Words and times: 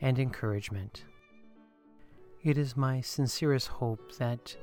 and 0.00 0.18
encouragement. 0.18 1.04
It 2.42 2.56
is 2.56 2.76
my 2.76 3.00
sincerest 3.00 3.68
hope 3.68 4.16
that 4.16 4.56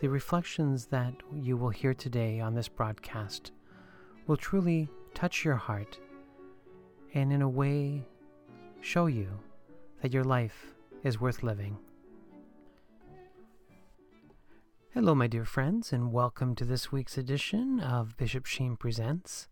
the 0.00 0.08
reflections 0.08 0.86
that 0.86 1.14
you 1.34 1.56
will 1.56 1.70
hear 1.70 1.94
today 1.94 2.40
on 2.40 2.54
this 2.54 2.68
broadcast 2.68 3.52
will 4.26 4.36
truly 4.36 4.88
touch 5.14 5.44
your 5.44 5.56
heart 5.56 5.98
and, 7.14 7.32
in 7.32 7.42
a 7.42 7.48
way, 7.48 8.04
show 8.80 9.06
you 9.06 9.28
that 10.02 10.12
your 10.12 10.24
life 10.24 10.74
is 11.02 11.20
worth 11.20 11.42
living. 11.42 11.78
Hello, 14.92 15.14
my 15.14 15.26
dear 15.26 15.46
friends, 15.46 15.90
and 15.90 16.12
welcome 16.12 16.54
to 16.54 16.66
this 16.66 16.92
week's 16.92 17.16
edition 17.16 17.80
of 17.80 18.16
Bishop 18.18 18.44
Sheen 18.44 18.76
Presents. 18.76 19.48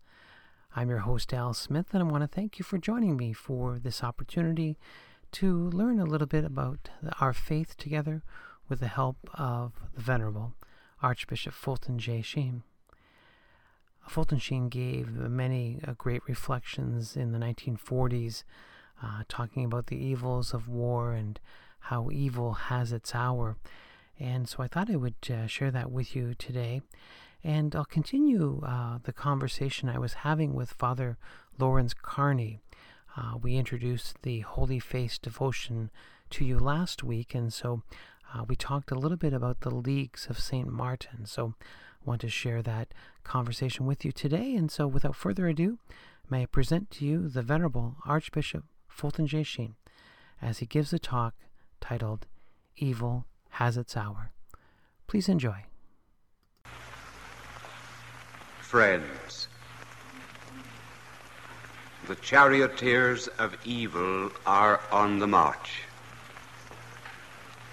I'm 0.75 0.89
your 0.89 0.99
host, 0.99 1.33
Al 1.33 1.53
Smith, 1.53 1.87
and 1.93 2.03
I 2.03 2.05
want 2.05 2.23
to 2.23 2.27
thank 2.27 2.59
you 2.59 2.63
for 2.63 2.77
joining 2.77 3.17
me 3.17 3.33
for 3.33 3.79
this 3.79 4.03
opportunity 4.03 4.77
to 5.33 5.69
learn 5.69 5.99
a 5.99 6.05
little 6.05 6.27
bit 6.27 6.43
about 6.43 6.89
our 7.19 7.33
faith 7.33 7.77
together 7.77 8.23
with 8.67 8.79
the 8.79 8.87
help 8.87 9.17
of 9.33 9.73
the 9.93 10.01
Venerable 10.01 10.53
Archbishop 11.01 11.53
Fulton 11.53 11.99
J. 11.99 12.21
Sheen. 12.21 12.63
Fulton 14.07 14.39
Sheen 14.39 14.69
gave 14.69 15.09
many 15.09 15.79
uh, 15.87 15.93
great 15.93 16.21
reflections 16.27 17.15
in 17.15 17.31
the 17.31 17.39
1940s, 17.39 18.43
uh, 19.01 19.23
talking 19.27 19.63
about 19.63 19.87
the 19.87 19.97
evils 19.97 20.53
of 20.53 20.67
war 20.67 21.13
and 21.13 21.39
how 21.81 22.09
evil 22.11 22.53
has 22.53 22.91
its 22.91 23.15
hour. 23.15 23.57
And 24.19 24.47
so 24.47 24.61
I 24.61 24.67
thought 24.67 24.91
I 24.91 24.95
would 24.95 25.15
uh, 25.29 25.47
share 25.47 25.71
that 25.71 25.91
with 25.91 26.15
you 26.15 26.33
today. 26.35 26.81
And 27.43 27.75
I'll 27.75 27.85
continue 27.85 28.61
uh, 28.63 28.99
the 29.03 29.13
conversation 29.13 29.89
I 29.89 29.97
was 29.97 30.13
having 30.13 30.53
with 30.53 30.71
Father 30.71 31.17
Lawrence 31.57 31.93
Carney 31.93 32.59
uh, 33.17 33.37
we 33.41 33.55
introduced 33.55 34.21
the 34.21 34.39
Holy 34.41 34.79
Face 34.79 35.17
devotion 35.17 35.89
to 36.31 36.45
you 36.45 36.57
last 36.59 37.03
week, 37.03 37.35
and 37.35 37.51
so 37.51 37.83
uh, 38.33 38.43
we 38.47 38.55
talked 38.55 38.91
a 38.91 38.95
little 38.95 39.17
bit 39.17 39.33
about 39.33 39.61
the 39.61 39.73
leagues 39.73 40.27
of 40.29 40.39
St. 40.39 40.67
Martin. 40.67 41.25
So 41.25 41.55
I 41.59 42.09
want 42.09 42.21
to 42.21 42.29
share 42.29 42.61
that 42.61 42.93
conversation 43.23 43.85
with 43.85 44.05
you 44.05 44.11
today. 44.11 44.55
And 44.55 44.71
so 44.71 44.87
without 44.87 45.15
further 45.15 45.47
ado, 45.47 45.79
may 46.29 46.43
I 46.43 46.45
present 46.45 46.89
to 46.91 47.05
you 47.05 47.27
the 47.27 47.41
Venerable 47.41 47.97
Archbishop 48.05 48.63
Fulton 48.87 49.27
J. 49.27 49.43
Sheen 49.43 49.75
as 50.41 50.59
he 50.59 50.65
gives 50.65 50.93
a 50.93 50.99
talk 50.99 51.35
titled 51.79 52.25
Evil 52.77 53.25
Has 53.51 53.77
Its 53.77 53.97
Hour. 53.97 54.31
Please 55.07 55.27
enjoy. 55.27 55.65
Friends, 58.61 59.49
the 62.07 62.15
charioteers 62.15 63.27
of 63.27 63.55
evil 63.63 64.31
are 64.45 64.81
on 64.91 65.19
the 65.19 65.27
march. 65.27 65.83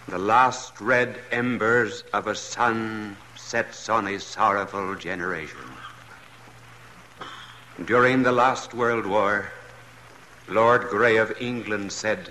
The 0.09 0.19
last 0.19 0.81
red 0.81 1.21
embers 1.31 2.05
of 2.13 2.27
a 2.27 2.35
sun 2.35 3.17
sets 3.37 3.89
on 3.89 4.07
a 4.07 4.21
sorrowful 4.21 4.95
generation. 4.95 5.59
During 7.85 8.23
the 8.23 8.33
last 8.33 8.75
World 8.75 9.07
War, 9.07 9.51
Lord 10.49 10.89
Grey 10.89 11.17
of 11.17 11.33
England 11.41 11.93
said 11.93 12.31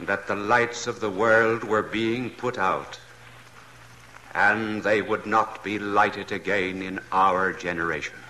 that 0.00 0.26
the 0.26 0.34
lights 0.34 0.86
of 0.86 1.00
the 1.00 1.10
world 1.10 1.62
were 1.62 1.82
being 1.82 2.30
put 2.30 2.58
out, 2.58 2.98
and 4.34 4.82
they 4.82 5.00
would 5.00 5.26
not 5.26 5.62
be 5.62 5.78
lighted 5.78 6.32
again 6.32 6.82
in 6.82 7.00
our 7.12 7.52
generation. 7.52 8.23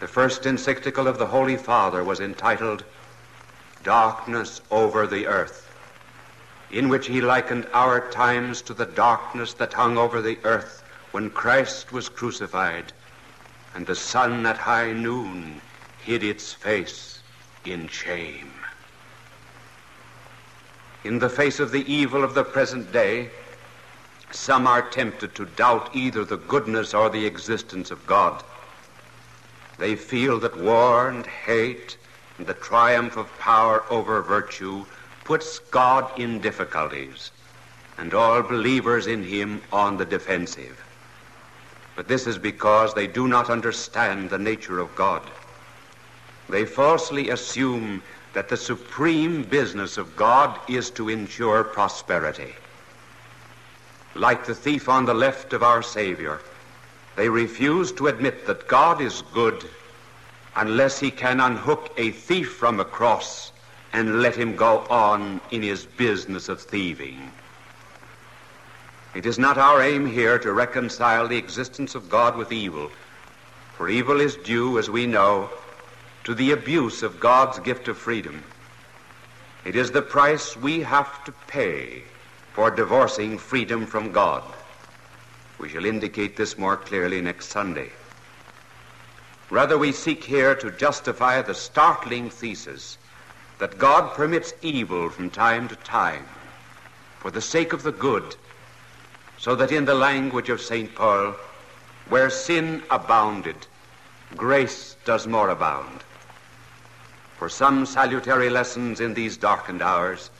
The 0.00 0.08
first 0.08 0.46
encyclical 0.46 1.06
of 1.06 1.18
the 1.18 1.26
Holy 1.26 1.58
Father 1.58 2.02
was 2.02 2.20
entitled 2.20 2.84
Darkness 3.84 4.62
Over 4.70 5.06
the 5.06 5.26
Earth, 5.26 5.70
in 6.70 6.88
which 6.88 7.06
he 7.06 7.20
likened 7.20 7.66
our 7.74 8.08
times 8.10 8.62
to 8.62 8.72
the 8.72 8.86
darkness 8.86 9.52
that 9.54 9.74
hung 9.74 9.98
over 9.98 10.22
the 10.22 10.38
earth 10.42 10.82
when 11.10 11.28
Christ 11.28 11.92
was 11.92 12.08
crucified, 12.08 12.94
and 13.74 13.86
the 13.86 13.94
sun 13.94 14.46
at 14.46 14.56
high 14.56 14.92
noon 14.92 15.60
hid 16.02 16.24
its 16.24 16.54
face 16.54 17.20
in 17.66 17.86
shame. 17.88 18.52
In 21.04 21.18
the 21.18 21.28
face 21.28 21.60
of 21.60 21.72
the 21.72 21.92
evil 21.92 22.24
of 22.24 22.32
the 22.32 22.44
present 22.44 22.90
day, 22.90 23.30
some 24.30 24.66
are 24.66 24.82
tempted 24.82 25.34
to 25.34 25.44
doubt 25.44 25.94
either 25.94 26.24
the 26.24 26.38
goodness 26.38 26.94
or 26.94 27.10
the 27.10 27.26
existence 27.26 27.90
of 27.90 28.06
God. 28.06 28.42
They 29.80 29.96
feel 29.96 30.38
that 30.40 30.60
war 30.60 31.08
and 31.08 31.26
hate 31.26 31.96
and 32.36 32.46
the 32.46 32.52
triumph 32.52 33.16
of 33.16 33.38
power 33.38 33.82
over 33.88 34.20
virtue 34.20 34.84
puts 35.24 35.58
God 35.58 36.20
in 36.20 36.38
difficulties 36.38 37.30
and 37.96 38.12
all 38.12 38.42
believers 38.42 39.06
in 39.06 39.22
him 39.22 39.62
on 39.72 39.96
the 39.96 40.04
defensive. 40.04 40.84
But 41.96 42.08
this 42.08 42.26
is 42.26 42.36
because 42.36 42.92
they 42.92 43.06
do 43.06 43.26
not 43.26 43.48
understand 43.48 44.28
the 44.28 44.38
nature 44.38 44.80
of 44.80 44.94
God. 44.96 45.22
They 46.50 46.66
falsely 46.66 47.30
assume 47.30 48.02
that 48.34 48.50
the 48.50 48.58
supreme 48.58 49.44
business 49.44 49.96
of 49.96 50.14
God 50.14 50.60
is 50.68 50.90
to 50.90 51.08
ensure 51.08 51.64
prosperity. 51.64 52.54
Like 54.14 54.44
the 54.44 54.54
thief 54.54 54.90
on 54.90 55.06
the 55.06 55.14
left 55.14 55.54
of 55.54 55.62
our 55.62 55.82
Savior, 55.82 56.40
they 57.16 57.28
refuse 57.28 57.92
to 57.92 58.06
admit 58.06 58.46
that 58.46 58.68
God 58.68 59.00
is 59.00 59.22
good 59.32 59.68
unless 60.56 60.98
he 60.98 61.10
can 61.10 61.40
unhook 61.40 61.92
a 61.96 62.10
thief 62.10 62.52
from 62.54 62.80
a 62.80 62.84
cross 62.84 63.52
and 63.92 64.22
let 64.22 64.36
him 64.36 64.56
go 64.56 64.80
on 64.90 65.40
in 65.50 65.62
his 65.62 65.84
business 65.84 66.48
of 66.48 66.60
thieving. 66.60 67.30
It 69.14 69.26
is 69.26 69.38
not 69.38 69.58
our 69.58 69.82
aim 69.82 70.06
here 70.06 70.38
to 70.38 70.52
reconcile 70.52 71.26
the 71.26 71.36
existence 71.36 71.94
of 71.94 72.08
God 72.08 72.36
with 72.36 72.52
evil, 72.52 72.90
for 73.76 73.88
evil 73.88 74.20
is 74.20 74.36
due, 74.36 74.78
as 74.78 74.88
we 74.88 75.06
know, 75.06 75.50
to 76.24 76.34
the 76.34 76.52
abuse 76.52 77.02
of 77.02 77.18
God's 77.18 77.58
gift 77.58 77.88
of 77.88 77.98
freedom. 77.98 78.44
It 79.64 79.74
is 79.74 79.90
the 79.90 80.02
price 80.02 80.56
we 80.56 80.80
have 80.80 81.24
to 81.24 81.32
pay 81.48 82.04
for 82.52 82.70
divorcing 82.70 83.38
freedom 83.38 83.86
from 83.86 84.12
God. 84.12 84.44
We 85.60 85.68
shall 85.68 85.84
indicate 85.84 86.36
this 86.36 86.56
more 86.56 86.78
clearly 86.78 87.20
next 87.20 87.50
Sunday. 87.50 87.90
Rather, 89.50 89.76
we 89.76 89.92
seek 89.92 90.24
here 90.24 90.54
to 90.54 90.70
justify 90.70 91.42
the 91.42 91.54
startling 91.54 92.30
thesis 92.30 92.96
that 93.58 93.78
God 93.78 94.14
permits 94.14 94.54
evil 94.62 95.10
from 95.10 95.28
time 95.28 95.68
to 95.68 95.76
time 95.76 96.24
for 97.18 97.30
the 97.30 97.42
sake 97.42 97.74
of 97.74 97.82
the 97.82 97.92
good, 97.92 98.36
so 99.36 99.54
that 99.54 99.70
in 99.70 99.84
the 99.84 99.94
language 99.94 100.48
of 100.48 100.62
St. 100.62 100.94
Paul, 100.94 101.34
where 102.08 102.30
sin 102.30 102.82
abounded, 102.90 103.66
grace 104.36 104.96
does 105.04 105.26
more 105.26 105.50
abound. 105.50 106.02
For 107.36 107.50
some 107.50 107.84
salutary 107.84 108.48
lessons 108.48 109.00
in 109.00 109.12
these 109.12 109.36
darkened 109.36 109.82
hours, 109.82 110.30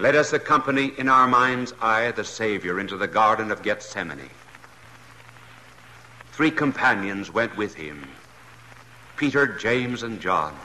let 0.00 0.14
us 0.14 0.32
accompany 0.32 0.94
in 0.96 1.10
our 1.10 1.28
mind's 1.28 1.74
eye 1.78 2.10
the 2.12 2.24
Savior 2.24 2.80
into 2.80 2.96
the 2.96 3.06
Garden 3.06 3.50
of 3.50 3.62
Gethsemane. 3.62 4.30
Three 6.32 6.50
companions 6.50 7.30
went 7.30 7.54
with 7.58 7.74
him 7.74 8.08
Peter, 9.18 9.46
James, 9.46 10.02
and 10.02 10.18
John. 10.18 10.56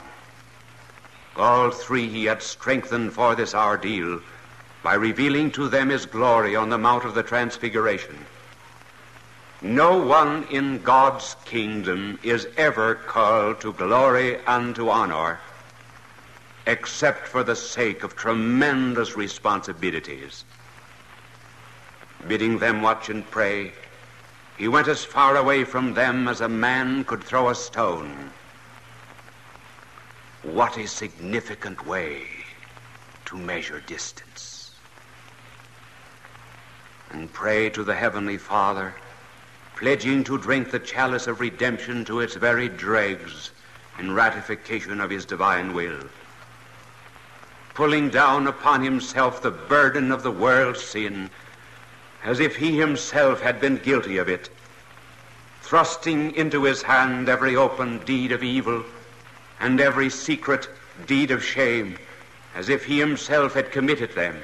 All 1.36 1.70
three 1.70 2.08
he 2.08 2.24
had 2.24 2.40
strengthened 2.40 3.12
for 3.12 3.34
this 3.34 3.54
ordeal 3.54 4.22
by 4.82 4.94
revealing 4.94 5.50
to 5.50 5.68
them 5.68 5.90
his 5.90 6.06
glory 6.06 6.56
on 6.56 6.70
the 6.70 6.78
Mount 6.78 7.04
of 7.04 7.14
the 7.14 7.22
Transfiguration. 7.22 8.16
No 9.60 9.98
one 9.98 10.44
in 10.44 10.80
God's 10.80 11.36
kingdom 11.44 12.18
is 12.22 12.48
ever 12.56 12.94
called 12.94 13.60
to 13.60 13.74
glory 13.74 14.38
and 14.46 14.74
to 14.76 14.88
honor 14.88 15.40
except 16.66 17.28
for 17.28 17.44
the 17.44 17.56
sake 17.56 18.02
of 18.02 18.16
tremendous 18.16 19.16
responsibilities. 19.16 20.44
Bidding 22.26 22.58
them 22.58 22.82
watch 22.82 23.08
and 23.08 23.28
pray, 23.30 23.72
he 24.58 24.68
went 24.68 24.88
as 24.88 25.04
far 25.04 25.36
away 25.36 25.64
from 25.64 25.94
them 25.94 26.28
as 26.28 26.40
a 26.40 26.48
man 26.48 27.04
could 27.04 27.22
throw 27.22 27.50
a 27.50 27.54
stone. 27.54 28.30
What 30.42 30.76
a 30.76 30.86
significant 30.86 31.86
way 31.86 32.22
to 33.26 33.36
measure 33.36 33.80
distance. 33.80 34.74
And 37.10 37.32
pray 37.32 37.70
to 37.70 37.84
the 37.84 37.94
Heavenly 37.94 38.38
Father, 38.38 38.94
pledging 39.76 40.24
to 40.24 40.38
drink 40.38 40.70
the 40.70 40.78
chalice 40.78 41.26
of 41.26 41.40
redemption 41.40 42.04
to 42.06 42.20
its 42.20 42.34
very 42.34 42.68
dregs 42.68 43.50
in 43.98 44.14
ratification 44.14 45.00
of 45.00 45.10
his 45.10 45.24
divine 45.24 45.74
will, 45.74 45.98
pulling 47.76 48.08
down 48.08 48.46
upon 48.46 48.82
himself 48.82 49.42
the 49.42 49.50
burden 49.50 50.10
of 50.10 50.22
the 50.22 50.30
world's 50.30 50.82
sin 50.82 51.28
as 52.24 52.40
if 52.40 52.56
he 52.56 52.78
himself 52.78 53.42
had 53.42 53.60
been 53.60 53.76
guilty 53.76 54.16
of 54.16 54.30
it, 54.30 54.48
thrusting 55.60 56.34
into 56.34 56.64
his 56.64 56.80
hand 56.80 57.28
every 57.28 57.54
open 57.54 57.98
deed 58.06 58.32
of 58.32 58.42
evil 58.42 58.82
and 59.60 59.78
every 59.78 60.08
secret 60.08 60.70
deed 61.06 61.30
of 61.30 61.44
shame, 61.44 61.98
as 62.54 62.70
if 62.70 62.82
he 62.82 62.98
himself 62.98 63.52
had 63.52 63.70
committed 63.70 64.10
them. 64.14 64.40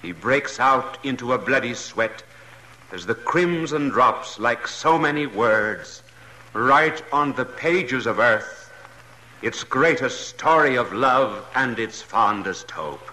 He 0.00 0.12
breaks 0.12 0.60
out 0.60 1.04
into 1.04 1.32
a 1.32 1.38
bloody 1.38 1.74
sweat 1.74 2.22
as 2.92 3.06
the 3.06 3.14
crimson 3.16 3.88
drops, 3.88 4.38
like 4.38 4.68
so 4.68 4.96
many 4.96 5.26
words, 5.26 6.00
write 6.52 7.02
on 7.12 7.32
the 7.32 7.44
pages 7.44 8.06
of 8.06 8.20
earth 8.20 8.59
its 9.42 9.64
greatest 9.64 10.28
story 10.28 10.76
of 10.76 10.92
love 10.92 11.46
and 11.54 11.78
its 11.78 12.02
fondest 12.02 12.70
hope. 12.70 13.10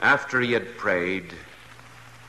After 0.00 0.40
he 0.40 0.52
had 0.52 0.76
prayed, 0.76 1.32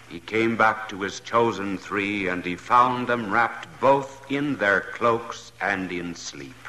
he 0.09 0.19
came 0.19 0.55
back 0.55 0.87
to 0.89 1.01
his 1.01 1.19
chosen 1.19 1.77
three, 1.77 2.27
and 2.27 2.45
he 2.45 2.55
found 2.55 3.07
them 3.07 3.33
wrapped 3.33 3.67
both 3.81 4.31
in 4.31 4.57
their 4.57 4.81
cloaks 4.81 5.51
and 5.59 5.91
in 5.91 6.13
sleep. 6.13 6.67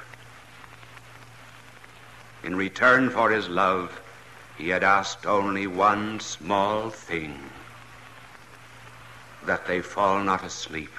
In 2.43 2.57
return 2.57 3.11
for 3.11 3.31
his 3.31 3.51
love, 3.51 4.01
he 4.57 4.71
had 4.71 4.83
asked 4.83 5.27
only 5.27 5.67
one 5.67 6.21
small 6.21 6.89
thing 6.89 7.39
that 9.45 9.67
they 9.67 9.83
fall 9.83 10.23
not 10.23 10.43
asleep. 10.43 10.93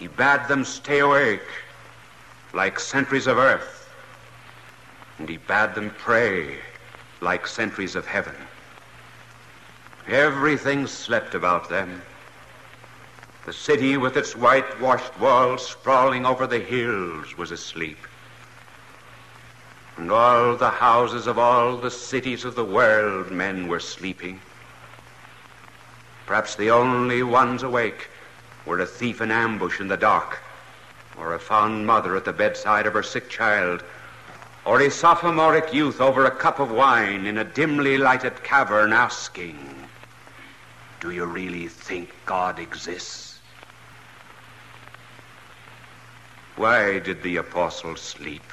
He 0.00 0.08
bade 0.08 0.48
them 0.48 0.64
stay 0.64 0.98
awake 0.98 1.48
like 2.54 2.78
sentries 2.78 3.26
of 3.26 3.36
earth, 3.36 3.90
and 5.18 5.28
he 5.28 5.36
bade 5.36 5.74
them 5.74 5.90
pray 5.98 6.56
like 7.20 7.46
sentries 7.46 7.96
of 7.96 8.06
heaven. 8.06 8.34
Everything 10.06 10.86
slept 10.86 11.34
about 11.34 11.68
them. 11.68 12.00
The 13.44 13.52
city 13.52 13.96
with 13.96 14.16
its 14.16 14.36
whitewashed 14.36 15.18
walls 15.18 15.66
sprawling 15.66 16.24
over 16.24 16.46
the 16.46 16.60
hills 16.60 17.36
was 17.36 17.50
asleep. 17.50 17.98
And 19.96 20.10
all 20.10 20.56
the 20.56 20.70
houses 20.70 21.26
of 21.26 21.38
all 21.38 21.76
the 21.76 21.90
cities 21.90 22.44
of 22.44 22.54
the 22.54 22.64
world 22.64 23.30
men 23.30 23.68
were 23.68 23.80
sleeping. 23.80 24.40
Perhaps 26.26 26.56
the 26.56 26.70
only 26.70 27.22
ones 27.22 27.62
awake 27.62 28.08
were 28.64 28.80
a 28.80 28.86
thief 28.86 29.20
in 29.20 29.30
ambush 29.30 29.80
in 29.80 29.88
the 29.88 29.96
dark, 29.96 30.38
or 31.18 31.34
a 31.34 31.38
fond 31.38 31.86
mother 31.86 32.16
at 32.16 32.24
the 32.24 32.32
bedside 32.32 32.86
of 32.86 32.94
her 32.94 33.02
sick 33.02 33.28
child, 33.28 33.82
or 34.64 34.80
a 34.80 34.90
sophomoric 34.90 35.72
youth 35.72 36.00
over 36.00 36.24
a 36.24 36.30
cup 36.30 36.58
of 36.58 36.70
wine 36.70 37.26
in 37.26 37.38
a 37.38 37.44
dimly 37.44 37.98
lighted 37.98 38.42
cavern 38.42 38.92
asking, 38.92 39.88
do 41.00 41.10
you 41.10 41.26
really 41.26 41.68
think 41.68 42.14
God 42.24 42.58
exists? 42.58 43.38
Why 46.56 46.98
did 46.98 47.22
the 47.22 47.36
apostles 47.36 48.00
sleep? 48.00 48.50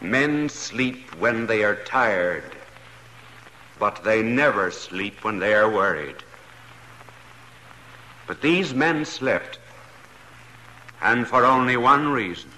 Men 0.00 0.48
sleep 0.48 1.10
when 1.18 1.46
they 1.46 1.64
are 1.64 1.74
tired, 1.74 2.52
but 3.78 4.02
they 4.04 4.22
never 4.22 4.70
sleep 4.70 5.24
when 5.24 5.38
they 5.38 5.52
are 5.52 5.70
worried. 5.70 6.16
But 8.26 8.40
these 8.40 8.72
men 8.72 9.04
slept, 9.04 9.58
and 11.02 11.26
for 11.26 11.44
only 11.44 11.76
one 11.76 12.08
reason 12.08 12.50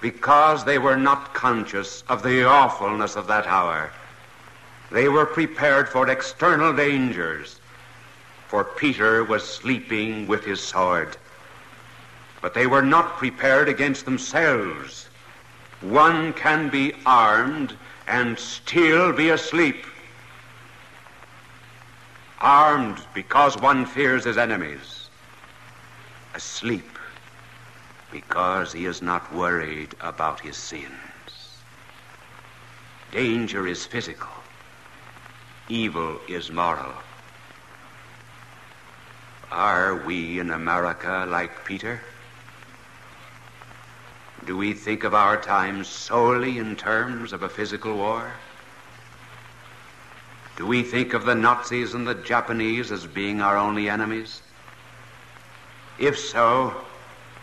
because 0.00 0.64
they 0.64 0.78
were 0.78 0.96
not 0.96 1.32
conscious 1.32 2.02
of 2.08 2.22
the 2.22 2.44
awfulness 2.44 3.16
of 3.16 3.26
that 3.26 3.46
hour 3.46 3.90
they 4.94 5.08
were 5.08 5.26
prepared 5.26 5.88
for 5.88 6.08
external 6.08 6.72
dangers, 6.72 7.58
for 8.46 8.62
Peter 8.62 9.24
was 9.24 9.42
sleeping 9.42 10.28
with 10.28 10.44
his 10.44 10.60
sword. 10.60 11.16
But 12.40 12.54
they 12.54 12.68
were 12.68 12.80
not 12.80 13.16
prepared 13.16 13.68
against 13.68 14.04
themselves. 14.04 15.08
One 15.80 16.32
can 16.34 16.68
be 16.68 16.92
armed 17.04 17.76
and 18.06 18.38
still 18.38 19.12
be 19.12 19.30
asleep. 19.30 19.84
Armed 22.40 23.00
because 23.14 23.56
one 23.56 23.86
fears 23.86 24.22
his 24.22 24.38
enemies. 24.38 25.08
Asleep 26.36 26.93
because 28.14 28.72
he 28.72 28.86
is 28.86 29.02
not 29.02 29.34
worried 29.34 29.94
about 30.00 30.40
his 30.40 30.56
sins. 30.56 30.94
Danger 33.10 33.66
is 33.66 33.84
physical 33.84 34.34
evil 35.68 36.20
is 36.28 36.50
moral. 36.50 36.92
Are 39.50 40.04
we 40.04 40.38
in 40.38 40.50
America 40.50 41.26
like 41.28 41.64
Peter? 41.64 42.00
Do 44.44 44.56
we 44.56 44.74
think 44.74 45.04
of 45.04 45.14
our 45.14 45.40
times 45.40 45.88
solely 45.88 46.58
in 46.58 46.76
terms 46.76 47.32
of 47.32 47.42
a 47.42 47.48
physical 47.48 47.96
war? 47.96 48.30
Do 50.56 50.66
we 50.66 50.82
think 50.82 51.14
of 51.14 51.24
the 51.24 51.34
Nazis 51.34 51.94
and 51.94 52.06
the 52.06 52.14
Japanese 52.14 52.92
as 52.92 53.06
being 53.06 53.40
our 53.40 53.56
only 53.56 53.88
enemies? 53.88 54.42
If 55.98 56.18
so, 56.18 56.84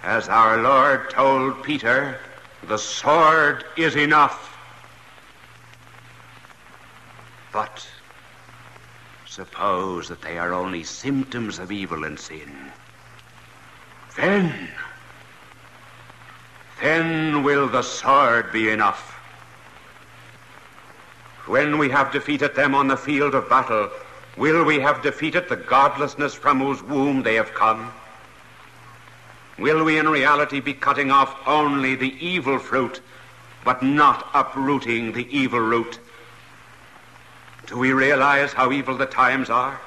as 0.03 0.30
our 0.30 0.62
Lord 0.62 1.09
told 1.09 1.63
Peter, 1.63 2.19
the 2.63 2.77
sword 2.77 3.65
is 3.77 3.95
enough. 3.95 4.57
But 7.51 7.86
Suppose 9.31 10.10
that 10.10 10.22
they 10.22 10.38
are 10.38 10.51
only 10.51 10.84
symptoms 10.84 11.58
of 11.58 11.72
evil 11.72 12.03
and 12.03 12.20
sin. 12.20 12.51
Then, 14.17 14.67
then 16.81 17.41
will 17.41 17.70
the 17.70 17.81
sword 17.81 18.51
be 18.51 18.72
enough. 18.72 19.13
When 21.46 21.77
we 21.77 21.88
have 21.91 22.12
defeated 22.12 22.55
them 22.55 22.75
on 22.75 22.89
the 22.89 22.98
field 22.98 23.34
of 23.34 23.48
battle, 23.48 23.89
will 24.36 24.65
we 24.65 24.81
have 24.81 25.01
defeated 25.01 25.48
the 25.48 25.55
godlessness 25.55 26.34
from 26.34 26.60
whose 26.60 26.84
womb 26.84 27.24
they 27.24 27.36
have 27.36 27.53
come? 27.53 27.89
Will 29.62 29.84
we 29.84 30.00
in 30.00 30.10
reality 30.10 30.60
be 30.60 30.74
cutting 30.74 31.12
off 31.12 31.48
only 31.48 31.94
the 31.94 32.15
evil 32.20 32.58
fruit, 32.58 33.00
but 33.63 33.84
not 33.84 34.27
uprooting 34.34 35.12
the 35.12 35.27
evil 35.30 35.60
root? 35.60 36.00
Do 37.68 37.77
we 37.77 37.94
realize 37.94 38.53
how 38.53 38.72
evil 38.72 38.98
the 38.98 39.06
times 39.06 39.51
are? 39.51 39.80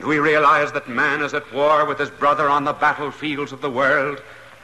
Do 0.00 0.08
we 0.08 0.18
realize 0.18 0.72
that 0.72 0.88
man 0.88 1.22
is 1.22 1.34
at 1.34 1.52
war 1.54 1.84
with 1.84 2.00
his 2.00 2.10
brother 2.10 2.48
on 2.48 2.64
the 2.64 2.72
battlefields 2.72 3.52
of 3.52 3.60
the 3.60 3.70
world 3.70 4.20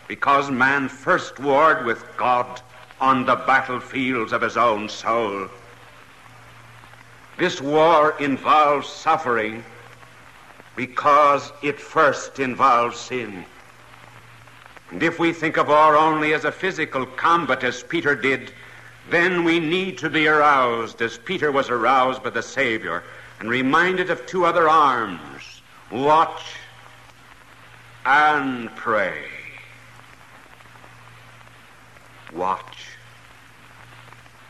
because 0.09 0.50
man 0.50 0.88
first 0.88 1.38
warred 1.38 1.87
with 1.87 2.05
God 2.17 2.61
on 3.00 3.26
the 3.26 3.37
battlefields 3.37 4.33
of 4.33 4.43
his 4.43 4.57
own 4.57 4.88
soul? 4.88 5.47
This 7.38 7.61
war 7.61 8.17
involves 8.19 8.88
suffering 8.88 9.62
because 10.76 11.52
it 11.62 11.80
first 11.80 12.38
involves 12.38 12.99
sin. 12.99 13.45
And 14.90 15.02
if 15.02 15.18
we 15.18 15.33
think 15.33 15.56
of 15.56 15.68
war 15.68 15.97
only 15.97 16.35
as 16.35 16.45
a 16.45 16.52
physical 16.52 17.04
combat, 17.04 17.64
as 17.64 17.83
Peter 17.83 18.14
did, 18.14 18.52
then 19.11 19.42
we 19.42 19.59
need 19.59 19.99
to 19.99 20.11
be 20.11 20.28
aroused 20.28 21.00
as 21.02 21.18
Peter 21.18 21.50
was 21.50 21.71
aroused 21.71 22.23
by 22.23 22.30
the 22.30 22.42
Savior 22.42 23.02
and 23.40 23.49
reminded 23.49 24.11
of 24.11 24.25
two 24.26 24.45
other 24.45 24.68
arms 24.68 25.62
watch 25.90 26.42
and 28.04 28.75
pray. 28.76 29.25
Watch. 32.33 32.88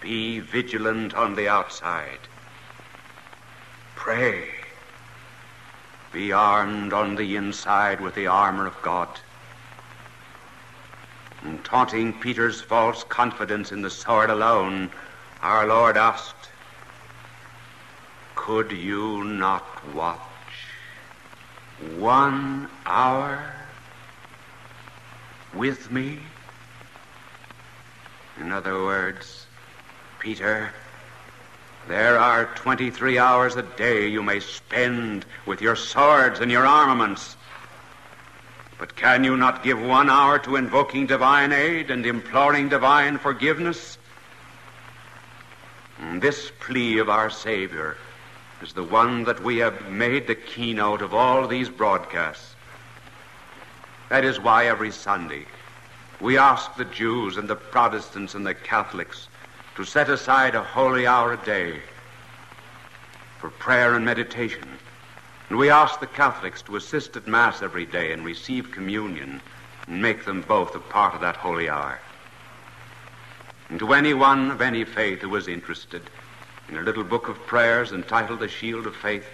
Be 0.00 0.40
vigilant 0.40 1.14
on 1.14 1.34
the 1.34 1.48
outside. 1.48 2.18
Pray. 3.94 4.55
Be 6.16 6.32
armed 6.32 6.94
on 6.94 7.14
the 7.14 7.36
inside 7.36 8.00
with 8.00 8.14
the 8.14 8.26
armor 8.26 8.66
of 8.66 8.80
God 8.80 9.20
and 11.42 11.62
taunting 11.62 12.18
Peter's 12.18 12.58
false 12.58 13.04
confidence 13.04 13.70
in 13.70 13.82
the 13.82 13.90
sword 13.90 14.30
alone, 14.30 14.90
our 15.42 15.66
Lord 15.66 15.98
asked, 15.98 16.48
Could 18.34 18.72
you 18.72 19.24
not 19.24 19.66
watch 19.94 20.18
one 21.98 22.70
hour? 22.86 23.52
with 25.52 25.90
me? 25.90 26.20
In 28.40 28.52
other 28.52 28.82
words, 28.82 29.44
Peter, 30.18 30.72
there 31.88 32.18
are 32.18 32.46
23 32.56 33.18
hours 33.18 33.56
a 33.56 33.62
day 33.62 34.08
you 34.08 34.22
may 34.22 34.40
spend 34.40 35.24
with 35.46 35.60
your 35.60 35.76
swords 35.76 36.40
and 36.40 36.50
your 36.50 36.66
armaments. 36.66 37.36
But 38.78 38.96
can 38.96 39.24
you 39.24 39.36
not 39.36 39.62
give 39.62 39.80
one 39.80 40.10
hour 40.10 40.38
to 40.40 40.56
invoking 40.56 41.06
divine 41.06 41.52
aid 41.52 41.90
and 41.90 42.04
imploring 42.04 42.68
divine 42.68 43.18
forgiveness? 43.18 43.98
This 46.14 46.50
plea 46.60 46.98
of 46.98 47.08
our 47.08 47.30
Savior 47.30 47.96
is 48.62 48.72
the 48.72 48.84
one 48.84 49.24
that 49.24 49.42
we 49.42 49.58
have 49.58 49.90
made 49.90 50.26
the 50.26 50.34
keynote 50.34 51.02
of 51.02 51.14
all 51.14 51.46
these 51.46 51.68
broadcasts. 51.68 52.54
That 54.08 54.24
is 54.24 54.40
why 54.40 54.66
every 54.66 54.90
Sunday 54.90 55.46
we 56.20 56.38
ask 56.38 56.74
the 56.76 56.84
Jews 56.84 57.36
and 57.36 57.48
the 57.48 57.56
Protestants 57.56 58.34
and 58.34 58.46
the 58.46 58.54
Catholics 58.54 59.28
to 59.76 59.84
set 59.84 60.08
aside 60.08 60.54
a 60.54 60.62
holy 60.62 61.06
hour 61.06 61.34
a 61.34 61.44
day 61.44 61.80
for 63.38 63.50
prayer 63.50 63.94
and 63.94 64.04
meditation. 64.04 64.66
And 65.50 65.58
we 65.58 65.68
ask 65.68 66.00
the 66.00 66.06
Catholics 66.06 66.62
to 66.62 66.76
assist 66.76 67.14
at 67.16 67.28
Mass 67.28 67.62
every 67.62 67.84
day 67.84 68.12
and 68.12 68.24
receive 68.24 68.72
communion 68.72 69.40
and 69.86 70.02
make 70.02 70.24
them 70.24 70.40
both 70.42 70.74
a 70.74 70.80
part 70.80 71.14
of 71.14 71.20
that 71.20 71.36
holy 71.36 71.68
hour. 71.68 72.00
And 73.68 73.78
to 73.78 73.92
anyone 73.92 74.50
of 74.50 74.62
any 74.62 74.84
faith 74.84 75.20
who 75.20 75.36
is 75.36 75.46
interested 75.46 76.02
in 76.68 76.78
a 76.78 76.82
little 76.82 77.04
book 77.04 77.28
of 77.28 77.46
prayers 77.46 77.92
entitled 77.92 78.40
The 78.40 78.48
Shield 78.48 78.86
of 78.86 78.96
Faith, 78.96 79.26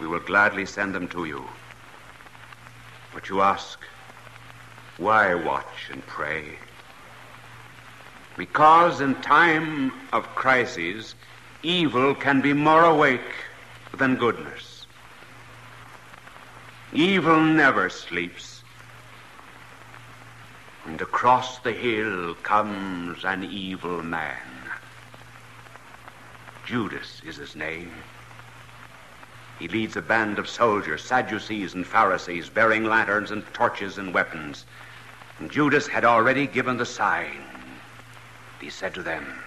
we 0.00 0.08
will 0.08 0.20
gladly 0.20 0.66
send 0.66 0.94
them 0.94 1.06
to 1.08 1.26
you. 1.26 1.44
But 3.14 3.28
you 3.28 3.40
ask, 3.40 3.78
why 4.98 5.34
watch 5.34 5.90
and 5.92 6.04
pray? 6.06 6.58
Because 8.36 9.00
in 9.00 9.14
time 9.16 9.92
of 10.12 10.26
crises, 10.34 11.14
evil 11.62 12.14
can 12.14 12.42
be 12.42 12.52
more 12.52 12.84
awake 12.84 13.34
than 13.96 14.16
goodness. 14.16 14.86
Evil 16.92 17.40
never 17.40 17.88
sleeps. 17.88 18.62
And 20.84 21.00
across 21.00 21.58
the 21.60 21.72
hill 21.72 22.34
comes 22.42 23.24
an 23.24 23.42
evil 23.44 24.02
man. 24.02 24.36
Judas 26.66 27.22
is 27.24 27.36
his 27.36 27.56
name. 27.56 27.92
He 29.58 29.68
leads 29.68 29.96
a 29.96 30.02
band 30.02 30.38
of 30.38 30.48
soldiers, 30.48 31.02
Sadducees 31.02 31.74
and 31.74 31.86
Pharisees, 31.86 32.50
bearing 32.50 32.84
lanterns 32.84 33.30
and 33.30 33.42
torches 33.54 33.96
and 33.96 34.12
weapons. 34.12 34.66
And 35.38 35.50
Judas 35.50 35.86
had 35.86 36.04
already 36.04 36.46
given 36.46 36.76
the 36.76 36.84
sign. 36.84 37.45
He 38.60 38.70
said 38.70 38.94
to 38.94 39.02
them, 39.02 39.42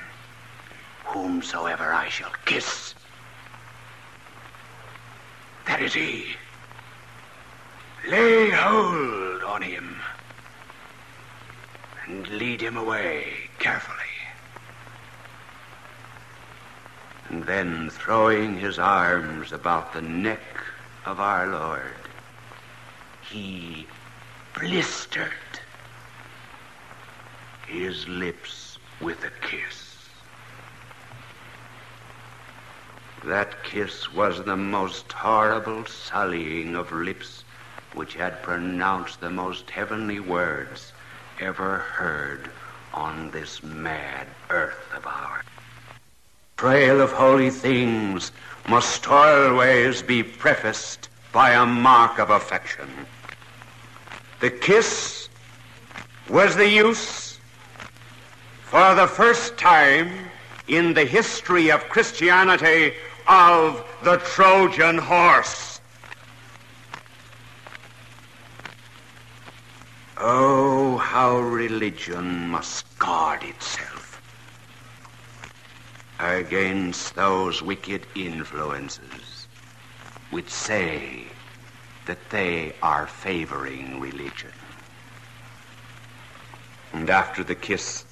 Whomsoever 1.06 1.92
I 1.92 2.10
shall 2.10 2.32
kiss, 2.46 2.94
that 5.66 5.82
is 5.82 5.94
he. 5.94 6.36
Lay 8.08 8.50
hold 8.50 9.44
on 9.44 9.62
him 9.62 10.00
and 12.06 12.28
lead 12.28 12.62
him 12.62 12.78
away 12.78 13.50
carefully. 13.60 13.96
And 17.30 17.46
then, 17.46 17.90
throwing 17.90 18.58
his 18.58 18.80
arms 18.80 19.52
about 19.52 19.94
the 19.94 20.02
neck 20.02 20.42
of 21.06 21.20
our 21.20 21.48
Lord, 21.48 21.94
he 23.22 23.86
blistered 24.56 25.34
his 27.68 28.08
lips 28.08 28.59
with 29.02 29.24
a 29.24 29.32
kiss. 29.46 29.96
That 33.26 33.64
kiss 33.64 34.14
was 34.14 34.44
the 34.44 34.58
most 34.58 35.12
horrible 35.12 35.86
sullying 35.86 36.76
of 36.76 36.92
lips 36.92 37.44
which 37.94 38.14
had 38.14 38.42
pronounced 38.44 39.20
the 39.20 39.30
most 39.30 39.70
heavenly 39.70 40.20
words 40.20 40.94
ever 41.40 41.80
heard 41.80 42.50
on 42.94 43.32
this 43.32 43.62
mad 43.64 44.28
earth 44.50 44.88
of 44.96 45.06
ours. 45.06 45.46
Trail 46.58 47.02
of 47.02 47.12
holy 47.12 47.50
things 47.50 48.32
must 48.68 49.08
always 49.08 50.02
be 50.02 50.24
prefaced 50.24 51.10
by 51.32 51.52
a 51.52 51.66
mark 51.66 52.20
of 52.20 52.30
affection. 52.30 52.90
The 54.40 54.50
kiss 54.50 55.30
was 56.30 56.56
the 56.56 56.70
use 56.70 57.29
for 58.70 58.94
the 58.94 59.08
first 59.08 59.58
time 59.58 60.12
in 60.68 60.94
the 60.94 61.04
history 61.04 61.72
of 61.72 61.90
Christianity 61.90 62.94
of 63.28 63.84
the 64.04 64.18
Trojan 64.18 65.00
horse. 65.00 65.82
Oh, 70.18 70.98
how 70.98 71.40
religion 71.40 72.50
must 72.50 72.86
guard 73.00 73.42
itself 73.42 74.22
against 76.20 77.16
those 77.16 77.64
wicked 77.64 78.06
influences 78.14 79.48
which 80.30 80.50
say 80.50 81.24
that 82.06 82.30
they 82.30 82.74
are 82.84 83.08
favoring 83.08 84.00
religion. 84.00 84.52
And 86.94 87.10
after 87.10 87.44
the 87.44 87.56
kiss, 87.56 88.06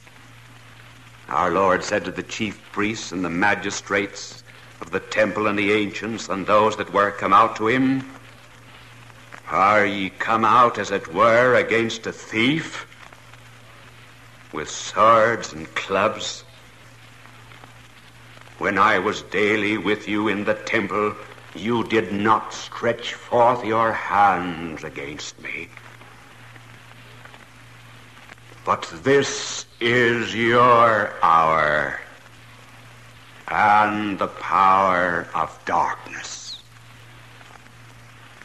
our 1.29 1.51
Lord 1.51 1.83
said 1.83 2.05
to 2.05 2.11
the 2.11 2.23
chief 2.23 2.59
priests 2.71 3.11
and 3.11 3.23
the 3.23 3.29
magistrates 3.29 4.43
of 4.79 4.91
the 4.91 4.99
temple 4.99 5.47
and 5.47 5.59
the 5.59 5.73
ancients 5.73 6.29
and 6.29 6.45
those 6.45 6.77
that 6.77 6.93
were 6.93 7.11
come 7.11 7.33
out 7.33 7.55
to 7.57 7.67
him, 7.67 8.05
Are 9.49 9.85
ye 9.85 10.09
come 10.09 10.45
out, 10.45 10.77
as 10.77 10.91
it 10.91 11.13
were, 11.13 11.55
against 11.55 12.07
a 12.07 12.11
thief 12.11 12.87
with 14.53 14.69
swords 14.69 15.53
and 15.53 15.67
clubs? 15.75 16.43
When 18.57 18.77
I 18.77 18.97
was 18.97 19.21
daily 19.23 19.77
with 19.77 20.07
you 20.07 20.29
in 20.29 20.45
the 20.45 20.55
temple, 20.55 21.15
you 21.53 21.83
did 21.83 22.11
not 22.11 22.53
stretch 22.53 23.13
forth 23.13 23.65
your 23.65 23.91
hands 23.91 24.83
against 24.83 25.39
me. 25.41 25.69
But 28.65 28.91
this 29.03 29.66
is 29.79 30.33
your 30.33 31.13
hour 31.21 31.99
and 33.47 34.17
the 34.17 34.27
power 34.27 35.27
of 35.35 35.57
darkness. 35.65 36.61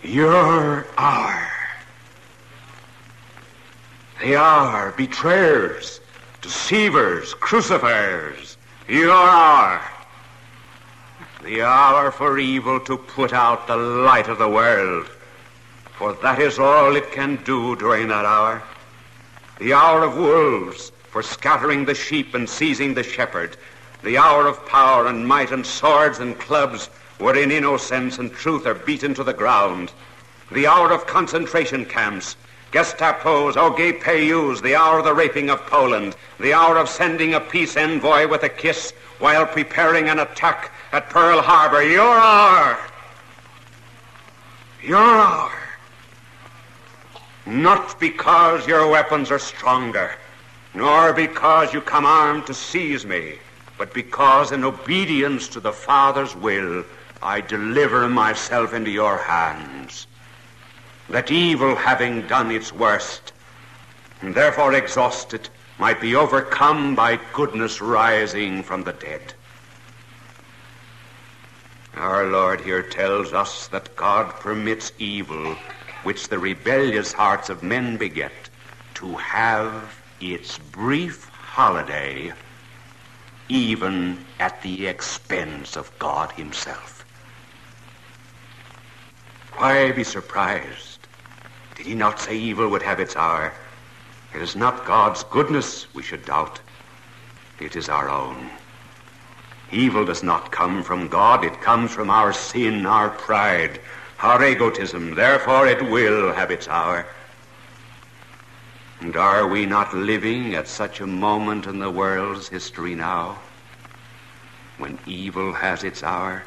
Your 0.03 0.87
hour. 0.99 1.49
They 4.21 4.37
are 4.37 4.93
betrayers, 4.93 6.01
deceivers, 6.41 7.35
crucifiers. 7.35 8.57
Your 8.89 9.13
hour. 9.13 9.81
The 11.43 11.63
hour 11.63 12.11
for 12.13 12.39
evil 12.39 12.79
to 12.81 12.97
put 12.97 13.33
out 13.33 13.67
the 13.67 13.77
light 13.77 14.29
of 14.29 14.39
the 14.39 14.49
world. 14.49 15.07
For 15.99 16.13
that 16.15 16.39
is 16.41 16.59
all 16.59 16.95
it 16.95 17.11
can 17.13 17.37
do 17.45 17.75
during 17.77 18.09
that 18.09 18.25
hour 18.25 18.63
the 19.63 19.73
hour 19.73 20.03
of 20.03 20.17
wolves 20.17 20.92
for 21.13 21.23
scattering 21.23 21.85
the 21.85 21.95
sheep 21.95 22.33
and 22.33 22.49
seizing 22.49 22.95
the 22.95 23.03
shepherd, 23.03 23.55
the 24.03 24.17
hour 24.17 24.47
of 24.47 24.65
power 24.67 25.07
and 25.07 25.29
might 25.29 25.53
and 25.53 25.65
swords 25.65 26.21
and 26.21 26.39
clubs 26.39 26.87
wherein 27.19 27.51
innocence 27.51 28.19
and 28.19 28.33
truth 28.33 28.67
are 28.67 28.75
beaten 28.75 29.13
to 29.13 29.23
the 29.23 29.35
ground, 29.35 29.93
the 30.51 30.67
hour 30.67 30.91
of 30.91 31.07
concentration 31.07 31.85
camps, 31.85 32.35
Gestapos, 32.73 33.57
OGPUs, 33.57 34.63
the 34.63 34.75
hour 34.75 35.01
of 35.01 35.05
the 35.05 35.13
raping 35.13 35.51
of 35.51 35.61
Poland, 35.67 36.17
the 36.41 36.55
hour 36.55 36.79
of 36.79 36.89
sending 36.89 37.35
a 37.35 37.41
peace 37.41 37.77
envoy 37.77 38.27
with 38.27 38.43
a 38.43 38.49
kiss 38.49 38.95
while 39.19 39.45
preparing 39.45 40.09
an 40.09 40.19
attack 40.19 40.73
at 40.93 41.11
Pearl 41.11 41.43
Harbor. 41.43 41.83
Your 41.83 42.17
hour. 42.17 42.79
Your 44.83 44.97
hour. 44.99 45.53
Not 47.45 48.01
because 48.01 48.67
your 48.67 48.89
weapons 48.89 49.31
are 49.31 49.39
stronger, 49.39 50.17
nor 50.75 51.13
because 51.13 51.73
you 51.73 51.81
come 51.81 52.07
armed 52.07 52.47
to 52.47 52.55
seize 52.55 53.05
me, 53.05 53.35
but 53.79 53.93
because 53.93 54.53
in 54.53 54.65
obedience 54.65 55.49
to 55.49 55.61
the 55.61 55.73
Father's 55.73 56.35
will, 56.35 56.85
I 57.23 57.41
deliver 57.41 58.09
myself 58.09 58.73
into 58.73 58.91
your 58.91 59.19
hands. 59.19 60.07
That 61.09 61.31
evil, 61.31 61.77
having 61.77 62.27
done 62.27 62.51
its 62.51 62.73
worst, 62.73 63.33
and 64.21 64.35
therefore 64.35 64.75
exhausted, 64.75 65.49
might 65.79 66.01
be 66.01 66.15
overcome 66.15 66.95
by 66.95 67.19
goodness 67.33 67.81
rising 67.81 68.63
from 68.63 68.85
the 68.85 68.93
dead. 68.93 69.35
Our 71.95 72.27
Lord 72.27 72.61
here 72.61 72.83
tells 72.83 73.33
us 73.33 73.69
that 73.69 73.95
God 73.97 74.31
permits 74.37 74.93
evil 74.99 75.57
which 76.03 76.29
the 76.29 76.39
rebellious 76.39 77.13
hearts 77.13 77.51
of 77.51 77.63
men 77.63 77.97
beget, 77.97 78.33
to 78.95 79.17
have 79.17 80.02
its 80.23 80.59
brief 80.59 81.29
holiday 81.29 82.33
even 83.49 84.25
at 84.39 84.63
the 84.63 84.87
expense 84.87 85.77
of 85.77 85.91
God 85.99 86.31
himself. 86.33 87.05
Why 89.55 89.91
be 89.93 90.05
surprised? 90.05 91.07
Did 91.75 91.87
he 91.87 91.95
not 91.95 92.21
say 92.21 92.37
evil 92.37 92.69
would 92.69 92.83
have 92.83 93.01
its 93.01 93.17
hour? 93.17 93.53
It 94.35 94.41
is 94.41 94.57
not 94.57 94.87
God's 94.87 95.25
goodness 95.25 95.93
we 95.93 96.03
should 96.03 96.25
doubt. 96.25 96.61
It 97.61 97.77
is 97.77 97.89
our 97.89 98.09
own. 98.09 98.49
Evil 99.73 100.05
does 100.05 100.23
not 100.23 100.53
come 100.53 100.83
from 100.83 101.09
God. 101.09 101.45
It 101.45 101.61
comes 101.61 101.91
from 101.91 102.11
our 102.11 102.33
sin, 102.33 102.87
our 102.87 103.11
pride, 103.11 103.81
our 104.21 104.43
egotism. 104.45 105.15
Therefore 105.15 105.67
it 105.67 105.83
will 105.83 106.33
have 106.33 106.51
its 106.51 106.69
hour. 106.69 107.07
And 109.03 109.17
are 109.17 109.49
we 109.49 109.67
not 109.67 109.93
living 109.93 110.55
at 110.55 110.69
such 110.69 111.01
a 111.01 111.07
moment 111.09 111.67
in 111.67 111.81
the 111.81 111.91
world's 111.91 112.49
history 112.49 112.95
now 112.95 113.41
when 114.79 114.97
evil 115.07 115.53
has 115.53 115.83
its 115.83 116.05
hour? 116.05 116.45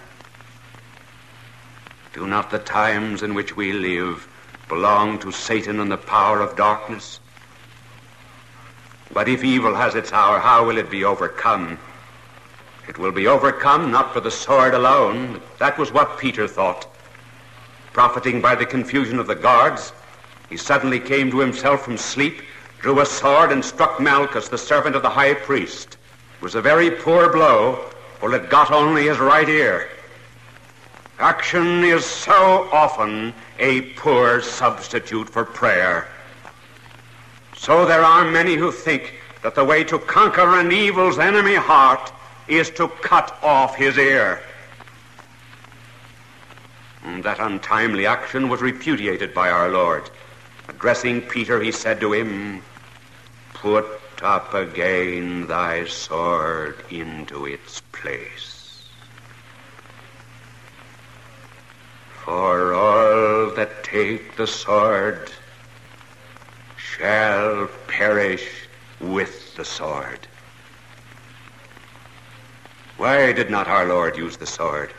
Do 2.14 2.26
not 2.28 2.52
the 2.52 2.60
times 2.60 3.24
in 3.24 3.34
which 3.34 3.58
we 3.58 3.74
live 3.74 4.26
belong 4.70 5.20
to 5.20 5.34
Satan 5.34 5.82
and 5.82 5.92
the 5.92 5.98
power 5.98 6.40
of 6.40 6.56
darkness? 6.56 7.20
But 9.12 9.28
if 9.28 9.44
evil 9.44 9.76
has 9.76 9.94
its 9.94 10.14
hour, 10.14 10.40
how 10.40 10.66
will 10.66 10.78
it 10.78 10.90
be 10.90 11.04
overcome? 11.04 11.78
It 12.88 12.98
will 12.98 13.12
be 13.12 13.28
overcome 13.28 13.92
not 13.92 14.14
for 14.14 14.22
the 14.22 14.32
sword 14.32 14.74
alone. 14.74 15.42
That 15.60 15.78
was 15.78 15.92
what 15.92 16.18
Peter 16.18 16.48
thought. 16.48 16.88
Profiting 17.92 18.40
by 18.40 18.56
the 18.56 18.66
confusion 18.66 19.20
of 19.20 19.28
the 19.28 19.36
guards, 19.36 19.92
he 20.50 20.58
suddenly 20.58 21.00
came 21.00 21.32
to 21.32 21.40
himself 21.40 21.84
from 21.84 21.98
sleep, 21.98 22.42
drew 22.80 23.00
a 23.00 23.06
sword, 23.06 23.52
and 23.52 23.64
struck 23.64 24.00
Malchus, 24.00 24.48
the 24.48 24.58
servant 24.58 24.96
of 24.96 25.02
the 25.02 25.10
high 25.10 25.34
priest. 25.34 25.98
It 26.38 26.44
was 26.44 26.56
a 26.56 26.62
very 26.62 26.92
poor 26.92 27.32
blow, 27.32 27.90
for 28.20 28.34
it 28.34 28.50
got 28.50 28.72
only 28.72 29.08
his 29.08 29.18
right 29.20 29.50
ear. 29.50 29.90
Action 31.20 31.84
is 31.84 32.06
so 32.06 32.70
often 32.72 33.34
a 33.60 33.82
poor 33.94 34.42
substitute 34.42 35.30
for 35.30 35.46
prayer. 35.46 36.08
So 37.56 37.86
there 37.86 38.04
are 38.04 38.30
many 38.30 38.56
who 38.56 38.72
think 38.72 39.16
that 39.42 39.56
the 39.56 39.64
way 39.64 39.84
to 39.86 39.98
conquer 39.98 40.60
an 40.60 40.72
evil's 40.72 41.20
enemy 41.20 41.56
heart 41.56 42.12
is 42.48 42.70
to 42.72 42.88
cut 42.88 43.38
off 43.42 43.75
his 43.75 43.98
ear. 43.98 44.42
And 47.04 47.24
that 47.24 47.40
untimely 47.40 48.06
action 48.06 48.50
was 48.50 48.62
repudiated 48.62 49.34
by 49.34 49.50
our 49.50 49.70
Lord. 49.70 50.10
Addressing 50.86 51.22
Peter, 51.22 51.60
he 51.60 51.72
said 51.72 52.00
to 52.01 52.13
him, 52.13 52.62
Put 53.56 53.88
up 54.22 54.54
again 54.54 55.48
thy 55.48 55.86
sword 55.86 56.75
into 56.92 57.48
its 57.48 57.82
place. 57.92 58.88
For 62.24 62.75
all 62.75 63.50
that 63.56 63.84
take 63.84 64.36
the 64.36 64.46
sword 64.46 65.32
shall 66.77 67.65
perish 67.88 68.68
with 69.00 69.56
the 69.56 69.65
sword. 69.65 70.27
Why 72.98 73.34
did 73.34 73.50
not 73.50 73.68
our 73.68 73.88
Lord 73.88 74.15
use 74.15 74.38
the 74.38 74.46
sword? 74.46 74.94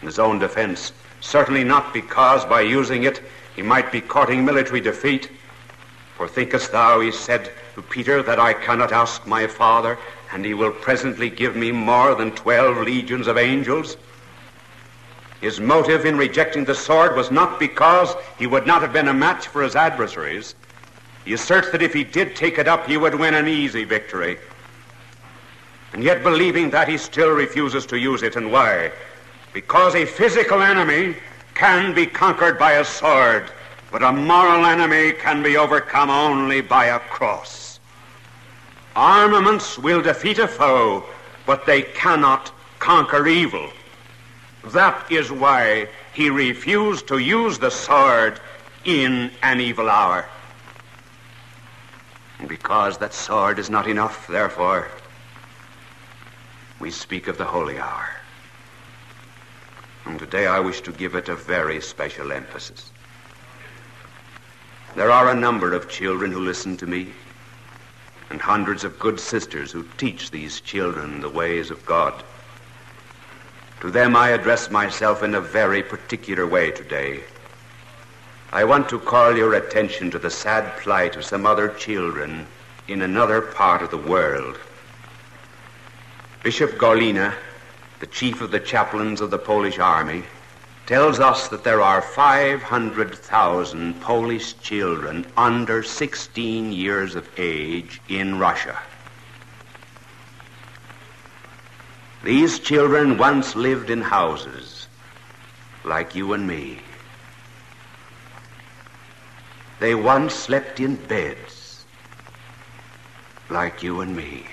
In 0.00 0.06
his 0.06 0.18
own 0.18 0.38
defense. 0.38 0.94
Certainly 1.20 1.64
not 1.64 1.92
because 1.92 2.46
by 2.46 2.62
using 2.62 3.02
it 3.02 3.20
he 3.56 3.62
might 3.62 3.92
be 3.92 4.00
courting 4.00 4.44
military 4.44 4.80
defeat. 4.80 5.30
For 6.16 6.28
thinkest 6.28 6.72
thou, 6.72 7.00
he 7.00 7.10
said 7.10 7.50
to 7.74 7.82
Peter, 7.82 8.22
that 8.22 8.38
I 8.38 8.52
cannot 8.54 8.92
ask 8.92 9.26
my 9.26 9.46
Father, 9.46 9.98
and 10.32 10.44
he 10.44 10.54
will 10.54 10.72
presently 10.72 11.30
give 11.30 11.56
me 11.56 11.72
more 11.72 12.14
than 12.14 12.32
twelve 12.32 12.78
legions 12.78 13.26
of 13.26 13.36
angels? 13.36 13.96
His 15.40 15.60
motive 15.60 16.06
in 16.06 16.16
rejecting 16.16 16.64
the 16.64 16.74
sword 16.74 17.16
was 17.16 17.30
not 17.30 17.60
because 17.60 18.14
he 18.38 18.46
would 18.46 18.66
not 18.66 18.80
have 18.82 18.92
been 18.92 19.08
a 19.08 19.14
match 19.14 19.46
for 19.46 19.62
his 19.62 19.76
adversaries. 19.76 20.54
He 21.24 21.34
asserts 21.34 21.70
that 21.70 21.82
if 21.82 21.92
he 21.92 22.04
did 22.04 22.34
take 22.34 22.58
it 22.58 22.68
up, 22.68 22.86
he 22.86 22.96
would 22.96 23.14
win 23.14 23.34
an 23.34 23.48
easy 23.48 23.84
victory. 23.84 24.38
And 25.92 26.02
yet, 26.02 26.22
believing 26.22 26.70
that, 26.70 26.88
he 26.88 26.98
still 26.98 27.30
refuses 27.30 27.86
to 27.86 27.98
use 27.98 28.22
it. 28.22 28.36
And 28.36 28.50
why? 28.50 28.90
Because 29.52 29.94
a 29.94 30.04
physical 30.04 30.62
enemy 30.62 31.16
can 31.54 31.94
be 31.94 32.06
conquered 32.06 32.58
by 32.58 32.72
a 32.72 32.84
sword, 32.84 33.50
but 33.90 34.02
a 34.02 34.12
moral 34.12 34.66
enemy 34.66 35.12
can 35.12 35.42
be 35.42 35.56
overcome 35.56 36.10
only 36.10 36.60
by 36.60 36.86
a 36.86 36.98
cross. 36.98 37.78
Armaments 38.96 39.78
will 39.78 40.02
defeat 40.02 40.38
a 40.38 40.48
foe, 40.48 41.04
but 41.46 41.66
they 41.66 41.82
cannot 41.82 42.52
conquer 42.78 43.26
evil. 43.26 43.70
That 44.72 45.10
is 45.10 45.30
why 45.30 45.88
he 46.12 46.30
refused 46.30 47.08
to 47.08 47.18
use 47.18 47.58
the 47.58 47.70
sword 47.70 48.40
in 48.84 49.30
an 49.42 49.60
evil 49.60 49.90
hour. 49.90 50.26
And 52.38 52.48
because 52.48 52.98
that 52.98 53.14
sword 53.14 53.58
is 53.58 53.70
not 53.70 53.86
enough, 53.86 54.26
therefore, 54.26 54.88
we 56.80 56.90
speak 56.90 57.28
of 57.28 57.38
the 57.38 57.44
holy 57.44 57.78
hour. 57.78 58.08
And 60.06 60.18
today 60.18 60.46
I 60.46 60.60
wish 60.60 60.80
to 60.82 60.92
give 60.92 61.14
it 61.14 61.28
a 61.28 61.34
very 61.34 61.80
special 61.80 62.32
emphasis. 62.32 62.90
There 64.94 65.10
are 65.10 65.30
a 65.30 65.34
number 65.34 65.72
of 65.72 65.88
children 65.88 66.30
who 66.30 66.40
listen 66.40 66.76
to 66.76 66.86
me, 66.86 67.12
and 68.30 68.40
hundreds 68.40 68.84
of 68.84 68.98
good 68.98 69.18
sisters 69.18 69.72
who 69.72 69.86
teach 69.96 70.30
these 70.30 70.60
children 70.60 71.20
the 71.20 71.28
ways 71.28 71.70
of 71.70 71.84
God. 71.86 72.22
To 73.80 73.90
them 73.90 74.14
I 74.16 74.30
address 74.30 74.70
myself 74.70 75.22
in 75.22 75.34
a 75.34 75.40
very 75.40 75.82
particular 75.82 76.46
way 76.46 76.70
today. 76.70 77.24
I 78.52 78.64
want 78.64 78.88
to 78.90 79.00
call 79.00 79.36
your 79.36 79.54
attention 79.54 80.10
to 80.12 80.18
the 80.18 80.30
sad 80.30 80.78
plight 80.78 81.16
of 81.16 81.24
some 81.24 81.44
other 81.44 81.68
children 81.70 82.46
in 82.86 83.02
another 83.02 83.40
part 83.40 83.82
of 83.82 83.90
the 83.90 83.98
world. 83.98 84.58
Bishop 86.42 86.72
Gawlina, 86.72 87.34
the 88.04 88.10
chief 88.10 88.42
of 88.42 88.50
the 88.50 88.60
chaplains 88.60 89.22
of 89.22 89.30
the 89.30 89.38
Polish 89.38 89.78
army, 89.78 90.22
tells 90.84 91.20
us 91.20 91.48
that 91.48 91.64
there 91.64 91.80
are 91.80 92.02
500,000 92.02 93.98
Polish 94.02 94.58
children 94.58 95.24
under 95.38 95.82
16 95.82 96.70
years 96.70 97.14
of 97.14 97.26
age 97.38 98.02
in 98.10 98.38
Russia. 98.38 98.78
These 102.22 102.58
children 102.58 103.16
once 103.16 103.56
lived 103.56 103.88
in 103.88 104.02
houses 104.02 104.86
like 105.82 106.14
you 106.14 106.34
and 106.34 106.46
me. 106.46 106.80
They 109.80 109.94
once 109.94 110.34
slept 110.34 110.78
in 110.78 110.96
beds 110.96 111.86
like 113.48 113.82
you 113.82 114.02
and 114.02 114.14
me. 114.14 114.44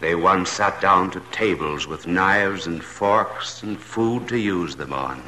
They 0.00 0.14
once 0.14 0.50
sat 0.50 0.80
down 0.80 1.10
to 1.10 1.20
tables 1.30 1.86
with 1.86 2.06
knives 2.06 2.66
and 2.66 2.82
forks 2.82 3.62
and 3.62 3.78
food 3.78 4.28
to 4.28 4.38
use 4.38 4.76
them 4.76 4.94
on, 4.94 5.22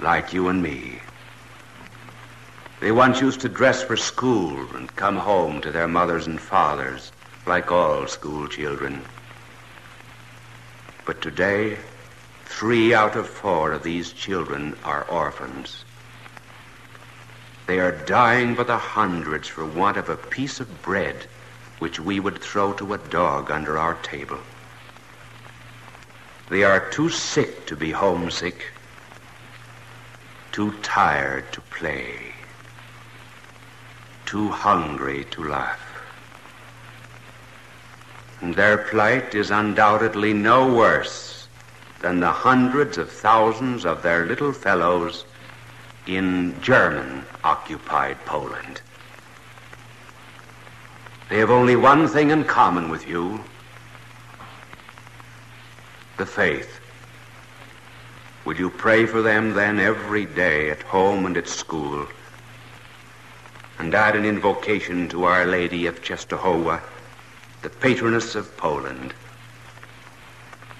like 0.00 0.32
you 0.32 0.48
and 0.48 0.60
me. 0.60 1.00
They 2.80 2.90
once 2.90 3.20
used 3.20 3.40
to 3.42 3.48
dress 3.48 3.84
for 3.84 3.96
school 3.96 4.66
and 4.74 4.94
come 4.96 5.16
home 5.16 5.60
to 5.60 5.70
their 5.70 5.86
mothers 5.86 6.26
and 6.26 6.40
fathers, 6.40 7.12
like 7.46 7.70
all 7.70 8.08
school 8.08 8.48
children. 8.48 9.00
But 11.06 11.22
today, 11.22 11.78
three 12.46 12.94
out 12.94 13.14
of 13.14 13.28
four 13.28 13.70
of 13.72 13.84
these 13.84 14.12
children 14.12 14.76
are 14.84 15.04
orphans. 15.04 15.84
They 17.68 17.78
are 17.78 17.92
dying 17.92 18.56
by 18.56 18.64
the 18.64 18.76
hundreds 18.76 19.46
for 19.46 19.64
want 19.64 19.96
of 19.96 20.08
a 20.08 20.16
piece 20.16 20.58
of 20.58 20.82
bread 20.82 21.26
which 21.78 22.00
we 22.00 22.20
would 22.20 22.40
throw 22.40 22.72
to 22.74 22.94
a 22.94 22.98
dog 22.98 23.50
under 23.50 23.78
our 23.78 23.94
table. 23.94 24.38
They 26.48 26.62
are 26.62 26.90
too 26.90 27.08
sick 27.08 27.66
to 27.66 27.76
be 27.76 27.90
homesick, 27.90 28.66
too 30.52 30.72
tired 30.82 31.52
to 31.52 31.60
play, 31.60 32.34
too 34.26 34.48
hungry 34.48 35.24
to 35.30 35.48
laugh. 35.48 35.80
And 38.40 38.54
their 38.54 38.78
plight 38.78 39.34
is 39.34 39.50
undoubtedly 39.50 40.32
no 40.34 40.72
worse 40.72 41.48
than 42.00 42.20
the 42.20 42.30
hundreds 42.30 42.98
of 42.98 43.10
thousands 43.10 43.86
of 43.86 44.02
their 44.02 44.26
little 44.26 44.52
fellows 44.52 45.24
in 46.06 46.60
German 46.60 47.24
occupied 47.42 48.22
Poland. 48.26 48.82
They 51.28 51.38
have 51.38 51.50
only 51.50 51.76
one 51.76 52.08
thing 52.08 52.30
in 52.30 52.44
common 52.44 52.88
with 52.88 53.08
you 53.08 53.42
the 56.16 56.26
faith. 56.26 56.80
Will 58.44 58.56
you 58.56 58.70
pray 58.70 59.04
for 59.04 59.20
them 59.20 59.54
then 59.54 59.80
every 59.80 60.26
day 60.26 60.70
at 60.70 60.82
home 60.82 61.26
and 61.26 61.36
at 61.36 61.48
school? 61.48 62.06
and 63.78 63.94
add 63.94 64.16
an 64.16 64.24
invocation 64.24 65.08
to 65.08 65.24
Our 65.24 65.44
Lady 65.44 65.86
of 65.86 66.00
Czestochowa, 66.00 66.80
the 67.62 67.70
patroness 67.70 68.34
of 68.34 68.56
Poland. 68.56 69.14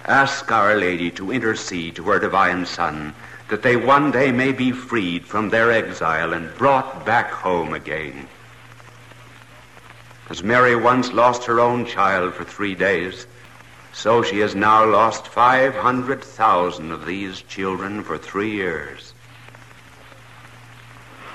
Ask 0.07 0.51
Our 0.53 0.77
Lady 0.77 1.11
to 1.13 1.33
intercede 1.33 1.97
to 1.97 2.05
her 2.05 2.19
divine 2.19 2.67
Son 2.67 3.15
that 3.49 3.63
they 3.63 3.77
one 3.77 4.11
day 4.11 4.31
may 4.33 4.53
be 4.53 4.71
freed 4.71 5.27
from 5.27 5.51
their 5.51 5.71
exile 5.71 6.33
and 6.33 6.55
brought 6.57 7.05
back 7.05 7.31
home 7.31 7.75
again. 7.75 8.29
As 10.31 10.43
Mary 10.43 10.75
once 10.75 11.13
lost 11.13 11.45
her 11.45 11.61
own 11.61 11.85
child 11.85 12.35
for 12.35 12.45
three 12.45 12.75
days, 12.75 13.27
so 13.93 14.23
she 14.23 14.39
has 14.39 14.55
now 14.55 14.85
lost 14.85 15.29
500,000 15.29 16.91
of 16.91 17.05
these 17.05 17.43
children 17.43 18.03
for 18.03 18.17
three 18.17 18.51
years. 18.51 19.13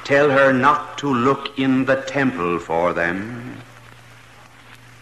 Tell 0.03 0.31
her 0.31 0.51
not 0.51 0.97
to 0.97 1.13
look 1.13 1.59
in 1.59 1.85
the 1.85 1.97
temple 1.97 2.57
for 2.57 2.93
them, 2.93 3.61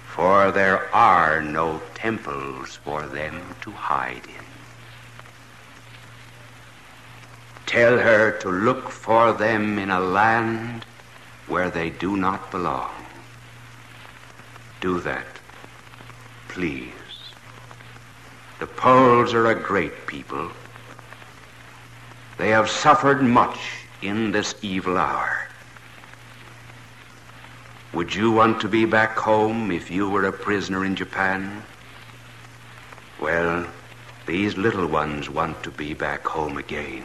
for 0.06 0.52
there 0.52 0.93
are 0.93 1.41
no 1.41 1.82
temples 1.95 2.76
for 2.76 3.08
them 3.08 3.56
to 3.62 3.71
hide 3.71 4.26
in. 4.28 4.45
Tell 7.65 7.97
her 7.97 8.32
to 8.39 8.50
look 8.50 8.89
for 8.89 9.32
them 9.32 9.80
in 9.80 9.91
a 9.91 10.02
land 10.02 10.86
where 11.47 11.69
they 11.69 11.89
do 11.89 12.17
not 12.17 12.52
belong. 12.52 13.07
Do 14.80 15.00
that, 15.00 15.26
please. 16.50 16.92
The 18.60 18.68
Poles 18.68 19.34
are 19.34 19.48
a 19.48 19.56
great 19.56 20.08
people. 20.08 20.52
They 22.38 22.50
have 22.50 22.70
suffered 22.70 23.24
much 23.24 23.60
in 24.02 24.32
this 24.32 24.56
evil 24.62 24.98
hour. 24.98 25.48
Would 27.94 28.13
you 28.13 28.32
want 28.32 28.62
to 28.62 28.68
be 28.68 28.86
back 28.86 29.18
home 29.18 29.72
if 29.72 29.90
you 29.90 30.10
were 30.10 30.26
a 30.26 30.32
prisoner 30.32 30.86
in 30.86 30.96
Japan? 30.96 31.63
Well, 33.20 33.66
these 34.28 34.58
little 34.58 34.86
ones 34.86 35.30
want 35.30 35.63
to 35.63 35.72
be 35.72 35.94
back 35.94 36.28
home 36.28 36.58
again. 36.58 37.04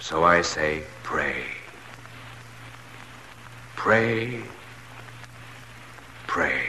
So 0.00 0.24
I 0.24 0.42
say, 0.42 0.82
pray. 1.02 1.44
Pray. 3.76 4.42
Pray. 6.32 6.62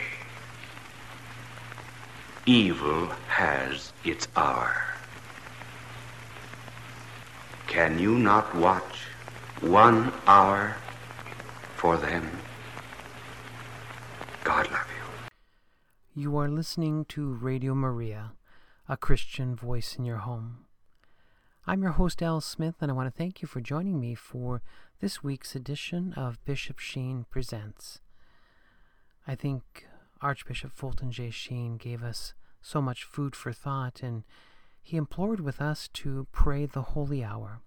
Evil 2.45 3.05
has 3.29 3.93
its 4.03 4.27
hour. 4.35 4.75
Can 7.67 7.97
you 7.97 8.19
not 8.19 8.53
watch 8.53 9.05
one 9.61 10.11
hour 10.27 10.75
for 11.77 11.95
them? 11.95 12.29
God 14.43 14.69
love 14.69 14.89
you. 14.91 16.21
You 16.21 16.35
are 16.35 16.49
listening 16.49 17.05
to 17.05 17.31
Radio 17.31 17.73
Maria, 17.73 18.33
a 18.89 18.97
Christian 18.97 19.55
voice 19.55 19.95
in 19.97 20.03
your 20.03 20.17
home. 20.27 20.65
I'm 21.65 21.81
your 21.81 21.93
host, 21.93 22.21
Al 22.21 22.41
Smith, 22.41 22.75
and 22.81 22.91
I 22.91 22.93
want 22.93 23.07
to 23.07 23.17
thank 23.17 23.41
you 23.41 23.47
for 23.47 23.61
joining 23.61 24.01
me 24.01 24.13
for 24.13 24.61
this 24.99 25.23
week's 25.23 25.55
edition 25.55 26.11
of 26.17 26.43
Bishop 26.43 26.79
Sheen 26.79 27.25
Presents. 27.29 28.01
I 29.27 29.35
think 29.35 29.87
Archbishop 30.21 30.71
Fulton 30.71 31.11
J. 31.11 31.29
Sheen 31.29 31.77
gave 31.77 32.03
us 32.03 32.33
so 32.61 32.81
much 32.81 33.03
food 33.03 33.35
for 33.35 33.53
thought, 33.53 34.01
and 34.03 34.23
he 34.81 34.97
implored 34.97 35.39
with 35.39 35.61
us 35.61 35.87
to 35.93 36.27
pray 36.31 36.65
the 36.65 36.81
holy 36.81 37.23
hour. 37.23 37.61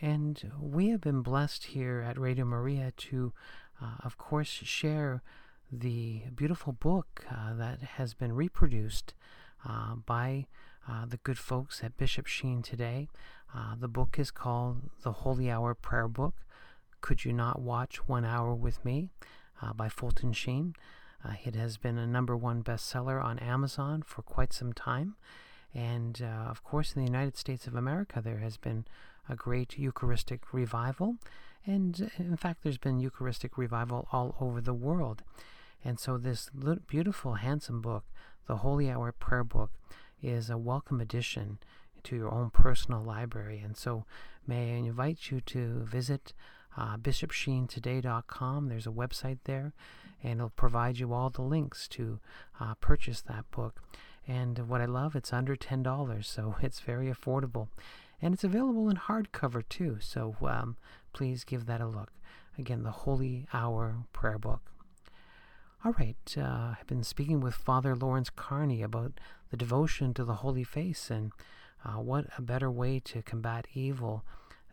And 0.00 0.52
we 0.60 0.88
have 0.88 1.00
been 1.00 1.22
blessed 1.22 1.64
here 1.64 2.04
at 2.06 2.18
Radio 2.18 2.44
Maria 2.44 2.92
to, 2.96 3.32
uh, 3.80 3.96
of 4.02 4.16
course, 4.16 4.48
share 4.48 5.22
the 5.70 6.22
beautiful 6.34 6.72
book 6.72 7.24
uh, 7.30 7.54
that 7.54 7.80
has 7.80 8.14
been 8.14 8.32
reproduced 8.32 9.14
uh, 9.68 9.96
by 9.96 10.46
uh, 10.88 11.06
the 11.06 11.16
good 11.18 11.38
folks 11.38 11.82
at 11.82 11.96
Bishop 11.96 12.26
Sheen 12.26 12.62
today. 12.62 13.08
Uh, 13.54 13.74
the 13.78 13.88
book 13.88 14.18
is 14.18 14.30
called 14.30 14.90
The 15.02 15.12
Holy 15.12 15.50
Hour 15.50 15.74
Prayer 15.74 16.08
Book. 16.08 16.34
Could 17.00 17.24
You 17.24 17.32
Not 17.32 17.60
Watch 17.60 18.08
One 18.08 18.24
Hour 18.24 18.54
with 18.54 18.84
Me 18.84 19.10
uh, 19.62 19.72
by 19.72 19.88
Fulton 19.88 20.32
Sheen. 20.32 20.74
Uh, 21.24 21.34
it 21.44 21.54
has 21.54 21.76
been 21.76 21.98
a 21.98 22.06
number 22.06 22.36
one 22.36 22.62
bestseller 22.62 23.22
on 23.22 23.38
Amazon 23.38 24.02
for 24.02 24.22
quite 24.22 24.52
some 24.52 24.72
time. 24.72 25.16
And 25.74 26.20
uh, 26.22 26.50
of 26.50 26.62
course, 26.62 26.94
in 26.94 27.02
the 27.04 27.10
United 27.10 27.36
States 27.36 27.66
of 27.66 27.74
America, 27.74 28.20
there 28.22 28.38
has 28.38 28.56
been 28.56 28.84
a 29.28 29.34
great 29.34 29.78
Eucharistic 29.78 30.52
revival. 30.52 31.16
And 31.66 32.10
in 32.18 32.36
fact, 32.36 32.62
there's 32.62 32.78
been 32.78 33.00
Eucharistic 33.00 33.56
revival 33.56 34.06
all 34.12 34.36
over 34.40 34.60
the 34.60 34.74
world. 34.74 35.22
And 35.84 35.98
so, 35.98 36.16
this 36.16 36.50
beautiful, 36.86 37.34
handsome 37.34 37.80
book, 37.82 38.04
The 38.46 38.58
Holy 38.58 38.90
Hour 38.90 39.12
Prayer 39.12 39.44
Book, 39.44 39.70
is 40.22 40.48
a 40.48 40.56
welcome 40.56 41.00
addition 41.00 41.58
to 42.04 42.16
your 42.16 42.32
own 42.32 42.50
personal 42.50 43.02
library. 43.02 43.60
And 43.64 43.76
so, 43.76 44.04
may 44.46 44.74
I 44.74 44.76
invite 44.76 45.30
you 45.30 45.40
to 45.42 45.84
visit 45.84 46.32
uh, 46.76 46.96
bishopsheentoday.com. 46.96 48.68
There's 48.68 48.86
a 48.86 48.90
website 48.90 49.38
there, 49.44 49.72
and 50.22 50.40
it'll 50.40 50.50
provide 50.50 50.98
you 50.98 51.12
all 51.12 51.30
the 51.30 51.42
links 51.42 51.88
to 51.88 52.20
uh, 52.60 52.74
purchase 52.74 53.20
that 53.22 53.50
book. 53.50 53.80
And 54.26 54.68
what 54.68 54.80
I 54.80 54.86
love, 54.86 55.14
it's 55.14 55.32
under 55.32 55.56
$10, 55.56 56.24
so 56.24 56.56
it's 56.62 56.80
very 56.80 57.12
affordable. 57.12 57.68
And 58.22 58.32
it's 58.32 58.44
available 58.44 58.88
in 58.88 58.96
hardcover 58.96 59.62
too, 59.68 59.98
so 60.00 60.36
um, 60.42 60.76
please 61.12 61.44
give 61.44 61.66
that 61.66 61.80
a 61.80 61.86
look. 61.86 62.10
Again, 62.56 62.82
the 62.84 62.90
Holy 62.90 63.46
Hour 63.52 64.06
Prayer 64.12 64.38
Book. 64.38 64.70
All 65.84 65.92
right, 65.98 66.34
uh, 66.38 66.74
I've 66.80 66.86
been 66.86 67.02
speaking 67.02 67.40
with 67.40 67.54
Father 67.54 67.94
Lawrence 67.94 68.30
Carney 68.30 68.82
about 68.82 69.12
the 69.50 69.56
devotion 69.56 70.14
to 70.14 70.24
the 70.24 70.36
Holy 70.36 70.64
Face, 70.64 71.10
and 71.10 71.32
uh, 71.84 72.00
what 72.00 72.26
a 72.38 72.42
better 72.42 72.70
way 72.70 73.00
to 73.00 73.20
combat 73.20 73.66
evil 73.74 74.24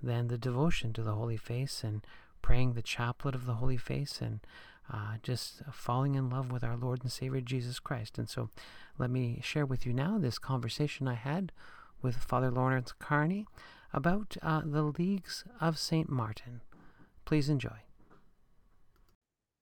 than 0.02 0.28
the 0.28 0.38
devotion 0.38 0.94
to 0.94 1.04
the 1.04 1.16
Holy 1.16 1.38
Face 1.38 1.84
and 1.84 2.06
praying 2.42 2.74
the 2.74 2.82
chaplet 2.82 3.36
of 3.36 3.46
the 3.46 3.56
Holy 3.56 3.78
Face 3.78 4.20
and 4.22 4.40
uh, 4.92 5.16
just 5.24 5.62
falling 5.72 6.16
in 6.16 6.30
love 6.30 6.52
with 6.52 6.64
our 6.64 6.76
Lord 6.76 7.02
and 7.04 7.12
Savior 7.12 7.42
Jesus 7.42 7.80
Christ. 7.80 8.18
And 8.18 8.30
so 8.30 8.50
let 8.98 9.10
me 9.10 9.40
share 9.44 9.66
with 9.66 9.86
you 9.86 9.94
now 9.94 10.18
this 10.18 10.40
conversation 10.40 11.08
I 11.08 11.14
had 11.14 11.52
with 12.02 12.16
Father 12.16 12.52
Lawrence 12.52 12.94
Carney 13.00 13.46
about 13.94 14.38
uh, 14.42 14.62
the 14.66 14.84
Leagues 14.84 15.44
of 15.60 15.78
St. 15.78 16.10
Martin. 16.10 16.62
Please 17.26 17.50
enjoy. 17.50 17.78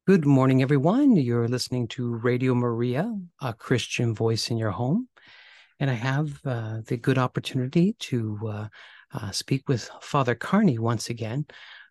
Good 0.08 0.26
morning, 0.26 0.62
everyone. 0.64 1.16
You're 1.16 1.48
listening 1.48 1.88
to 1.90 2.16
Radio 2.16 2.56
Maria, 2.56 3.16
a 3.42 3.54
Christian 3.54 4.16
voice 4.16 4.50
in 4.50 4.58
your 4.58 4.72
home. 4.72 5.08
And 5.80 5.90
I 5.90 5.94
have 5.94 6.40
uh, 6.46 6.82
the 6.86 6.98
good 6.98 7.18
opportunity 7.18 7.96
to 8.00 8.40
uh, 9.14 9.20
uh, 9.26 9.32
speak 9.32 9.68
with 9.68 9.90
Father 10.02 10.36
Carney 10.36 10.80
once 10.80 11.10
again. 11.10 11.46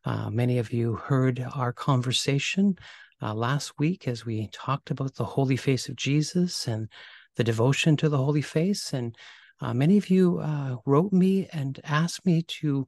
Uh, 0.04 0.30
many 0.30 0.58
of 0.58 0.72
you 0.72 0.94
heard 0.94 1.44
our 1.54 1.72
conversation 1.72 2.76
uh, 3.20 3.34
last 3.34 3.72
week 3.78 4.06
as 4.06 4.24
we 4.24 4.48
talked 4.52 4.90
about 4.90 5.14
the 5.14 5.24
Holy 5.24 5.56
Face 5.56 5.88
of 5.88 5.96
Jesus 5.96 6.68
and 6.68 6.88
the 7.36 7.44
devotion 7.44 7.96
to 7.96 8.08
the 8.08 8.18
Holy 8.18 8.42
Face. 8.42 8.92
And 8.92 9.16
uh, 9.60 9.74
many 9.74 9.96
of 9.96 10.08
you 10.10 10.40
wrote 10.86 11.12
me 11.12 11.48
and 11.52 11.80
asked 11.84 12.24
me 12.24 12.42
to 12.42 12.86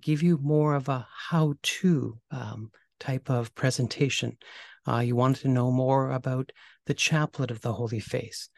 give 0.00 0.22
you 0.22 0.38
more 0.42 0.74
of 0.74 0.88
a 0.88 1.06
how 1.30 1.54
to. 1.62 2.18
Um, 2.30 2.70
type 3.02 3.28
of 3.28 3.54
presentation. 3.56 4.36
Uh, 4.86 4.98
you 4.98 5.16
wanted 5.16 5.40
to 5.42 5.48
know 5.48 5.70
more 5.70 6.12
about 6.12 6.52
the 6.86 6.94
chaplet 6.94 7.50
of 7.50 7.60
the 7.60 7.72
Holy 7.72 7.98
Face, 7.98 8.48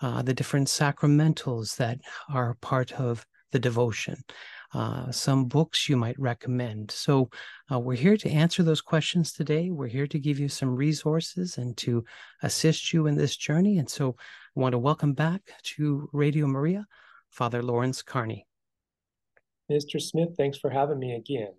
uh, 0.00 0.22
the 0.22 0.34
different 0.34 0.68
sacramentals 0.68 1.76
that 1.76 2.00
are 2.32 2.56
part 2.62 2.92
of 2.92 3.26
the 3.52 3.58
devotion, 3.58 4.22
uh, 4.72 5.10
some 5.10 5.46
books 5.46 5.88
you 5.88 5.96
might 5.96 6.18
recommend. 6.18 6.90
So, 6.90 7.30
uh, 7.70 7.78
we're 7.78 7.96
here 7.96 8.16
to 8.16 8.30
answer 8.30 8.62
those 8.62 8.80
questions 8.80 9.32
today. 9.32 9.70
We're 9.70 9.88
here 9.88 10.06
to 10.06 10.18
give 10.18 10.38
you 10.38 10.48
some 10.48 10.76
resources 10.76 11.58
and 11.58 11.76
to 11.78 12.04
assist 12.42 12.92
you 12.92 13.06
in 13.06 13.16
this 13.16 13.36
journey. 13.36 13.78
And 13.78 13.88
so, 13.88 14.16
I 14.56 14.60
want 14.60 14.72
to 14.72 14.78
welcome 14.78 15.12
back 15.12 15.42
to 15.76 16.08
Radio 16.12 16.46
Maria, 16.46 16.86
Father 17.30 17.62
Lawrence 17.62 18.02
Carney. 18.02 18.46
Mr. 19.70 20.00
Smith, 20.00 20.30
thanks 20.36 20.58
for 20.58 20.70
having 20.70 20.98
me 20.98 21.14
again. 21.14 21.52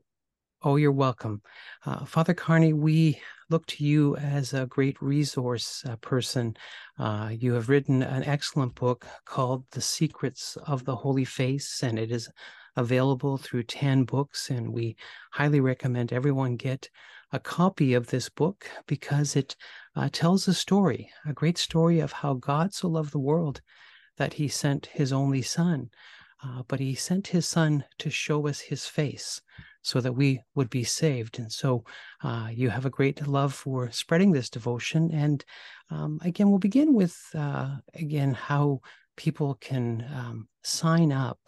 Oh, 0.63 0.75
you're 0.75 0.91
welcome. 0.91 1.41
Uh, 1.85 2.05
Father 2.05 2.33
Carney, 2.33 2.73
we 2.73 3.19
look 3.51 3.65
to 3.65 3.83
you 3.85 4.15
as 4.15 4.53
a 4.53 4.65
great 4.65 4.99
resource 5.01 5.83
uh, 5.85 5.97
person. 5.97 6.55
Uh, 6.97 7.31
you 7.37 7.53
have 7.53 7.67
written 7.67 8.01
an 8.01 8.23
excellent 8.23 8.73
book 8.75 9.05
called 9.25 9.65
The 9.71 9.81
Secrets 9.81 10.57
of 10.65 10.85
the 10.85 10.95
Holy 10.95 11.25
Face, 11.25 11.83
and 11.83 11.99
it 11.99 12.11
is 12.11 12.29
available 12.77 13.37
through 13.37 13.63
Tan 13.63 14.05
Books. 14.05 14.49
And 14.49 14.71
we 14.71 14.95
highly 15.33 15.59
recommend 15.59 16.13
everyone 16.13 16.55
get 16.55 16.89
a 17.33 17.39
copy 17.39 17.93
of 17.93 18.07
this 18.07 18.29
book 18.29 18.69
because 18.87 19.35
it 19.35 19.57
uh, 19.97 20.07
tells 20.11 20.47
a 20.47 20.53
story, 20.53 21.09
a 21.25 21.33
great 21.33 21.57
story 21.57 21.99
of 21.99 22.13
how 22.13 22.35
God 22.35 22.73
so 22.73 22.87
loved 22.87 23.11
the 23.11 23.19
world 23.19 23.61
that 24.17 24.33
he 24.33 24.47
sent 24.47 24.85
his 24.87 25.11
only 25.11 25.41
son. 25.41 25.89
Uh, 26.43 26.63
but 26.69 26.79
he 26.79 26.95
sent 26.95 27.27
his 27.27 27.45
son 27.45 27.83
to 27.99 28.09
show 28.09 28.47
us 28.47 28.61
his 28.61 28.87
face 28.87 29.41
so 29.81 29.99
that 30.01 30.13
we 30.13 30.41
would 30.55 30.69
be 30.69 30.83
saved. 30.83 31.39
And 31.39 31.51
so 31.51 31.83
uh, 32.23 32.49
you 32.51 32.69
have 32.69 32.85
a 32.85 32.89
great 32.89 33.25
love 33.27 33.53
for 33.53 33.91
spreading 33.91 34.31
this 34.31 34.49
devotion. 34.49 35.11
And 35.11 35.43
um, 35.89 36.19
again, 36.23 36.49
we'll 36.49 36.59
begin 36.59 36.93
with, 36.93 37.17
uh, 37.35 37.77
again, 37.95 38.33
how 38.33 38.81
people 39.17 39.55
can 39.55 40.05
um, 40.13 40.47
sign 40.63 41.11
up 41.11 41.39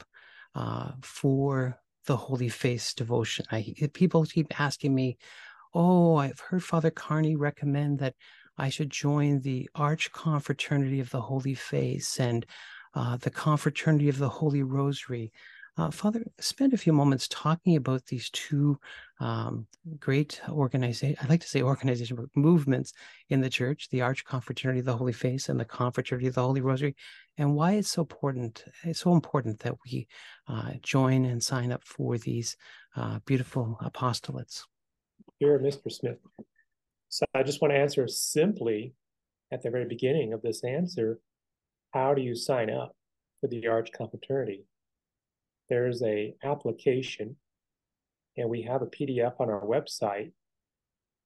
uh, 0.56 0.92
for 1.02 1.80
the 2.06 2.18
Holy 2.18 2.50
Face 2.50 2.94
devotion. 2.94 3.46
I, 3.52 3.74
people 3.94 4.26
keep 4.26 4.60
asking 4.60 4.94
me, 4.94 5.18
oh, 5.74 6.16
I've 6.18 6.40
heard 6.40 6.64
Father 6.64 6.92
Carney 6.92 7.36
recommend 7.36 8.00
that 8.00 8.16
I 8.58 8.70
should 8.70 8.90
join 8.90 9.42
the 9.42 9.70
Arch 9.74 10.12
Confraternity 10.12 11.00
of 11.00 11.10
the 11.10 11.22
Holy 11.22 11.56
Face 11.56 12.20
and 12.20 12.46
uh, 12.94 13.18
the 13.18 13.32
Confraternity 13.32 14.10
of 14.10 14.20
the 14.20 14.30
Holy 14.30 14.62
Rosary. 14.62 15.32
Uh, 15.76 15.90
Father, 15.90 16.24
spend 16.40 16.74
a 16.74 16.78
few 16.78 16.94
moments 16.94 17.28
talking 17.30 17.76
about 17.78 18.06
these 18.06 18.30
two 18.30 18.80
um, 19.20 19.66
great 20.00 20.40
organizations. 20.48 21.18
I'd 21.20 21.30
like 21.30 21.42
to 21.42 21.48
say 21.48 21.64
organization, 21.64 22.16
but 22.16 22.28
movements 22.36 22.94
in 23.30 23.42
the 23.42 23.50
church: 23.50 23.90
the 23.90 24.02
Arch 24.02 24.24
Confraternity 24.24 24.82
of 24.82 24.86
the 24.86 24.96
Holy 24.96 25.14
Face 25.14 25.50
and 25.50 25.60
the 25.60 25.66
Confraternity 25.66 26.28
of 26.28 26.36
the 26.36 26.44
Holy 26.44 26.62
Rosary, 26.62 26.96
and 27.40 27.56
why 27.56 27.74
it's 27.74 27.90
so 27.90 28.04
important. 28.04 28.66
It's 28.84 29.00
so 29.00 29.14
important 29.14 29.60
that 29.62 29.74
we 29.84 30.08
uh, 30.48 30.74
join 30.84 31.26
and 31.26 31.42
sign 31.42 31.72
up 31.72 31.84
for 31.84 32.20
these 32.20 32.56
uh, 32.96 33.18
beautiful 33.26 33.80
apostolates. 33.82 34.62
Here, 35.40 35.58
Mr. 35.58 35.92
Smith. 35.92 36.20
So 37.10 37.26
I 37.34 37.42
just 37.42 37.62
want 37.62 37.74
to 37.74 37.80
answer 37.80 38.08
simply 38.08 38.94
at 39.52 39.64
the 39.64 39.72
very 39.72 39.86
beginning 39.86 40.34
of 40.34 40.44
this 40.44 40.64
answer: 40.64 41.20
How 41.96 42.14
do 42.14 42.22
you 42.22 42.36
sign 42.36 42.70
up 42.70 42.96
for 43.42 43.48
the 43.48 43.68
Arch 43.68 43.92
Confraternity? 43.92 44.66
There's 45.70 46.02
a 46.04 46.36
application 46.44 47.36
and 48.38 48.50
we 48.50 48.64
have 48.64 48.82
a 48.82 48.88
PDF 48.88 49.34
on 49.40 49.50
our 49.50 49.62
website. 49.62 50.32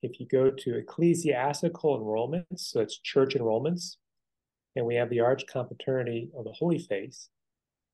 If 0.04 0.20
you 0.20 0.28
go 0.28 0.52
to 0.52 0.78
ecclesiastical 0.78 2.00
enrollments, 2.00 2.60
so 2.60 2.82
it's 2.82 3.00
church 3.00 3.34
enrollments, 3.36 3.96
and 4.76 4.86
we 4.86 4.96
have 4.96 5.10
the 5.10 5.22
Arch 5.22 5.46
Confraternity 5.48 6.30
of 6.38 6.44
the 6.44 6.52
Holy 6.52 6.78
Face, 6.78 7.30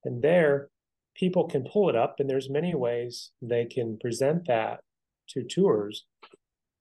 and 0.04 0.22
there 0.22 0.70
people 1.16 1.48
can 1.48 1.64
pull 1.64 1.90
it 1.90 1.96
up, 1.96 2.16
and 2.20 2.30
there's 2.30 2.50
many 2.50 2.76
ways 2.76 3.32
they 3.42 3.66
can 3.66 3.98
present 4.00 4.48
that 4.48 4.82
to 5.30 5.44
tours. 5.44 6.06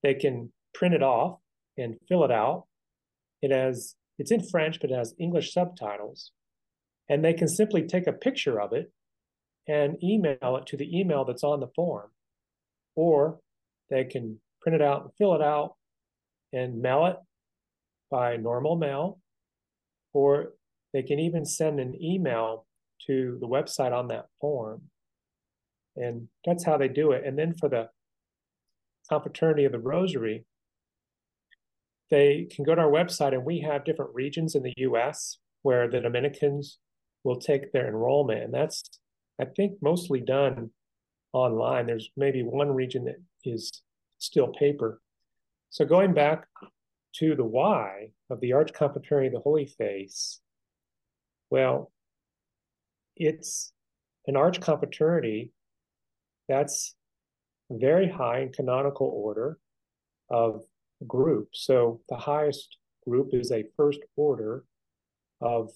They 0.03 0.15
can 0.15 0.53
print 0.75 0.95
it 0.95 1.03
off 1.03 1.39
and 1.79 1.97
fill 2.09 2.25
it 2.25 2.33
out. 2.33 2.65
It 3.43 3.53
has 3.53 3.95
it's 4.19 4.31
in 4.31 4.43
French, 4.43 4.81
but 4.81 4.91
it 4.91 4.97
has 4.97 5.15
English 5.19 5.53
subtitles, 5.53 6.33
and 7.09 7.25
they 7.25 7.33
can 7.33 7.49
simply 7.49 7.83
take 7.83 8.07
a 8.07 8.13
picture 8.13 8.61
of 8.61 8.73
it 8.73 8.91
and 9.69 10.03
email 10.03 10.57
it 10.61 10.67
to 10.67 10.77
the 10.77 10.99
email 10.99 11.25
that's 11.25 11.45
on 11.45 11.61
the 11.61 11.69
form. 11.75 12.11
Or 12.95 13.39
they 13.91 14.05
can 14.05 14.41
print 14.61 14.81
it 14.81 14.83
out 14.83 15.03
and 15.03 15.11
fill 15.19 15.35
it 15.35 15.43
out 15.43 15.77
and 16.53 16.81
mail 16.81 17.07
it 17.07 17.17
by 18.11 18.37
normal 18.37 18.77
mail. 18.77 19.19
Or 20.13 20.53
they 20.93 21.03
can 21.03 21.19
even 21.19 21.45
send 21.45 21.81
an 21.81 22.01
email 22.03 22.67
to 23.07 23.39
the 23.41 23.49
website 23.49 23.93
on 23.93 24.09
that 24.09 24.27
form. 24.41 24.83
And 25.97 26.29
that's 26.45 26.65
how 26.65 26.77
they 26.77 26.89
do 26.89 27.13
it. 27.13 27.25
And 27.25 27.39
then 27.39 27.55
for 27.55 27.69
the 27.69 27.89
Confraternity 29.09 29.65
of 29.65 29.73
the 29.73 29.79
Rosary, 29.79 30.45
they 32.11 32.47
can 32.51 32.65
go 32.65 32.75
to 32.75 32.81
our 32.83 32.91
website 32.91 33.33
and 33.33 33.45
we 33.45 33.61
have 33.61 33.85
different 33.85 34.15
regions 34.15 34.55
in 34.55 34.63
the 34.63 34.75
US 34.77 35.39
where 35.63 35.89
the 35.89 36.01
Dominicans 36.01 36.79
will 37.25 37.41
take 37.41 37.73
their 37.73 37.89
enrollment. 37.89 38.43
And 38.43 38.55
that's 38.55 38.83
I 39.43 39.47
think 39.47 39.73
mostly 39.83 40.21
done 40.21 40.71
online. 41.33 41.87
There's 41.87 42.09
maybe 42.17 42.45
one 42.45 42.71
region 42.71 43.07
that 43.07 43.17
is 43.45 43.83
still 44.19 44.47
paper. 44.47 45.01
So 45.71 45.85
going 45.85 46.15
back 46.15 46.47
to 47.17 47.35
the 47.35 47.45
why 47.45 48.11
of 48.31 48.39
the 48.39 48.53
Arch 48.53 48.71
of 48.81 48.95
the 48.95 49.41
Holy 49.43 49.67
Face, 49.67 50.41
well, 51.51 51.91
it's 53.17 53.73
an 54.29 54.37
Arch 54.37 54.61
that's 56.49 56.95
very 57.69 58.09
high 58.09 58.41
in 58.43 58.53
canonical 58.53 59.09
order 59.09 59.59
of 60.31 60.63
group. 61.05 61.49
So 61.53 62.01
the 62.09 62.17
highest 62.17 62.77
group 63.09 63.31
is 63.33 63.51
a 63.51 63.65
first 63.77 63.99
order 64.15 64.63
of 65.41 65.71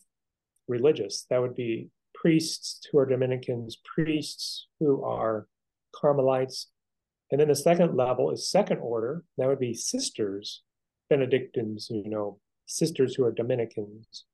religious. 0.69 1.27
That 1.31 1.41
would 1.41 1.57
be 1.57 1.91
priests 2.21 2.81
who 2.91 2.99
are 2.99 3.07
Dominicans, 3.07 3.77
priests 3.85 4.67
who 4.81 5.05
are 5.05 5.47
Carmelites. 5.95 6.69
And 7.31 7.41
then 7.41 7.49
the 7.49 7.57
second 7.57 7.97
level 7.97 8.31
is 8.31 8.49
second 8.49 8.79
order. 8.79 9.25
That 9.39 9.49
would 9.49 9.59
be 9.59 9.75
sisters, 9.75 10.63
Benedictines, 11.11 11.89
you 11.91 12.09
know, 12.09 12.39
sisters 12.67 13.15
who 13.15 13.25
are 13.25 13.33
Dominicans. 13.33 14.25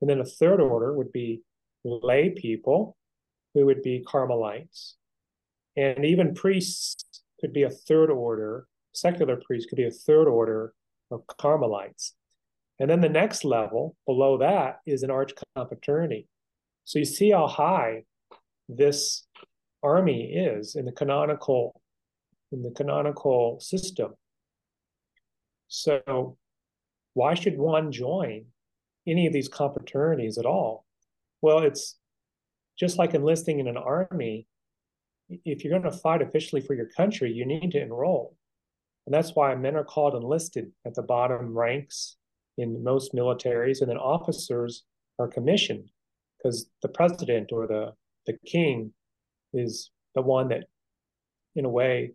And 0.00 0.10
then 0.10 0.20
a 0.20 0.24
third 0.24 0.60
order 0.60 0.92
would 0.92 1.12
be 1.12 1.42
lay 1.84 2.30
people 2.30 2.96
who 3.54 3.66
would 3.66 3.82
be 3.82 4.04
Carmelites. 4.06 4.96
And 5.76 6.04
even 6.04 6.34
priests 6.34 7.04
could 7.40 7.52
be 7.52 7.62
a 7.62 7.70
third 7.70 8.10
order, 8.10 8.66
secular 8.92 9.36
priests 9.36 9.68
could 9.68 9.76
be 9.76 9.86
a 9.86 9.90
third 9.90 10.28
order 10.28 10.72
of 11.10 11.26
Carmelites. 11.26 12.14
And 12.78 12.90
then 12.90 13.00
the 13.00 13.08
next 13.08 13.44
level 13.44 13.96
below 14.06 14.38
that 14.38 14.80
is 14.86 15.02
an 15.02 15.10
arch 15.10 15.32
confraternity. 15.56 16.28
So 16.84 16.98
you 16.98 17.04
see 17.04 17.30
how 17.30 17.46
high 17.46 18.04
this 18.68 19.26
army 19.82 20.32
is 20.32 20.76
in 20.76 20.84
the 20.84 20.92
canonical 20.92 21.80
in 22.52 22.62
the 22.62 22.70
canonical 22.70 23.58
system. 23.60 24.14
So 25.68 26.36
why 27.14 27.34
should 27.34 27.58
one 27.58 27.90
join 27.90 28.46
any 29.06 29.26
of 29.26 29.32
these 29.32 29.48
confraternities 29.48 30.38
at 30.38 30.46
all? 30.46 30.84
Well, 31.42 31.58
it's 31.58 31.96
just 32.78 32.96
like 32.96 33.14
enlisting 33.14 33.58
in 33.58 33.66
an 33.66 33.76
army. 33.76 34.46
If 35.28 35.64
you're 35.64 35.78
going 35.78 35.90
to 35.90 35.98
fight 35.98 36.22
officially 36.22 36.60
for 36.60 36.74
your 36.74 36.88
country, 36.96 37.32
you 37.32 37.44
need 37.44 37.72
to 37.72 37.82
enroll. 37.82 38.36
And 39.06 39.12
that's 39.14 39.34
why 39.34 39.54
men 39.54 39.76
are 39.76 39.84
called 39.84 40.14
enlisted 40.14 40.70
at 40.86 40.94
the 40.94 41.02
bottom 41.02 41.56
ranks 41.56 42.16
in 42.56 42.84
most 42.84 43.14
militaries, 43.14 43.80
and 43.80 43.90
then 43.90 43.98
officers 43.98 44.84
are 45.18 45.28
commissioned 45.28 45.90
because 46.44 46.66
the 46.82 46.88
president 46.88 47.50
or 47.52 47.66
the 47.66 47.92
the 48.26 48.36
king 48.46 48.92
is 49.52 49.90
the 50.14 50.22
one 50.22 50.48
that, 50.48 50.64
in 51.54 51.64
a 51.64 51.68
way, 51.68 52.12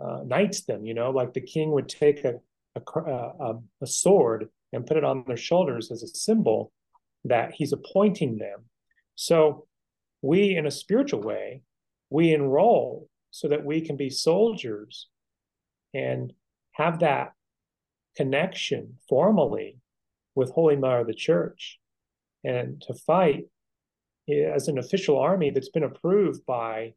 uh, 0.00 0.20
knights 0.24 0.62
them. 0.62 0.84
You 0.84 0.94
know, 0.94 1.10
like 1.10 1.32
the 1.32 1.40
king 1.40 1.72
would 1.72 1.88
take 1.88 2.24
a 2.24 2.34
a, 2.76 2.80
a 3.00 3.54
a 3.82 3.86
sword 3.86 4.48
and 4.72 4.86
put 4.86 4.96
it 4.96 5.04
on 5.04 5.24
their 5.26 5.36
shoulders 5.36 5.90
as 5.90 6.02
a 6.02 6.08
symbol 6.08 6.72
that 7.24 7.52
he's 7.52 7.72
appointing 7.72 8.38
them. 8.38 8.64
So 9.16 9.66
we, 10.22 10.56
in 10.56 10.66
a 10.66 10.70
spiritual 10.70 11.22
way, 11.22 11.62
we 12.08 12.32
enroll 12.32 13.08
so 13.30 13.48
that 13.48 13.64
we 13.64 13.80
can 13.80 13.96
be 13.96 14.10
soldiers 14.10 15.08
and 15.92 16.32
have 16.72 17.00
that 17.00 17.32
connection 18.16 18.94
formally 19.08 19.78
with 20.34 20.52
Holy 20.52 20.76
Mother 20.76 21.00
of 21.00 21.06
the 21.08 21.14
Church 21.14 21.78
and 22.44 22.80
to 22.82 22.94
fight 22.94 23.46
as 24.28 24.68
an 24.68 24.78
official 24.78 25.18
army 25.18 25.50
that's 25.50 25.70
been 25.70 25.84
approved 25.84 26.44
by 26.46 26.94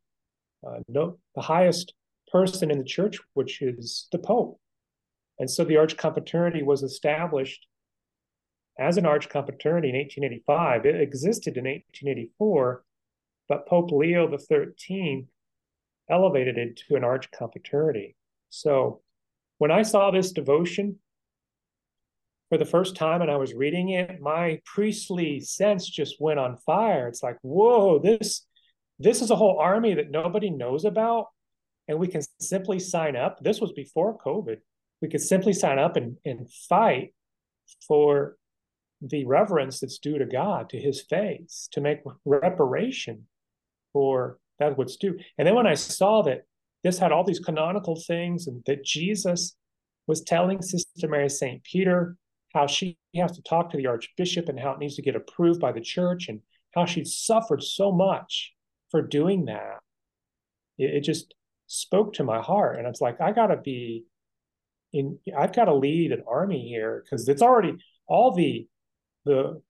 uh, 0.65 0.79
no, 0.87 1.17
the 1.35 1.41
highest 1.41 1.93
person 2.31 2.71
in 2.71 2.77
the 2.77 2.83
church, 2.83 3.19
which 3.33 3.61
is 3.61 4.07
the 4.11 4.19
Pope. 4.19 4.59
And 5.39 5.49
so 5.49 5.63
the 5.63 5.77
Arch 5.77 5.97
Confraternity 5.97 6.63
was 6.63 6.83
established 6.83 7.67
as 8.79 8.97
an 8.97 9.05
Arch 9.05 9.29
Confraternity 9.29 9.89
in 9.89 9.95
1885. 9.95 10.85
It 10.85 11.01
existed 11.01 11.57
in 11.57 11.65
1884, 11.65 12.83
but 13.47 13.67
Pope 13.67 13.91
Leo 13.91 14.29
XIII 14.35 15.27
elevated 16.09 16.57
it 16.57 16.81
to 16.87 16.95
an 16.95 17.03
Arch 17.03 17.29
Confraternity. 17.31 18.15
So 18.49 19.01
when 19.57 19.71
I 19.71 19.83
saw 19.83 20.11
this 20.11 20.31
devotion, 20.31 20.99
for 22.53 22.59
the 22.59 22.65
first 22.65 22.95
time 22.95 23.23
and 23.23 23.31
I 23.31 23.35
was 23.35 23.55
reading 23.55 23.89
it, 23.89 24.21
my 24.21 24.59
priestly 24.63 25.39
sense 25.39 25.89
just 25.89 26.17
went 26.19 26.37
on 26.37 26.55
fire. 26.57 27.07
It's 27.07 27.23
like, 27.23 27.39
whoa, 27.41 27.97
this 27.97 28.45
this 28.99 29.23
is 29.23 29.31
a 29.31 29.35
whole 29.35 29.57
army 29.57 29.95
that 29.95 30.11
nobody 30.11 30.51
knows 30.51 30.85
about, 30.85 31.29
and 31.87 31.97
we 31.97 32.07
can 32.07 32.21
simply 32.39 32.77
sign 32.77 33.15
up. 33.15 33.39
This 33.41 33.59
was 33.59 33.71
before 33.71 34.19
COVID. 34.19 34.57
We 35.01 35.09
could 35.09 35.21
simply 35.21 35.51
sign 35.51 35.79
up 35.79 35.95
and, 35.95 36.17
and 36.25 36.47
fight 36.69 37.15
for 37.87 38.37
the 39.01 39.25
reverence 39.25 39.79
that's 39.79 39.97
due 39.97 40.19
to 40.19 40.25
God, 40.27 40.69
to 40.69 40.79
his 40.79 41.01
face, 41.01 41.67
to 41.71 41.81
make 41.81 42.01
reparation 42.23 43.23
for 43.93 44.37
that 44.59 44.77
what's 44.77 44.97
due. 44.97 45.17
And 45.39 45.47
then 45.47 45.55
when 45.55 45.65
I 45.65 45.73
saw 45.73 46.21
that 46.21 46.43
this 46.83 46.99
had 46.99 47.11
all 47.11 47.23
these 47.23 47.39
canonical 47.39 47.99
things 47.99 48.45
and 48.45 48.61
that 48.67 48.85
Jesus 48.85 49.55
was 50.05 50.21
telling 50.21 50.61
Sister 50.61 51.07
Mary 51.07 51.29
St. 51.29 51.63
Peter 51.63 52.15
how 52.53 52.67
she 52.67 52.97
has 53.15 53.31
to 53.33 53.41
talk 53.41 53.71
to 53.71 53.77
the 53.77 53.87
archbishop 53.87 54.47
and 54.49 54.59
how 54.59 54.73
it 54.73 54.79
needs 54.79 54.95
to 54.95 55.01
get 55.01 55.15
approved 55.15 55.59
by 55.59 55.71
the 55.71 55.81
church 55.81 56.27
and 56.29 56.41
how 56.75 56.85
she 56.85 57.03
suffered 57.03 57.63
so 57.63 57.91
much 57.91 58.53
for 58.91 59.01
doing 59.01 59.45
that. 59.45 59.79
It, 60.77 60.95
it 60.95 61.01
just 61.01 61.33
spoke 61.67 62.13
to 62.13 62.23
my 62.23 62.41
heart. 62.41 62.77
And 62.77 62.87
it's 62.87 63.01
like, 63.01 63.19
I 63.21 63.31
got 63.31 63.47
to 63.47 63.57
be 63.57 64.05
in, 64.91 65.17
I've 65.35 65.53
got 65.53 65.65
to 65.65 65.73
lead 65.73 66.11
an 66.11 66.23
army 66.27 66.67
here 66.67 67.03
because 67.03 67.27
it's 67.27 67.41
already 67.41 67.75
all 68.07 68.35
the, 68.35 68.67
the, 69.25 69.61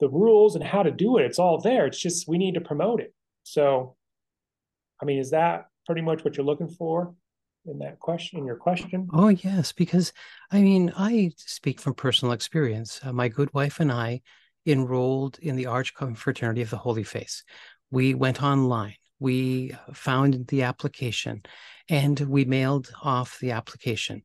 the 0.00 0.08
rules 0.08 0.54
and 0.54 0.64
how 0.64 0.82
to 0.82 0.90
do 0.90 1.18
it. 1.18 1.26
It's 1.26 1.38
all 1.38 1.60
there. 1.60 1.86
It's 1.86 2.00
just, 2.00 2.26
we 2.26 2.38
need 2.38 2.54
to 2.54 2.60
promote 2.60 3.00
it. 3.00 3.14
So, 3.42 3.96
I 5.02 5.04
mean, 5.04 5.18
is 5.18 5.30
that 5.30 5.66
pretty 5.86 6.00
much 6.00 6.24
what 6.24 6.36
you're 6.36 6.46
looking 6.46 6.68
for 6.68 7.14
in 7.66 7.78
that 7.78 7.98
question, 8.00 8.38
in 8.38 8.46
your 8.46 8.56
question? 8.56 9.08
Oh, 9.12 9.28
yes. 9.28 9.72
Because 9.72 10.12
I 10.50 10.62
mean, 10.62 10.92
I 10.96 11.30
speak 11.36 11.80
from 11.80 11.94
personal 11.94 12.32
experience. 12.32 13.00
Uh, 13.02 13.12
my 13.12 13.28
good 13.28 13.52
wife 13.54 13.80
and 13.80 13.92
I 13.92 14.22
enrolled 14.66 15.38
in 15.40 15.56
the 15.56 15.66
Arch 15.66 15.94
Confraternity 15.94 16.62
of 16.62 16.70
the 16.70 16.76
Holy 16.76 17.04
Face. 17.04 17.44
We 17.90 18.14
went 18.14 18.42
online 18.42 18.94
we 19.20 19.72
found 19.92 20.46
the 20.48 20.62
application 20.62 21.42
and 21.88 22.18
we 22.18 22.44
mailed 22.44 22.90
off 23.02 23.38
the 23.38 23.52
application. 23.52 24.22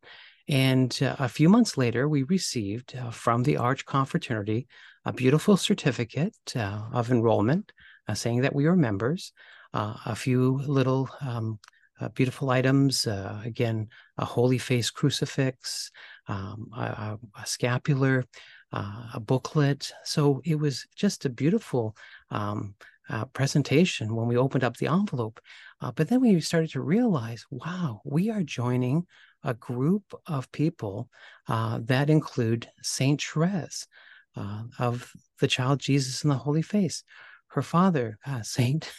And 0.48 0.98
uh, 1.02 1.17
a 1.19 1.30
few 1.30 1.50
months 1.50 1.78
later, 1.78 2.08
we 2.08 2.24
received 2.24 2.95
uh, 2.95 3.12
from 3.12 3.43
the 3.43 3.58
Arch 3.58 3.86
Confraternity 3.86 4.67
a 5.04 5.13
beautiful 5.13 5.58
certificate 5.58 6.36
uh, 6.56 6.82
of 6.93 7.12
enrollment 7.12 7.71
uh, 8.08 8.13
saying 8.13 8.41
that 8.41 8.56
we 8.56 8.65
were 8.65 8.76
members, 8.76 9.34
uh, 9.74 9.95
a 10.06 10.15
few 10.15 10.62
little 10.65 11.10
um, 11.21 11.60
uh, 11.99 12.10
beautiful 12.10 12.49
items, 12.49 13.08
again, 13.43 13.88
a 14.17 14.25
holy 14.25 14.58
face 14.58 14.89
crucifix, 14.89 15.91
um, 16.27 16.69
a, 16.75 17.17
a, 17.39 17.45
scapular, 17.45 18.25
a 18.71 19.19
booklet. 19.19 19.91
So 20.03 20.41
it 20.43 20.55
was 20.55 20.86
just 20.95 21.25
a 21.25 21.29
beautiful 21.29 21.95
um, 22.31 22.75
uh, 23.10 23.25
presentation 23.25 24.15
when 24.15 24.27
we 24.27 24.38
opened 24.38 24.63
up 24.63 24.77
the 24.77 24.88
envelope. 24.88 25.39
Uh, 25.81 25.91
but 25.91 26.08
then 26.08 26.21
we 26.21 26.39
started 26.39 26.71
to 26.71 26.81
realize, 26.81 27.45
wow, 27.49 28.01
we 28.03 28.29
are 28.29 28.43
joining 28.43 29.05
a 29.43 29.53
group 29.53 30.03
of 30.25 30.51
people 30.51 31.10
uh, 31.47 31.79
that 31.84 32.10
include 32.10 32.67
Saint 32.81 33.21
Therese 33.21 33.88
uh, 34.36 34.63
of 34.79 35.12
the 35.39 35.47
Child 35.47 35.79
Jesus 35.79 36.23
and 36.23 36.31
the 36.31 36.36
Holy 36.36 36.63
Face. 36.63 37.03
Her 37.47 37.62
father, 37.62 38.17
uh, 38.25 38.41
Saint. 38.43 38.91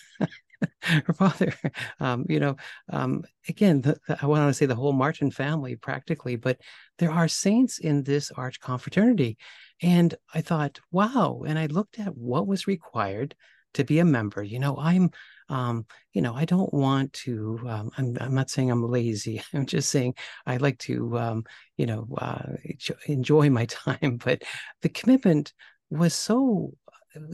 her 0.82 1.12
father, 1.12 1.52
um, 2.00 2.24
you 2.28 2.40
know, 2.40 2.56
um, 2.90 3.24
again, 3.48 3.80
the, 3.80 3.96
the, 4.08 4.18
I 4.20 4.26
want 4.26 4.48
to 4.48 4.54
say 4.54 4.66
the 4.66 4.74
whole 4.74 4.92
Martin 4.92 5.30
family 5.30 5.76
practically, 5.76 6.36
but 6.36 6.60
there 6.98 7.10
are 7.10 7.28
saints 7.28 7.78
in 7.78 8.02
this 8.02 8.30
arch 8.30 8.60
confraternity. 8.60 9.36
And 9.82 10.14
I 10.34 10.40
thought, 10.40 10.80
wow. 10.90 11.42
And 11.46 11.58
I 11.58 11.66
looked 11.66 11.98
at 11.98 12.16
what 12.16 12.46
was 12.46 12.66
required 12.66 13.34
to 13.74 13.84
be 13.84 13.98
a 13.98 14.04
member. 14.04 14.42
You 14.42 14.58
know, 14.58 14.76
I'm, 14.78 15.10
um, 15.48 15.86
you 16.12 16.22
know, 16.22 16.34
I 16.34 16.44
don't 16.44 16.72
want 16.72 17.12
to. 17.12 17.60
Um, 17.68 17.90
I'm, 17.96 18.16
I'm 18.20 18.34
not 18.34 18.50
saying 18.50 18.70
I'm 18.70 18.82
lazy. 18.82 19.42
I'm 19.54 19.66
just 19.66 19.90
saying 19.90 20.14
I 20.46 20.56
like 20.56 20.78
to, 20.80 21.18
um, 21.18 21.44
you 21.76 21.86
know, 21.86 22.08
uh, 22.18 22.54
enjoy 23.06 23.50
my 23.50 23.64
time. 23.66 24.18
But 24.22 24.42
the 24.82 24.88
commitment 24.88 25.52
was 25.90 26.14
so 26.14 26.72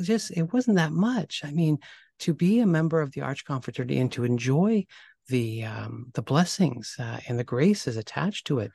just 0.02 0.30
it 0.32 0.52
wasn't 0.52 0.76
that 0.76 0.92
much. 0.92 1.42
I 1.44 1.50
mean, 1.50 1.78
to 2.22 2.34
be 2.34 2.60
a 2.60 2.66
member 2.66 3.00
of 3.00 3.12
the 3.12 3.20
Arch 3.20 3.44
Confraternity 3.44 3.98
and 3.98 4.10
to 4.12 4.24
enjoy 4.24 4.86
the 5.28 5.64
um, 5.64 6.06
the 6.14 6.22
blessings 6.22 6.96
uh, 6.98 7.18
and 7.28 7.38
the 7.38 7.44
graces 7.44 7.96
attached 7.96 8.46
to 8.46 8.58
it, 8.58 8.72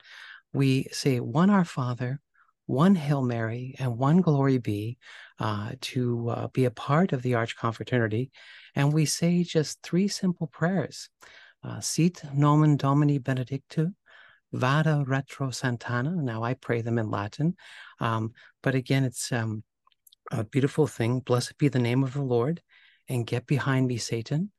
we 0.54 0.88
say 0.92 1.20
one 1.20 1.50
Our 1.50 1.66
Father, 1.66 2.20
one 2.66 2.96
Hail 2.96 3.22
Mary, 3.22 3.76
and 3.80 3.98
one 3.98 4.22
Glory 4.22 4.58
Be 4.58 4.98
uh, 5.40 5.72
to 5.82 6.30
uh, 6.30 6.48
be 6.50 6.66
a 6.66 6.72
part 6.72 7.14
of 7.14 7.22
the 7.22 7.36
Arch 7.36 7.58
Confraternity. 7.58 8.32
And 8.76 8.94
we 8.94 9.06
say 9.06 9.44
just 9.44 9.82
three 9.82 10.08
simple 10.08 10.48
prayers 10.48 11.10
uh, 11.64 11.80
Sit 11.80 12.24
nomen 12.34 12.78
Domini 12.78 13.18
benedictum, 13.18 13.96
Vade 14.54 15.08
retro 15.08 15.50
Satana. 15.50 16.16
Now 16.16 16.44
I 16.44 16.54
pray 16.54 16.82
them 16.82 16.98
in 16.98 17.10
Latin. 17.10 17.56
Um, 18.00 18.34
but 18.62 18.76
again, 18.76 19.04
it's 19.04 19.32
um, 19.32 19.64
a 20.32 20.44
beautiful 20.44 20.88
thing. 20.88 21.20
Blessed 21.20 21.58
be 21.58 21.68
the 21.68 21.80
name 21.80 22.04
of 22.04 22.14
the 22.14 22.22
Lord, 22.22 22.62
and 23.10 23.28
get 23.28 23.48
behind 23.48 23.88
me, 23.88 23.98
Satan. 23.98 24.52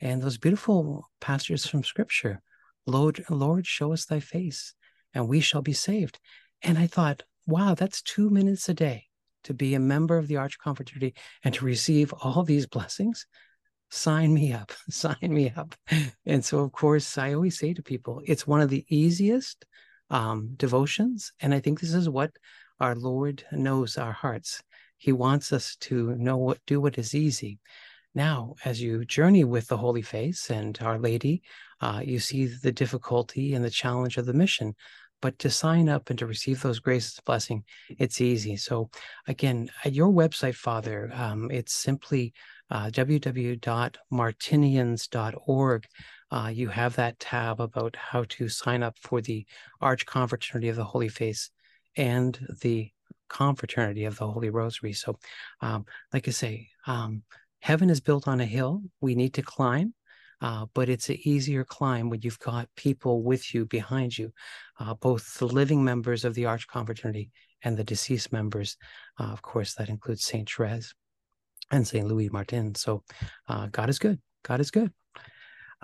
And 0.00 0.22
those 0.22 0.38
beautiful 0.38 1.10
passages 1.20 1.66
from 1.66 1.84
Scripture 1.84 2.42
Lord, 2.86 3.24
Lord, 3.30 3.66
show 3.66 3.94
us 3.94 4.04
thy 4.04 4.20
face, 4.20 4.74
and 5.14 5.26
we 5.26 5.40
shall 5.40 5.62
be 5.62 5.72
saved. 5.72 6.18
And 6.62 6.76
I 6.76 6.86
thought, 6.86 7.22
wow, 7.46 7.74
that's 7.74 8.02
two 8.02 8.28
minutes 8.28 8.68
a 8.68 8.74
day 8.74 9.06
to 9.44 9.54
be 9.54 9.74
a 9.74 9.80
member 9.80 10.18
of 10.18 10.26
the 10.26 10.36
Arch 10.36 10.58
Confraternity 10.58 11.14
and 11.44 11.54
to 11.54 11.64
receive 11.64 12.12
all 12.22 12.42
these 12.42 12.66
blessings, 12.66 13.26
sign 13.90 14.34
me 14.34 14.52
up, 14.52 14.72
sign 14.90 15.16
me 15.22 15.52
up. 15.56 15.74
And 16.26 16.44
so, 16.44 16.58
of 16.60 16.72
course, 16.72 17.16
I 17.16 17.34
always 17.34 17.58
say 17.58 17.74
to 17.74 17.82
people, 17.82 18.22
it's 18.24 18.46
one 18.46 18.60
of 18.60 18.70
the 18.70 18.84
easiest 18.88 19.64
um, 20.10 20.54
devotions. 20.56 21.32
And 21.40 21.54
I 21.54 21.60
think 21.60 21.80
this 21.80 21.94
is 21.94 22.08
what 22.08 22.32
our 22.80 22.94
Lord 22.94 23.44
knows 23.52 23.96
our 23.96 24.12
hearts. 24.12 24.62
He 24.96 25.12
wants 25.12 25.52
us 25.52 25.76
to 25.80 26.14
know 26.16 26.36
what, 26.36 26.58
do 26.66 26.80
what 26.80 26.98
is 26.98 27.14
easy. 27.14 27.58
Now, 28.14 28.54
as 28.64 28.80
you 28.80 29.04
journey 29.04 29.44
with 29.44 29.68
the 29.68 29.76
Holy 29.76 30.02
Face 30.02 30.50
and 30.50 30.78
Our 30.80 30.98
Lady, 30.98 31.42
uh, 31.80 32.00
you 32.04 32.18
see 32.18 32.46
the 32.46 32.72
difficulty 32.72 33.54
and 33.54 33.64
the 33.64 33.70
challenge 33.70 34.16
of 34.16 34.26
the 34.26 34.34
mission 34.34 34.74
but 35.24 35.38
to 35.38 35.48
sign 35.48 35.88
up 35.88 36.10
and 36.10 36.18
to 36.18 36.26
receive 36.26 36.60
those 36.60 36.80
graces 36.80 37.18
blessing 37.24 37.64
it's 37.88 38.20
easy. 38.20 38.56
So 38.56 38.90
again 39.26 39.70
at 39.82 39.94
your 39.94 40.12
website 40.12 40.54
father 40.54 41.10
um, 41.14 41.50
it's 41.50 41.72
simply 41.72 42.34
uh, 42.70 42.88
www.martinians.org 42.88 45.86
uh, 46.30 46.50
you 46.52 46.68
have 46.68 46.96
that 46.96 47.18
tab 47.18 47.60
about 47.60 47.96
how 47.96 48.24
to 48.28 48.48
sign 48.50 48.82
up 48.82 48.98
for 49.00 49.22
the 49.22 49.46
arch 49.80 50.04
confraternity 50.04 50.68
of 50.68 50.76
the 50.76 50.84
holy 50.84 51.08
face 51.08 51.48
and 51.96 52.38
the 52.60 52.90
confraternity 53.30 54.04
of 54.04 54.18
the 54.18 54.26
holy 54.26 54.50
rosary. 54.50 54.92
So 54.92 55.18
um, 55.62 55.86
like 56.12 56.28
i 56.28 56.32
say 56.32 56.68
um, 56.86 57.22
heaven 57.64 57.90
is 57.90 58.00
built 58.00 58.28
on 58.28 58.40
a 58.40 58.46
hill 58.46 58.82
we 59.00 59.14
need 59.14 59.34
to 59.34 59.42
climb 59.42 59.94
uh, 60.44 60.66
but 60.74 60.90
it's 60.90 61.08
an 61.08 61.16
easier 61.24 61.64
climb 61.64 62.10
when 62.10 62.20
you've 62.22 62.38
got 62.38 62.68
people 62.76 63.22
with 63.22 63.54
you 63.54 63.64
behind 63.64 64.18
you, 64.18 64.30
uh, 64.78 64.92
both 64.92 65.38
the 65.38 65.46
living 65.46 65.82
members 65.82 66.22
of 66.22 66.34
the 66.34 66.44
Arch 66.44 66.68
Confraternity 66.68 67.30
and 67.62 67.78
the 67.78 67.84
deceased 67.84 68.30
members. 68.30 68.76
Uh, 69.18 69.32
of 69.32 69.40
course, 69.40 69.72
that 69.74 69.88
includes 69.88 70.24
Saint 70.24 70.50
Therese 70.50 70.94
and 71.70 71.88
Saint 71.88 72.06
Louis 72.06 72.28
Martin. 72.28 72.74
So 72.74 73.04
uh, 73.48 73.68
God 73.72 73.88
is 73.88 73.98
good. 73.98 74.20
God 74.42 74.60
is 74.60 74.70
good. 74.70 74.92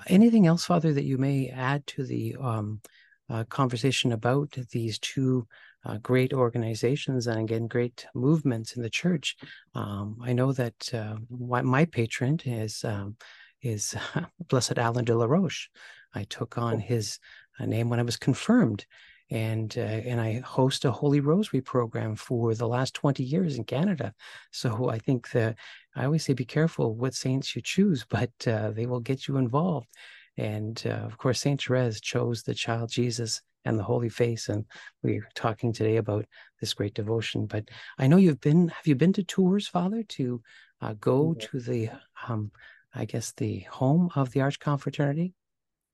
Anything 0.08 0.46
else, 0.46 0.64
Father, 0.64 0.92
that 0.92 1.04
you 1.04 1.16
may 1.16 1.48
add 1.48 1.86
to 1.88 2.04
the 2.04 2.36
um, 2.38 2.82
uh, 3.30 3.44
conversation 3.44 4.12
about 4.12 4.56
these 4.72 4.98
two 4.98 5.46
uh, 5.84 5.98
great 5.98 6.32
organizations 6.32 7.26
and 7.26 7.40
again 7.40 7.66
great 7.66 8.06
movements 8.14 8.76
in 8.76 8.82
the 8.82 8.90
church. 8.90 9.36
Um, 9.74 10.18
I 10.22 10.32
know 10.32 10.52
that 10.52 10.94
uh, 10.94 11.16
my 11.30 11.84
patron 11.84 12.40
is 12.44 12.84
um, 12.84 13.16
is 13.62 13.94
Blessed 14.48 14.78
Alan 14.78 15.04
de 15.04 15.14
la 15.14 15.26
Roche. 15.26 15.70
I 16.14 16.24
took 16.24 16.58
on 16.58 16.74
oh. 16.74 16.78
his 16.78 17.18
uh, 17.58 17.66
name 17.66 17.88
when 17.88 18.00
I 18.00 18.04
was 18.04 18.16
confirmed, 18.16 18.84
and 19.30 19.74
uh, 19.76 19.80
and 19.80 20.20
I 20.20 20.40
host 20.40 20.84
a 20.84 20.90
Holy 20.90 21.20
Rosary 21.20 21.60
program 21.60 22.14
for 22.16 22.54
the 22.54 22.68
last 22.68 22.94
twenty 22.94 23.24
years 23.24 23.56
in 23.56 23.64
Canada. 23.64 24.12
So 24.50 24.90
I 24.90 24.98
think 24.98 25.30
that 25.32 25.56
I 25.96 26.04
always 26.04 26.24
say 26.24 26.34
be 26.34 26.44
careful 26.44 26.94
what 26.94 27.14
saints 27.14 27.56
you 27.56 27.62
choose, 27.62 28.04
but 28.08 28.32
uh, 28.46 28.70
they 28.72 28.86
will 28.86 29.00
get 29.00 29.28
you 29.28 29.38
involved. 29.38 29.88
And 30.36 30.82
uh, 30.86 31.06
of 31.06 31.18
course, 31.18 31.40
Saint 31.40 31.62
Therese 31.62 32.00
chose 32.00 32.42
the 32.42 32.54
Child 32.54 32.90
Jesus 32.90 33.42
and 33.64 33.78
the 33.78 33.84
Holy 33.84 34.08
Face, 34.08 34.48
and 34.48 34.64
we're 35.02 35.28
talking 35.34 35.72
today 35.72 35.96
about 35.96 36.26
this 36.60 36.74
great 36.74 36.94
devotion. 36.94 37.46
But 37.46 37.68
I 37.98 38.06
know 38.06 38.16
you've 38.16 38.40
been. 38.40 38.68
Have 38.68 38.86
you 38.86 38.94
been 38.94 39.12
to 39.14 39.24
Tours, 39.24 39.68
Father, 39.68 40.02
to 40.02 40.42
uh, 40.80 40.94
go 41.00 41.34
to 41.34 41.60
the 41.60 41.90
um, 42.26 42.50
I 42.94 43.04
guess, 43.04 43.32
the 43.32 43.60
home 43.60 44.10
of 44.14 44.30
the 44.32 44.40
Arch 44.40 44.58
Confraternity? 44.58 45.34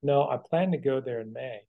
No, 0.03 0.29
I 0.29 0.37
plan 0.37 0.73
to 0.73 0.79
go 0.79 1.01
there 1.01 1.21
in 1.21 1.33
May. 1.33 1.61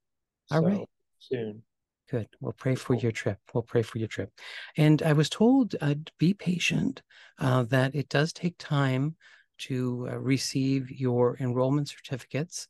All 0.50 0.60
so 0.60 0.66
right. 0.66 0.86
Soon. 1.18 1.62
Good. 2.10 2.28
We'll 2.40 2.52
pray 2.52 2.74
for 2.74 2.94
your 2.94 3.12
trip. 3.12 3.38
We'll 3.52 3.62
pray 3.62 3.82
for 3.82 3.98
your 3.98 4.08
trip. 4.08 4.30
And 4.76 5.02
I 5.02 5.12
was 5.12 5.28
told, 5.28 5.76
uh, 5.80 5.94
be 6.18 6.32
patient, 6.32 7.02
uh, 7.38 7.64
that 7.64 7.94
it 7.94 8.08
does 8.08 8.32
take 8.32 8.56
time 8.58 9.16
to 9.58 10.08
uh, 10.10 10.18
receive 10.18 10.90
your 10.90 11.36
enrollment 11.38 11.88
certificates, 11.88 12.68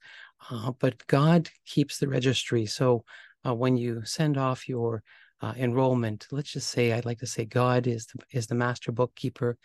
uh, 0.51 0.73
but 0.79 1.07
God 1.07 1.51
keeps 1.67 1.99
the 1.99 2.09
registry. 2.09 2.67
So 2.67 3.05
uh, 3.47 3.55
when 3.55 3.77
you 3.77 4.05
send 4.05 4.37
off 4.37 4.69
your 4.69 5.03
uh, 5.41 5.55
enrollment, 5.57 6.27
let's 6.31 6.53
just 6.53 6.69
say, 6.71 6.93
I'd 6.93 7.05
like 7.05 7.19
to 7.21 7.27
say 7.27 7.45
God 7.45 7.87
is 7.87 8.07
the, 8.07 8.21
is 8.33 8.47
the 8.47 8.55
master 8.55 8.93
bookkeeper 8.93 9.57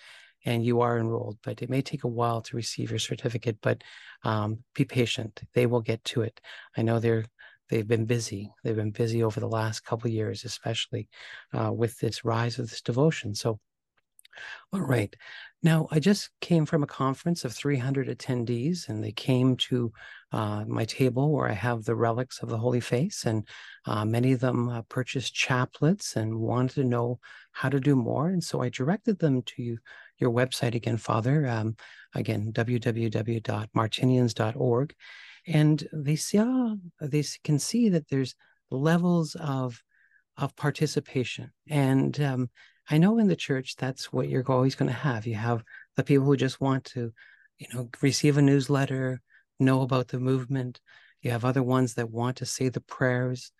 and 0.45 0.65
you 0.65 0.81
are 0.81 0.99
enrolled, 0.99 1.37
but 1.43 1.61
it 1.61 1.69
may 1.69 1.81
take 1.81 2.03
a 2.03 2.07
while 2.09 2.41
to 2.41 2.55
receive 2.57 2.89
your 2.89 2.99
certificate. 2.99 3.57
But 3.61 3.81
um, 4.23 4.59
be 4.75 4.83
patient; 4.85 5.41
they 5.53 5.65
will 5.65 5.81
get 5.81 6.03
to 6.05 6.21
it. 6.21 6.41
I 6.75 6.81
know 6.81 6.99
they're 6.99 7.25
they've 7.69 7.87
been 7.87 8.05
busy. 8.05 8.51
They've 8.63 8.75
been 8.75 8.91
busy 8.91 9.23
over 9.23 9.39
the 9.39 9.47
last 9.47 9.85
couple 9.85 10.09
years, 10.09 10.43
especially 10.43 11.07
uh, 11.53 11.71
with 11.71 11.97
this 11.99 12.25
rise 12.25 12.59
of 12.59 12.69
this 12.69 12.81
devotion. 12.81 13.35
So 13.35 13.59
All 14.71 14.81
right. 14.81 15.15
Now, 15.65 15.87
I 15.91 15.99
just 15.99 16.29
came 16.41 16.65
from 16.65 16.83
a 16.83 16.87
conference 16.87 17.45
of 17.45 17.53
300 17.53 18.09
attendees, 18.09 18.89
and 18.89 19.01
they 19.01 19.13
came 19.13 19.55
to 19.57 19.93
uh, 20.33 20.65
my 20.67 20.83
table 20.83 21.31
where 21.31 21.47
I 21.47 21.53
have 21.53 21.85
the 21.85 21.95
relics 21.95 22.43
of 22.43 22.49
the 22.49 22.57
Holy 22.57 22.81
Face, 22.81 23.25
and 23.25 23.47
uh, 23.85 24.03
many 24.03 24.33
of 24.33 24.41
them 24.41 24.67
uh, 24.67 24.81
purchased 24.83 25.33
chaplets 25.33 26.17
and 26.17 26.37
wanted 26.37 26.75
to 26.75 26.83
know 26.83 27.21
how 27.53 27.69
to 27.69 27.79
do 27.79 27.95
more. 27.95 28.27
And 28.27 28.43
so 28.43 28.61
I 28.61 28.67
directed 28.67 29.19
them 29.19 29.41
to 29.43 29.63
you, 29.63 29.77
your 30.17 30.31
website 30.31 30.75
again, 30.75 30.97
Father. 30.97 31.47
Um, 31.47 31.77
again, 32.13 32.51
www.martinians.org, 32.51 34.95
and 35.47 35.87
they 35.93 36.17
saw 36.17 36.75
they 36.99 37.23
can 37.45 37.57
see 37.57 37.87
that 37.87 38.09
there's 38.09 38.35
levels 38.69 39.35
of 39.35 39.81
of 40.35 40.55
participation 40.55 41.51
and 41.69 42.19
um, 42.19 42.49
I 42.89 42.97
know 42.97 43.17
in 43.17 43.27
the 43.27 43.35
church 43.35 43.75
that's 43.75 44.11
what 44.11 44.29
you're 44.29 44.49
always 44.51 44.75
going 44.75 44.89
to 44.89 44.97
have. 44.97 45.25
You 45.25 45.35
have 45.35 45.63
the 45.95 46.03
people 46.03 46.25
who 46.25 46.35
just 46.35 46.59
want 46.59 46.83
to, 46.85 47.11
you 47.57 47.67
know, 47.73 47.89
receive 48.01 48.37
a 48.37 48.41
newsletter, 48.41 49.21
know 49.59 49.81
about 49.81 50.09
the 50.09 50.19
movement. 50.19 50.81
You 51.21 51.31
have 51.31 51.45
other 51.45 51.63
ones 51.63 51.93
that 51.95 52.11
want 52.11 52.37
to 52.37 52.45
say 52.45 52.69
the 52.69 52.81
prayers. 52.81 53.51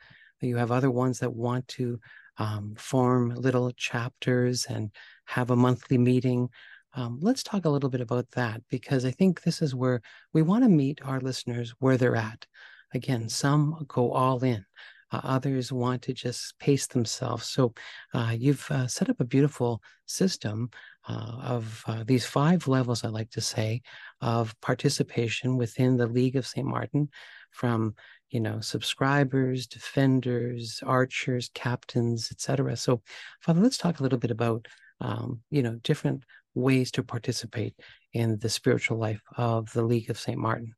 You 0.42 0.58
have 0.58 0.72
other 0.72 0.92
ones 0.92 1.20
that 1.20 1.34
want 1.34 1.68
to 1.70 2.00
um, 2.38 2.76
form 2.78 3.30
little 3.36 3.72
chapters 3.72 4.66
and 4.66 4.92
have 5.26 5.52
a 5.52 5.56
monthly 5.56 5.98
meeting. 5.98 6.50
Um, 6.96 7.20
let's 7.22 7.44
talk 7.44 7.66
a 7.66 7.70
little 7.70 7.90
bit 7.90 8.02
about 8.02 8.30
that 8.32 8.62
because 8.70 9.06
I 9.06 9.12
think 9.12 9.42
this 9.42 9.62
is 9.62 9.74
where 9.74 10.02
we 10.34 10.42
want 10.42 10.64
to 10.64 10.70
meet 10.70 11.00
our 11.04 11.20
listeners 11.22 11.74
where 11.80 11.98
they're 11.98 12.16
at. 12.16 12.46
Again, 12.94 13.30
some 13.30 13.86
go 13.88 14.12
all 14.12 14.44
in. 14.44 14.66
Uh, 15.14 15.22
others 15.24 15.72
want 15.72 16.02
to 16.02 16.14
just 16.14 16.58
pace 16.58 16.88
themselves. 16.88 17.46
So 17.46 17.74
uh, 18.16 18.36
you've 18.36 18.66
uh, 18.72 18.88
set 18.88 19.10
up 19.12 19.20
a 19.20 19.26
beautiful 19.26 19.82
system 20.08 20.72
uh, 21.08 21.38
of 21.44 21.84
uh, 21.86 22.04
these 22.04 22.26
five 22.26 22.68
levels, 22.68 23.04
I 23.04 23.10
like 23.10 23.30
to 23.32 23.42
say, 23.42 23.84
of 24.22 24.60
participation 24.60 25.56
within 25.56 25.98
the 25.98 26.08
League 26.08 26.36
of 26.36 26.48
St. 26.48 26.66
Martin 26.66 27.10
from 27.52 27.94
you 28.32 28.40
know 28.40 28.60
subscribers 28.60 29.68
defenders 29.68 30.82
archers 30.84 31.52
captains 31.54 32.32
etc 32.32 32.76
so 32.76 33.00
father 33.42 33.62
let's 33.62 33.78
talk 33.78 34.00
a 34.00 34.04
little 34.04 34.18
bit 34.18 34.32
about 34.32 34.68
um, 35.02 35.40
you 35.52 35.62
know 35.62 35.76
different 35.84 36.24
ways 36.56 36.90
to 36.90 37.04
participate 37.04 37.76
in 38.14 38.40
the 38.40 38.50
spiritual 38.50 38.98
life 38.98 39.22
of 39.38 39.72
the 39.74 39.84
league 39.84 40.10
of 40.10 40.20
st 40.20 40.40
martin 40.40 40.74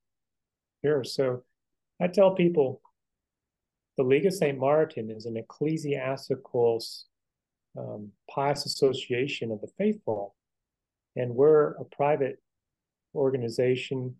sure 0.84 1.06
so 1.06 1.44
i 2.02 2.08
tell 2.08 2.36
people 2.36 2.82
the 3.98 4.04
League 4.04 4.26
of 4.26 4.34
St. 4.34 4.58
Martin 4.58 5.10
is 5.10 5.26
an 5.26 5.38
ecclesiastical 5.38 6.84
um, 7.78 8.12
pious 8.30 8.66
association 8.66 9.52
of 9.52 9.62
the 9.62 9.70
faithful, 9.78 10.36
and 11.16 11.36
we're 11.36 11.72
a 11.72 11.86
private 11.86 12.41
organization 13.14 14.16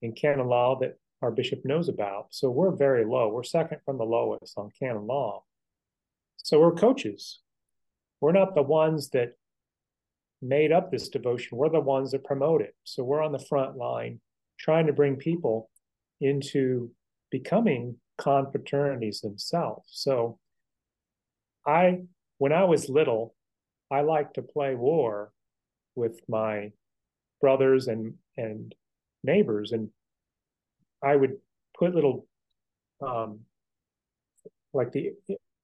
in 0.00 0.12
canon 0.12 0.46
law 0.46 0.78
that 0.80 0.98
our 1.20 1.30
bishop 1.30 1.64
knows 1.64 1.88
about. 1.88 2.28
So 2.30 2.50
we're 2.50 2.74
very 2.74 3.04
low. 3.04 3.28
We're 3.28 3.42
second 3.42 3.80
from 3.84 3.98
the 3.98 4.04
lowest 4.04 4.56
on 4.56 4.70
canon 4.78 5.06
law. 5.06 5.42
So 6.36 6.60
we're 6.60 6.72
coaches. 6.72 7.40
We're 8.20 8.32
not 8.32 8.54
the 8.54 8.62
ones 8.62 9.10
that 9.10 9.32
made 10.40 10.72
up 10.72 10.90
this 10.90 11.08
devotion. 11.08 11.58
We're 11.58 11.68
the 11.68 11.80
ones 11.80 12.12
that 12.12 12.24
promote 12.24 12.62
it. 12.62 12.74
So 12.84 13.04
we're 13.04 13.22
on 13.22 13.32
the 13.32 13.38
front 13.38 13.76
line 13.76 14.20
trying 14.58 14.86
to 14.86 14.92
bring 14.92 15.16
people 15.16 15.70
into 16.20 16.90
becoming 17.30 17.96
confraternities 18.20 19.20
themselves. 19.22 19.84
So 19.92 20.38
I 21.66 22.02
when 22.38 22.52
I 22.52 22.64
was 22.64 22.88
little, 22.88 23.34
I 23.90 24.00
liked 24.02 24.34
to 24.34 24.42
play 24.42 24.74
war 24.74 25.32
with 25.94 26.20
my 26.28 26.72
brothers 27.40 27.88
and 27.88 28.14
and 28.36 28.74
neighbors 29.24 29.72
and 29.72 29.90
I 31.02 31.16
would 31.16 31.36
put 31.78 31.94
little 31.94 32.26
um 33.00 33.40
like 34.72 34.92
the 34.92 35.12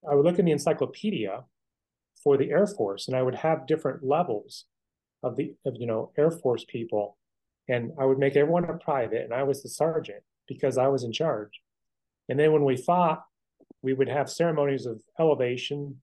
I 0.09 0.15
would 0.15 0.25
look 0.25 0.39
in 0.39 0.45
the 0.45 0.53
encyclopedia 0.53 1.45
for 2.23 2.37
the 2.37 2.51
Air 2.51 2.67
Force 2.67 3.09
and 3.09 3.17
I 3.17 3.23
would 3.23 3.37
have 3.37 3.67
different 3.67 4.05
levels 4.05 4.67
of 5.23 5.37
the 5.37 5.55
of 5.65 5.75
you 5.79 5.87
know 5.87 6.13
Air 6.19 6.31
Force 6.31 6.65
people 6.65 7.17
and 7.69 7.93
I 7.99 8.05
would 8.05 8.19
make 8.19 8.37
everyone 8.37 8.65
a 8.65 8.75
private 8.75 9.23
and 9.23 9.35
I 9.35 9.43
was 9.43 9.63
the 9.63 9.69
sergeant 9.69 10.23
because 10.47 10.77
I 10.77 10.89
was 10.89 11.05
in 11.05 11.13
charge. 11.13 11.61
And 12.29 12.39
then 12.39 12.53
when 12.53 12.64
we 12.64 12.77
fought, 12.77 13.22
we 13.83 13.93
would 13.93 14.09
have 14.09 14.31
ceremonies 14.31 14.87
of 14.87 15.03
elevation. 15.18 16.01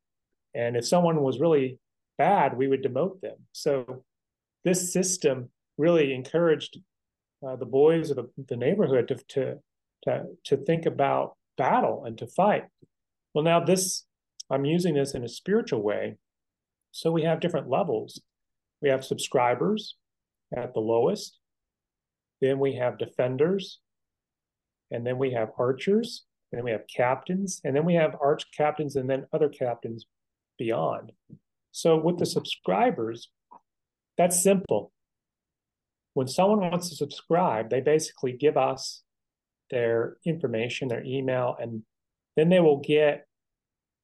And 0.54 0.76
if 0.76 0.88
someone 0.88 1.22
was 1.22 1.40
really 1.40 1.80
bad, 2.18 2.58
we 2.58 2.68
would 2.68 2.84
demote 2.84 3.22
them. 3.22 3.38
So 3.54 4.04
this 4.64 4.94
system 4.94 5.50
really 5.78 6.14
encouraged 6.14 6.80
uh, 7.46 7.56
the 7.56 7.66
boys 7.66 8.12
of 8.12 8.18
the, 8.18 8.30
the 8.48 8.56
neighborhood 8.56 9.08
to, 9.08 9.16
to, 9.30 9.58
to, 10.04 10.24
to 10.44 10.58
think 10.58 10.86
about 10.86 11.36
battle 11.58 12.06
and 12.06 12.18
to 12.20 12.28
fight. 12.28 12.66
Well, 13.34 13.44
now 13.44 13.60
this, 13.60 14.06
I'm 14.50 14.66
using 14.66 14.94
this 14.94 15.16
in 15.16 15.24
a 15.24 15.30
spiritual 15.30 15.82
way. 15.82 16.18
So 16.92 17.12
we 17.12 17.24
have 17.24 17.40
different 17.40 17.70
levels. 17.70 18.22
We 18.82 18.90
have 18.90 19.06
subscribers 19.06 19.96
at 20.56 20.74
the 20.74 20.82
lowest. 20.82 21.40
Then 22.42 22.60
we 22.60 22.76
have 22.76 22.98
defenders 22.98 23.80
and 24.92 25.06
then 25.06 25.18
we 25.18 25.32
have 25.32 25.50
archers, 25.58 26.26
and 26.52 26.60
then 26.60 26.66
we 26.66 26.72
have 26.72 26.86
captains, 26.94 27.62
and 27.64 27.76
then 27.76 27.86
we 27.86 27.96
have 27.96 28.16
arch 28.22 28.44
captains, 28.56 28.96
and 28.96 29.10
then 29.10 29.26
other 29.34 29.50
captains 29.50 30.06
beyond. 30.58 31.12
So 31.72 31.98
with 31.98 32.20
the 32.20 32.26
subscribers, 32.26 33.30
that's 34.18 34.44
simple. 34.44 34.92
When 36.14 36.28
someone 36.28 36.60
wants 36.60 36.90
to 36.90 36.96
subscribe, 36.96 37.70
they 37.70 37.80
basically 37.80 38.34
give 38.34 38.58
us 38.58 39.02
their 39.70 40.18
information, 40.26 40.90
their 40.90 41.04
email, 41.06 41.56
and 41.60 41.84
then 42.36 42.50
they 42.50 42.60
will 42.60 42.80
get 42.80 43.26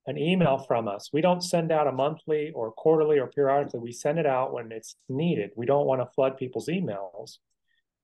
an 0.05 0.17
email 0.17 0.57
from 0.57 0.88
us. 0.88 1.09
We 1.11 1.19
don't 1.19 1.43
send 1.43 1.69
out 1.69 1.88
a 1.88 1.91
monthly 1.91 2.51
or 2.55 2.71
quarterly 2.71 3.19
or 3.19 3.27
periodically. 3.27 3.81
We 3.81 3.91
send 3.91 4.19
it 4.19 4.25
out 4.25 4.53
when 4.53 4.71
it's 4.71 4.95
needed. 5.09 5.51
We 5.57 5.65
don't 5.65 5.85
want 5.85 5.99
to 5.99 6.09
flood 6.15 6.38
people's 6.38 6.69
emails. 6.69 7.39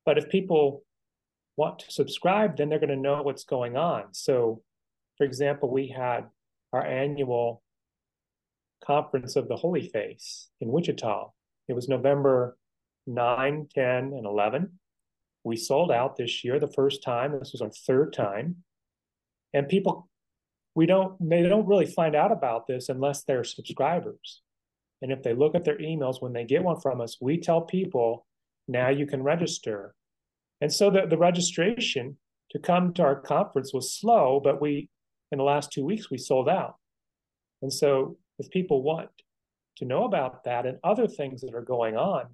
But 0.05 0.17
if 0.17 0.29
people 0.29 0.83
want 1.55 1.79
to 1.79 1.91
subscribe, 1.91 2.57
then 2.57 2.69
they're 2.69 2.79
going 2.79 2.89
to 2.89 2.95
know 2.95 3.21
what's 3.21 3.43
going 3.43 3.77
on. 3.77 4.05
So, 4.13 4.61
for 5.17 5.25
example, 5.25 5.69
we 5.69 5.87
had 5.87 6.25
our 6.71 6.85
annual 6.85 7.61
conference 8.83 9.35
of 9.35 9.47
the 9.47 9.55
Holy 9.55 9.87
Face 9.89 10.49
in 10.59 10.71
Wichita. 10.71 11.29
It 11.67 11.73
was 11.73 11.87
November 11.87 12.57
9, 13.07 13.67
10, 13.73 13.85
and 13.85 14.25
11. 14.25 14.79
We 15.43 15.55
sold 15.55 15.91
out 15.91 16.15
this 16.15 16.43
year 16.43 16.59
the 16.59 16.67
first 16.67 17.03
time. 17.03 17.37
This 17.37 17.51
was 17.51 17.61
our 17.61 17.71
third 17.85 18.13
time. 18.13 18.57
And 19.53 19.67
people, 19.67 20.09
we 20.73 20.85
don't, 20.85 21.15
they 21.29 21.43
don't 21.43 21.67
really 21.67 21.85
find 21.85 22.15
out 22.15 22.31
about 22.31 22.65
this 22.65 22.89
unless 22.89 23.23
they're 23.23 23.43
subscribers. 23.43 24.41
And 25.01 25.11
if 25.11 25.21
they 25.21 25.33
look 25.33 25.53
at 25.53 25.65
their 25.65 25.77
emails 25.77 26.21
when 26.21 26.33
they 26.33 26.45
get 26.45 26.63
one 26.63 26.79
from 26.79 27.01
us, 27.01 27.17
we 27.21 27.37
tell 27.37 27.61
people 27.61 28.25
now 28.67 28.89
you 28.89 29.05
can 29.05 29.21
register 29.21 29.93
and 30.63 30.71
so 30.71 30.89
the, 30.89 31.05
the 31.05 31.17
registration 31.17 32.15
to 32.51 32.57
come 32.57 32.93
to 32.93 33.03
our 33.03 33.19
conference 33.19 33.73
was 33.73 33.93
slow, 33.93 34.39
but 34.41 34.61
we, 34.61 34.87
in 35.33 35.37
the 35.37 35.43
last 35.43 35.73
two 35.73 35.83
weeks, 35.83 36.09
we 36.09 36.17
sold 36.17 36.47
out. 36.47 36.75
And 37.61 37.71
so 37.71 38.15
if 38.39 38.49
people 38.49 38.81
want 38.81 39.09
to 39.79 39.85
know 39.85 40.05
about 40.05 40.45
that 40.45 40.65
and 40.65 40.77
other 40.81 41.05
things 41.05 41.41
that 41.41 41.53
are 41.53 41.65
going 41.65 41.97
on, 41.97 42.27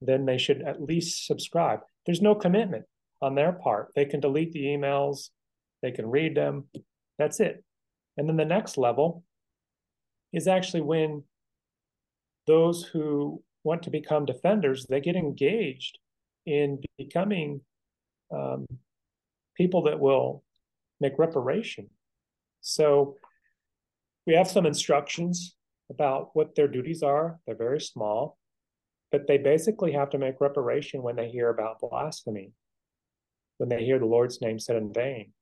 then 0.00 0.26
they 0.26 0.38
should 0.38 0.60
at 0.62 0.82
least 0.82 1.24
subscribe. 1.24 1.82
There's 2.04 2.20
no 2.20 2.34
commitment 2.34 2.84
on 3.22 3.36
their 3.36 3.52
part. 3.52 3.92
They 3.94 4.06
can 4.06 4.18
delete 4.18 4.50
the 4.50 4.64
emails, 4.64 5.28
they 5.82 5.92
can 5.92 6.10
read 6.10 6.34
them. 6.34 6.64
That's 7.16 7.38
it. 7.38 7.62
And 8.16 8.28
then 8.28 8.38
the 8.38 8.44
next 8.44 8.76
level 8.76 9.22
is 10.32 10.48
actually 10.48 10.80
when 10.80 11.22
those 12.48 12.82
who 12.82 13.44
want 13.62 13.84
to 13.84 13.90
become 13.90 14.24
defenders, 14.24 14.86
they 14.86 15.00
get 15.00 15.14
engaged 15.14 16.00
in 16.46 16.80
becoming 16.96 17.60
um, 18.34 18.66
people 19.56 19.82
that 19.82 20.00
will 20.00 20.42
make 21.00 21.18
reparation. 21.18 21.88
So 22.60 23.16
we 24.26 24.34
have 24.34 24.48
some 24.48 24.66
instructions 24.66 25.54
about 25.90 26.30
what 26.34 26.54
their 26.54 26.68
duties 26.68 27.02
are. 27.02 27.38
They're 27.46 27.54
very 27.54 27.80
small, 27.80 28.38
but 29.12 29.26
they 29.26 29.38
basically 29.38 29.92
have 29.92 30.10
to 30.10 30.18
make 30.18 30.40
reparation 30.40 31.02
when 31.02 31.16
they 31.16 31.28
hear 31.28 31.48
about 31.48 31.80
blasphemy, 31.80 32.52
when 33.58 33.68
they 33.68 33.84
hear 33.84 33.98
the 33.98 34.06
Lord's 34.06 34.40
name 34.40 34.58
said 34.58 34.76
in 34.76 34.92
vain. 34.92 35.32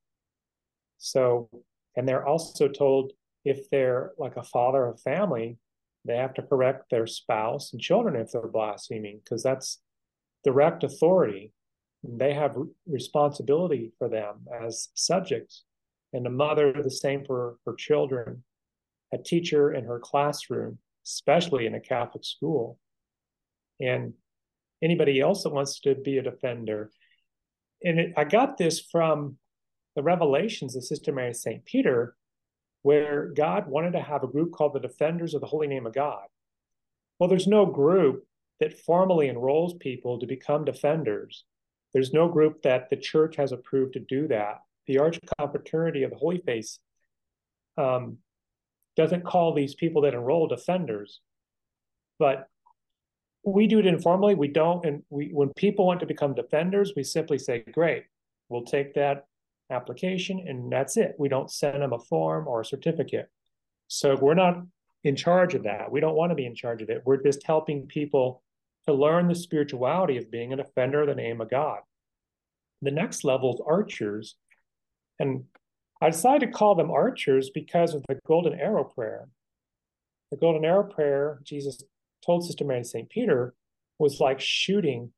So, 0.98 1.48
and 1.96 2.09
they're 2.09 2.26
also 2.26 2.68
told 2.68 3.12
if 3.44 3.70
they're 3.70 4.12
like 4.18 4.36
a 4.36 4.42
father 4.42 4.86
of 4.86 5.00
family, 5.00 5.59
they 6.05 6.16
have 6.16 6.34
to 6.34 6.42
correct 6.42 6.90
their 6.90 7.07
spouse 7.07 7.72
and 7.72 7.80
children 7.80 8.16
if 8.16 8.32
they're 8.32 8.46
blaspheming, 8.46 9.20
because 9.24 9.42
that's 9.42 9.80
direct 10.45 10.84
authority. 10.84 11.53
They 12.03 12.34
have 12.34 12.57
responsibility 12.86 13.92
for 13.99 14.09
them 14.09 14.47
as 14.62 14.90
subjects. 14.95 15.64
And 16.12 16.26
a 16.26 16.30
mother, 16.30 16.72
the 16.72 16.90
same 16.90 17.24
for 17.24 17.57
her 17.66 17.74
children. 17.74 18.45
A 19.12 19.18
teacher 19.18 19.72
in 19.72 19.84
her 19.84 19.99
classroom, 19.99 20.78
especially 21.07 21.66
in 21.66 21.74
a 21.74 21.80
Catholic 21.80 22.24
school, 22.24 22.78
and 23.80 24.14
anybody 24.82 25.20
else 25.20 25.42
that 25.42 25.53
wants 25.53 25.80
to 25.80 25.95
be 25.95 26.18
a 26.18 26.22
defender. 26.22 26.90
And 27.82 27.99
it, 27.99 28.12
I 28.16 28.24
got 28.24 28.59
this 28.59 28.80
from 28.80 29.38
the 29.97 30.03
revelations 30.03 30.74
of 30.76 30.84
Sister 30.84 31.12
Mary 31.12 31.34
St. 31.34 31.64
Peter, 31.64 32.16
where 32.82 33.32
God 33.34 33.68
wanted 33.68 33.92
to 33.92 34.01
have 34.01 34.24
a 34.24 34.28
group 34.28 34.53
called 34.53 34.74
the 34.74 34.80
Defenders 34.80 35.34
of 35.34 35.40
the 35.40 35.47
Holy 35.47 35.66
Name 35.66 35.86
of 35.86 35.95
God. 35.95 36.24
Well, 37.18 37.28
there's 37.28 37.47
no 37.47 37.66
group 37.66 38.26
that 38.64 38.80
formally 38.80 39.28
enrolls 39.28 39.74
people 39.74 40.18
to 40.18 40.26
become 40.26 40.64
defenders. 40.64 41.44
There's 41.92 42.14
no 42.14 42.28
group 42.28 42.62
that 42.62 42.88
the 42.88 42.96
church 42.96 43.36
has 43.36 43.52
approved 43.52 43.92
to 43.92 44.00
do 44.00 44.26
that. 44.28 44.62
The 44.86 44.98
Arch 44.98 45.20
Confraternity 45.38 46.02
of 46.02 46.10
the 46.10 46.16
Holy 46.16 46.38
Face 46.38 46.78
um, 47.76 48.16
doesn't 48.96 49.26
call 49.26 49.52
these 49.52 49.74
people 49.74 50.00
that 50.02 50.14
enroll 50.14 50.48
defenders, 50.48 51.20
but 52.18 52.48
we 53.44 53.66
do 53.66 53.80
it 53.80 53.86
informally. 53.86 54.34
We 54.34 54.48
don't, 54.48 54.82
and 54.86 55.02
we 55.10 55.28
when 55.28 55.50
people 55.56 55.86
want 55.86 56.00
to 56.00 56.06
become 56.06 56.34
defenders, 56.34 56.94
we 56.96 57.02
simply 57.02 57.36
say, 57.36 57.64
"Great, 57.70 58.04
we'll 58.48 58.64
take 58.64 58.94
that 58.94 59.26
application," 59.68 60.42
and 60.48 60.72
that's 60.72 60.96
it. 60.96 61.16
We 61.18 61.28
don't 61.28 61.50
send 61.50 61.82
them 61.82 61.92
a 61.92 61.98
form 61.98 62.48
or 62.48 62.62
a 62.62 62.64
certificate. 62.64 63.28
So 63.88 64.16
we're 64.16 64.32
not 64.32 64.62
in 65.02 65.16
charge 65.16 65.54
of 65.54 65.64
that. 65.64 65.92
We 65.92 66.00
don't 66.00 66.16
want 66.16 66.30
to 66.30 66.36
be 66.36 66.46
in 66.46 66.54
charge 66.54 66.80
of 66.80 66.88
it. 66.88 67.02
We're 67.04 67.22
just 67.22 67.46
helping 67.46 67.86
people 67.86 68.40
to 68.87 68.95
learn 68.95 69.28
the 69.28 69.35
spirituality 69.35 70.16
of 70.16 70.30
being 70.30 70.53
an 70.53 70.61
offender 70.61 71.03
of 71.03 71.09
the 71.09 71.14
name 71.14 71.41
of 71.41 71.51
God. 71.51 71.80
The 72.82 72.91
next 72.91 73.24
level 73.24 73.55
is 73.55 73.61
archers, 73.66 74.37
and 75.18 75.45
I 76.03 76.11
decided 76.11 76.47
to 76.47 76.53
call 76.53 76.74
them 76.74 76.91
archers 76.91 77.51
because 77.51 77.95
of 77.95 78.05
the 78.09 78.18
golden 78.26 78.59
arrow 78.59 78.85
prayer. 78.85 79.28
The 80.30 80.37
golden 80.37 80.64
arrow 80.64 80.85
prayer, 80.85 81.41
Jesus 81.45 81.82
told 82.24 82.45
Sister 82.45 82.64
Mary 82.64 82.85
St. 82.85 83.09
Peter, 83.09 83.55
was 83.99 84.20
like 84.20 84.41
shooting 84.41 85.12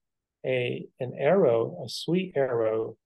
a 0.45 0.87
an 1.01 1.14
arrow, 1.19 1.83
a 1.85 1.89
sweet 1.89 2.33
arrow 2.37 2.97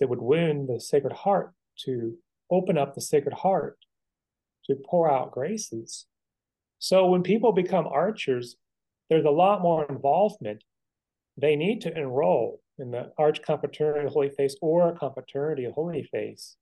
that 0.00 0.08
would 0.08 0.20
wound 0.20 0.68
the 0.68 0.80
Sacred 0.80 1.12
Heart 1.12 1.52
to 1.84 2.16
open 2.50 2.78
up 2.78 2.94
the 2.94 3.00
Sacred 3.00 3.34
Heart 3.34 3.78
to 4.66 4.76
pour 4.76 5.10
out 5.10 5.32
graces. 5.32 6.06
So 6.78 7.06
when 7.06 7.22
people 7.22 7.52
become 7.52 7.86
archers, 7.86 8.56
there's 9.08 9.24
a 9.24 9.30
lot 9.30 9.62
more 9.62 9.86
involvement. 9.88 10.64
They 11.36 11.56
need 11.56 11.80
to 11.82 11.96
enroll 11.96 12.60
in 12.78 12.90
the 12.90 13.12
Arch 13.18 13.42
Confraternity 13.42 14.06
of 14.06 14.12
Holy 14.12 14.30
Face 14.30 14.56
or 14.60 14.88
a 14.88 14.98
Confraternity 14.98 15.64
of 15.64 15.74
Holy 15.74 16.02
Face 16.02 16.56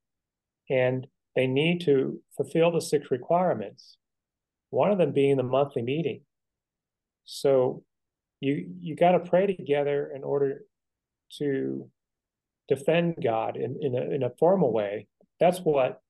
and 0.68 1.06
they 1.34 1.46
need 1.46 1.82
to 1.82 2.20
fulfill 2.36 2.72
the 2.72 2.80
six 2.80 3.10
requirements. 3.10 3.98
One 4.70 4.90
of 4.90 4.98
them 4.98 5.12
being 5.12 5.36
the 5.36 5.42
monthly 5.42 5.82
meeting. 5.82 6.22
So 7.24 7.84
you 8.40 8.74
you 8.80 8.96
got 8.96 9.12
to 9.12 9.20
pray 9.20 9.46
together 9.46 10.10
in 10.14 10.24
order 10.24 10.62
to 11.38 11.90
defend 12.68 13.16
God 13.22 13.56
in, 13.56 13.78
in 13.80 13.94
a, 13.94 14.14
in 14.14 14.22
a 14.22 14.30
formal 14.38 14.72
way. 14.72 15.06
That's 15.38 15.58
what 15.58 16.00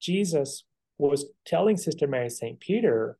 Jesus 0.00 0.64
was 0.98 1.26
telling 1.44 1.76
Sister 1.76 2.06
Mary 2.06 2.30
St. 2.30 2.58
Peter 2.60 3.18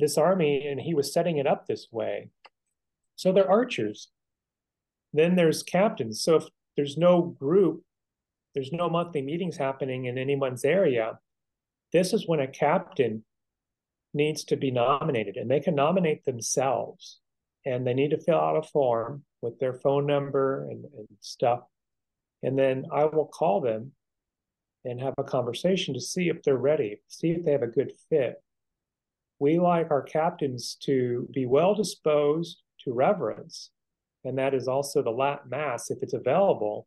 this 0.00 0.18
army, 0.18 0.66
and 0.66 0.80
he 0.80 0.94
was 0.94 1.12
setting 1.12 1.38
it 1.38 1.46
up 1.46 1.66
this 1.66 1.88
way. 1.90 2.30
So 3.16 3.32
they're 3.32 3.50
archers. 3.50 4.08
Then 5.12 5.36
there's 5.36 5.62
captains. 5.62 6.22
So 6.22 6.36
if 6.36 6.44
there's 6.76 6.96
no 6.96 7.22
group 7.22 7.82
there's 8.54 8.72
no 8.72 8.88
monthly 8.88 9.22
meetings 9.22 9.56
happening 9.56 10.06
in 10.06 10.18
anyone's 10.18 10.64
area, 10.64 11.18
this 11.92 12.12
is 12.12 12.26
when 12.26 12.40
a 12.40 12.48
captain 12.48 13.24
needs 14.12 14.44
to 14.44 14.56
be 14.56 14.70
nominated 14.70 15.36
and 15.36 15.50
they 15.50 15.60
can 15.60 15.74
nominate 15.74 16.24
themselves 16.24 17.20
and 17.64 17.86
they 17.86 17.94
need 17.94 18.10
to 18.10 18.18
fill 18.18 18.40
out 18.40 18.56
a 18.56 18.62
form 18.62 19.22
with 19.40 19.58
their 19.58 19.74
phone 19.74 20.06
number 20.06 20.68
and, 20.68 20.84
and 20.84 21.08
stuff. 21.20 21.60
And 22.42 22.58
then 22.58 22.86
I 22.92 23.04
will 23.04 23.26
call 23.26 23.60
them 23.60 23.92
and 24.84 25.00
have 25.00 25.14
a 25.18 25.24
conversation 25.24 25.94
to 25.94 26.00
see 26.00 26.28
if 26.28 26.42
they're 26.42 26.56
ready, 26.56 27.00
see 27.06 27.30
if 27.30 27.44
they 27.44 27.52
have 27.52 27.62
a 27.62 27.68
good 27.68 27.92
fit. 28.08 28.42
We 29.40 29.58
like 29.58 29.90
our 29.90 30.02
captains 30.02 30.76
to 30.82 31.28
be 31.32 31.46
well 31.46 31.74
disposed 31.74 32.62
to 32.84 32.92
reverence, 32.92 33.70
and 34.24 34.38
that 34.38 34.54
is 34.54 34.68
also 34.68 35.02
the 35.02 35.10
Latin 35.10 35.50
Mass 35.50 35.90
if 35.90 36.02
it's 36.02 36.14
available 36.14 36.86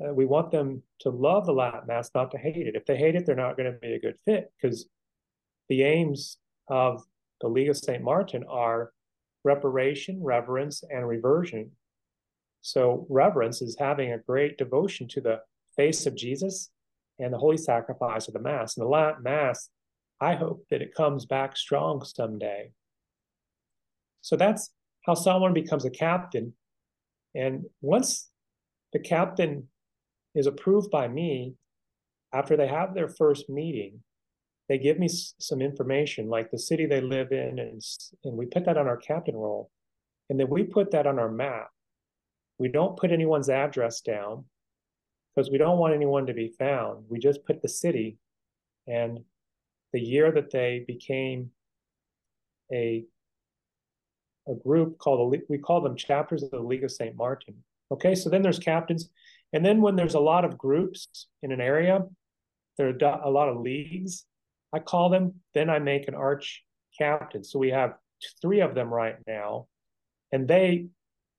uh, 0.00 0.14
we 0.14 0.26
want 0.26 0.50
them 0.50 0.82
to 1.00 1.10
love 1.10 1.46
the 1.46 1.52
Latin 1.52 1.86
Mass, 1.86 2.10
not 2.14 2.30
to 2.30 2.38
hate 2.38 2.66
it. 2.66 2.76
If 2.76 2.86
they 2.86 2.96
hate 2.96 3.14
it, 3.14 3.26
they're 3.26 3.34
not 3.34 3.56
going 3.56 3.72
to 3.72 3.78
be 3.78 3.94
a 3.94 4.00
good 4.00 4.16
fit 4.24 4.52
because 4.60 4.86
the 5.68 5.82
aims 5.82 6.38
of 6.68 7.02
the 7.40 7.48
League 7.48 7.68
of 7.68 7.76
St. 7.76 8.02
Martin 8.02 8.44
are 8.48 8.92
reparation, 9.44 10.22
reverence, 10.22 10.82
and 10.88 11.06
reversion. 11.06 11.72
So, 12.60 13.06
reverence 13.08 13.62
is 13.62 13.76
having 13.78 14.12
a 14.12 14.18
great 14.18 14.58
devotion 14.58 15.08
to 15.08 15.20
the 15.20 15.40
face 15.76 16.06
of 16.06 16.16
Jesus 16.16 16.70
and 17.18 17.32
the 17.32 17.38
holy 17.38 17.56
sacrifice 17.56 18.28
of 18.28 18.34
the 18.34 18.40
Mass. 18.40 18.76
And 18.76 18.84
the 18.84 18.90
Latin 18.90 19.22
Mass, 19.22 19.70
I 20.20 20.34
hope 20.34 20.66
that 20.70 20.82
it 20.82 20.94
comes 20.94 21.26
back 21.26 21.56
strong 21.56 22.04
someday. 22.04 22.72
So, 24.20 24.36
that's 24.36 24.70
how 25.06 25.14
someone 25.14 25.54
becomes 25.54 25.84
a 25.84 25.90
captain. 25.90 26.54
And 27.34 27.64
once 27.80 28.30
the 28.92 28.98
captain 28.98 29.68
is 30.34 30.46
approved 30.46 30.90
by 30.90 31.08
me 31.08 31.54
after 32.32 32.56
they 32.56 32.68
have 32.68 32.94
their 32.94 33.08
first 33.08 33.48
meeting 33.48 34.00
they 34.68 34.78
give 34.78 34.98
me 34.98 35.08
some 35.08 35.62
information 35.62 36.28
like 36.28 36.50
the 36.50 36.58
city 36.58 36.86
they 36.86 37.00
live 37.00 37.32
in 37.32 37.58
and 37.58 37.82
and 38.24 38.36
we 38.36 38.46
put 38.46 38.64
that 38.66 38.76
on 38.76 38.86
our 38.86 38.96
captain 38.96 39.34
roll 39.34 39.70
and 40.28 40.38
then 40.38 40.48
we 40.48 40.62
put 40.62 40.90
that 40.90 41.06
on 41.06 41.18
our 41.18 41.30
map 41.30 41.68
we 42.58 42.68
don't 42.68 42.98
put 42.98 43.12
anyone's 43.12 43.48
address 43.48 44.00
down 44.00 44.44
because 45.34 45.50
we 45.50 45.58
don't 45.58 45.78
want 45.78 45.94
anyone 45.94 46.26
to 46.26 46.34
be 46.34 46.54
found 46.58 47.04
we 47.08 47.18
just 47.18 47.44
put 47.44 47.62
the 47.62 47.68
city 47.68 48.18
and 48.86 49.20
the 49.92 50.00
year 50.00 50.32
that 50.32 50.50
they 50.50 50.84
became 50.86 51.50
a 52.72 53.04
a 54.48 54.54
group 54.54 54.98
called 54.98 55.36
we 55.48 55.58
call 55.58 55.80
them 55.82 55.96
chapters 55.96 56.42
of 56.42 56.50
the 56.50 56.60
League 56.60 56.84
of 56.84 56.90
St. 56.90 57.14
Martin. 57.14 57.54
Okay, 57.90 58.14
so 58.14 58.30
then 58.30 58.42
there's 58.42 58.58
captains, 58.58 59.10
and 59.52 59.64
then 59.64 59.80
when 59.80 59.96
there's 59.96 60.14
a 60.14 60.20
lot 60.20 60.44
of 60.44 60.58
groups 60.58 61.26
in 61.42 61.52
an 61.52 61.60
area, 61.60 62.00
there 62.76 62.88
are 62.88 63.20
a 63.22 63.30
lot 63.30 63.48
of 63.48 63.60
leagues, 63.60 64.24
I 64.72 64.78
call 64.78 65.10
them, 65.10 65.34
then 65.54 65.70
I 65.70 65.78
make 65.78 66.08
an 66.08 66.14
arch 66.14 66.64
captain. 66.98 67.42
So 67.44 67.58
we 67.58 67.70
have 67.70 67.94
three 68.40 68.60
of 68.60 68.74
them 68.74 68.92
right 68.92 69.16
now. 69.26 69.66
And 70.32 70.46
they, 70.46 70.86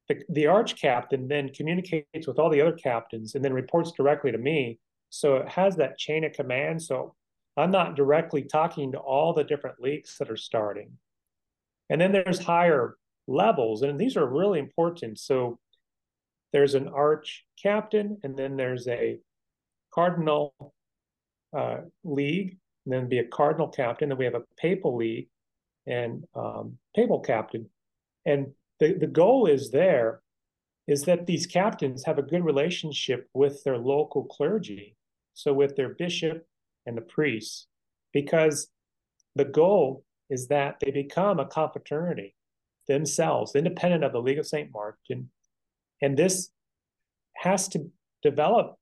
the, 0.08 0.22
the 0.30 0.48
arch 0.48 0.80
captain 0.80 1.28
then 1.28 1.50
communicates 1.50 2.28
with 2.28 2.40
all 2.40 2.50
the 2.50 2.62
other 2.62 2.74
captains 2.74 3.36
and 3.36 3.46
then 3.46 3.54
reports 3.54 3.92
directly 3.92 4.32
to 4.32 4.38
me. 4.38 4.80
So 5.10 5.38
it 5.38 5.50
has 5.50 5.76
that 5.78 5.98
chain 5.98 6.24
of 6.24 6.34
command. 6.34 6.82
So 6.82 7.16
I'm 7.58 7.72
not 7.72 7.96
directly 7.96 8.44
talking 8.44 8.92
to 8.92 9.00
all 9.00 9.34
the 9.34 9.44
different 9.44 9.82
leagues 9.82 10.18
that 10.18 10.30
are 10.30 10.38
starting. 10.38 10.92
And 11.90 12.00
then 12.00 12.12
there's 12.12 12.40
higher 12.40 12.96
levels, 13.28 13.82
and 13.82 14.00
these 14.00 14.16
are 14.16 14.26
really 14.26 14.60
important. 14.60 15.20
So 15.20 15.60
there's 16.54 16.76
an 16.76 16.88
arch 16.88 17.46
captain, 17.62 18.18
and 18.24 18.38
then 18.38 18.56
there's 18.56 18.88
a 18.88 19.20
cardinal 19.94 20.54
uh, 21.58 21.78
league, 22.04 22.58
and 22.86 22.94
then 22.94 23.10
be 23.10 23.20
a 23.20 23.28
cardinal 23.28 23.68
captain. 23.68 24.10
Then 24.10 24.18
we 24.18 24.26
have 24.26 24.36
a 24.36 24.44
papal 24.58 24.96
league 24.96 25.30
and 25.86 26.24
um, 26.36 26.78
papal 26.96 27.20
captain. 27.20 27.70
And 28.26 28.48
the, 28.80 28.94
the 28.94 29.08
goal 29.08 29.48
is 29.48 29.72
there 29.72 30.22
is 30.88 31.04
that 31.04 31.28
these 31.28 31.46
captains 31.46 32.04
have 32.06 32.18
a 32.18 32.24
good 32.24 32.44
relationship 32.44 33.28
with 33.34 33.64
their 33.64 33.78
local 33.78 34.24
clergy, 34.26 34.96
so 35.34 35.54
with 35.54 35.76
their 35.76 35.90
bishop 35.90 36.48
and 36.90 36.98
the 36.98 37.02
priests, 37.02 37.68
because 38.12 38.68
the 39.36 39.46
goal 39.46 40.04
is 40.30 40.48
that 40.48 40.80
they 40.82 40.90
become 40.92 41.40
a 41.40 41.46
confraternity 41.46 42.36
themselves, 42.88 43.56
independent 43.56 44.04
of 44.04 44.12
the 44.12 44.22
League 44.22 44.40
of 44.40 44.48
St. 44.48 44.72
Martin, 44.74 45.30
and 46.02 46.18
this 46.18 46.50
has 47.36 47.68
to 47.70 47.92
develop 48.24 48.76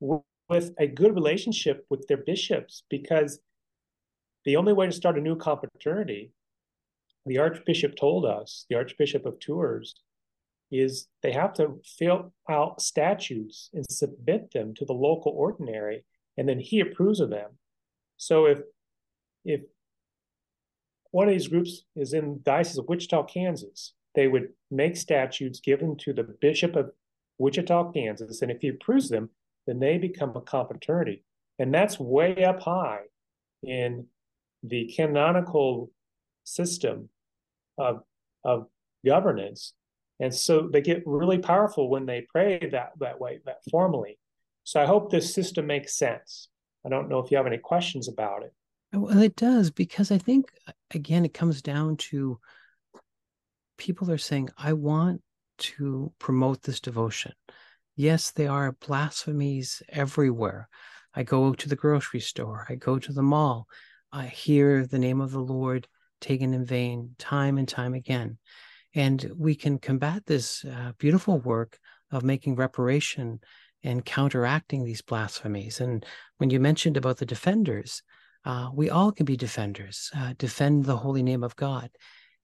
with 0.00 0.72
a 0.78 0.86
good 0.86 1.14
relationship 1.14 1.86
with 1.88 2.06
their 2.06 2.18
bishops 2.18 2.84
because 2.90 3.40
the 4.44 4.56
only 4.56 4.74
way 4.74 4.86
to 4.86 4.92
start 4.92 5.18
a 5.18 5.20
new 5.20 5.36
confraternity, 5.36 6.32
the 7.24 7.38
Archbishop 7.38 7.96
told 7.96 8.26
us, 8.26 8.66
the 8.68 8.76
Archbishop 8.76 9.24
of 9.24 9.38
Tours, 9.38 9.94
is 10.70 11.08
they 11.22 11.32
have 11.32 11.54
to 11.54 11.80
fill 11.84 12.32
out 12.48 12.82
statutes 12.82 13.70
and 13.72 13.84
submit 13.90 14.52
them 14.52 14.74
to 14.74 14.84
the 14.84 14.92
local 14.92 15.32
ordinary, 15.32 16.04
and 16.40 16.48
then 16.48 16.58
he 16.58 16.80
approves 16.80 17.20
of 17.20 17.28
them. 17.28 17.50
So 18.16 18.46
if 18.46 18.60
if 19.44 19.60
one 21.10 21.28
of 21.28 21.34
these 21.34 21.48
groups 21.48 21.84
is 21.94 22.14
in 22.14 22.40
Diocese 22.42 22.78
of 22.78 22.88
Wichita, 22.88 23.24
Kansas, 23.24 23.92
they 24.14 24.26
would 24.26 24.48
make 24.70 24.96
statutes 24.96 25.60
given 25.60 25.96
to 25.98 26.14
the 26.14 26.22
Bishop 26.22 26.76
of 26.76 26.92
Wichita, 27.36 27.92
Kansas, 27.92 28.40
and 28.40 28.50
if 28.50 28.62
he 28.62 28.68
approves 28.68 29.10
them, 29.10 29.28
then 29.66 29.80
they 29.80 29.98
become 29.98 30.34
a 30.34 30.40
confraternity. 30.40 31.24
And 31.58 31.74
that's 31.74 32.00
way 32.00 32.42
up 32.42 32.60
high 32.62 33.02
in 33.62 34.06
the 34.62 34.90
canonical 34.96 35.90
system 36.44 37.10
of 37.76 38.02
of 38.44 38.66
governance. 39.04 39.74
And 40.20 40.34
so 40.34 40.70
they 40.72 40.80
get 40.80 41.02
really 41.04 41.38
powerful 41.38 41.90
when 41.90 42.06
they 42.06 42.26
pray 42.32 42.66
that 42.72 42.92
that 42.98 43.20
way, 43.20 43.40
that 43.44 43.58
formally. 43.70 44.18
So 44.64 44.80
I 44.80 44.86
hope 44.86 45.10
this 45.10 45.34
system 45.34 45.66
makes 45.66 45.96
sense. 45.96 46.48
I 46.84 46.88
don't 46.88 47.08
know 47.08 47.18
if 47.18 47.30
you 47.30 47.36
have 47.36 47.46
any 47.46 47.58
questions 47.58 48.08
about 48.08 48.42
it. 48.42 48.52
Well, 48.92 49.22
it 49.22 49.36
does 49.36 49.70
because 49.70 50.10
I 50.10 50.18
think 50.18 50.50
again 50.92 51.24
it 51.24 51.34
comes 51.34 51.62
down 51.62 51.96
to 51.96 52.38
people 53.80 54.10
are 54.10 54.18
saying, 54.18 54.50
I 54.58 54.74
want 54.74 55.22
to 55.58 56.12
promote 56.18 56.62
this 56.62 56.80
devotion. 56.80 57.32
Yes, 57.96 58.30
there 58.30 58.50
are 58.50 58.76
blasphemies 58.86 59.82
everywhere. 59.88 60.68
I 61.14 61.22
go 61.22 61.52
to 61.52 61.68
the 61.68 61.76
grocery 61.76 62.20
store, 62.20 62.66
I 62.68 62.76
go 62.76 62.98
to 62.98 63.12
the 63.12 63.22
mall, 63.22 63.66
I 64.12 64.26
hear 64.26 64.86
the 64.86 64.98
name 64.98 65.20
of 65.20 65.32
the 65.32 65.40
Lord 65.40 65.88
taken 66.20 66.54
in 66.54 66.64
vain 66.64 67.14
time 67.18 67.58
and 67.58 67.66
time 67.66 67.94
again. 67.94 68.38
And 68.94 69.30
we 69.36 69.54
can 69.54 69.78
combat 69.78 70.26
this 70.26 70.64
uh, 70.64 70.92
beautiful 70.98 71.38
work 71.38 71.78
of 72.10 72.22
making 72.22 72.56
reparation 72.56 73.40
and 73.82 74.04
counteracting 74.04 74.84
these 74.84 75.02
blasphemies. 75.02 75.80
And 75.80 76.04
when 76.38 76.50
you 76.50 76.60
mentioned 76.60 76.96
about 76.96 77.18
the 77.18 77.26
defenders, 77.26 78.02
uh, 78.44 78.70
we 78.72 78.90
all 78.90 79.12
can 79.12 79.26
be 79.26 79.36
defenders, 79.36 80.10
uh, 80.16 80.34
defend 80.38 80.84
the 80.84 80.96
holy 80.96 81.22
name 81.22 81.44
of 81.44 81.56
God. 81.56 81.90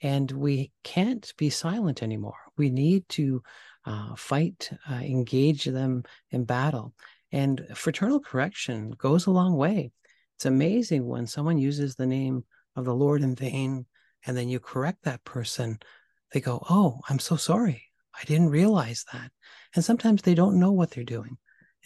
And 0.02 0.30
we 0.30 0.72
can't 0.84 1.32
be 1.38 1.48
silent 1.48 2.02
anymore. 2.02 2.36
We 2.58 2.70
need 2.70 3.08
to 3.10 3.42
uh, 3.86 4.14
fight, 4.14 4.70
uh, 4.90 4.94
engage 4.94 5.64
them 5.64 6.04
in 6.30 6.44
battle. 6.44 6.92
And 7.32 7.66
fraternal 7.74 8.20
correction 8.20 8.90
goes 8.90 9.26
a 9.26 9.30
long 9.30 9.56
way. 9.56 9.92
It's 10.36 10.46
amazing 10.46 11.06
when 11.06 11.26
someone 11.26 11.56
uses 11.56 11.94
the 11.94 12.06
name 12.06 12.44
of 12.74 12.84
the 12.84 12.94
Lord 12.94 13.22
in 13.22 13.34
vain 13.34 13.86
and 14.26 14.36
then 14.36 14.48
you 14.48 14.60
correct 14.60 15.04
that 15.04 15.24
person, 15.24 15.78
they 16.32 16.40
go, 16.40 16.64
Oh, 16.68 17.00
I'm 17.08 17.18
so 17.18 17.36
sorry. 17.36 17.84
I 18.18 18.24
didn't 18.24 18.50
realize 18.50 19.04
that. 19.12 19.30
And 19.74 19.84
sometimes 19.84 20.22
they 20.22 20.34
don't 20.34 20.58
know 20.58 20.72
what 20.72 20.90
they're 20.90 21.04
doing. 21.04 21.36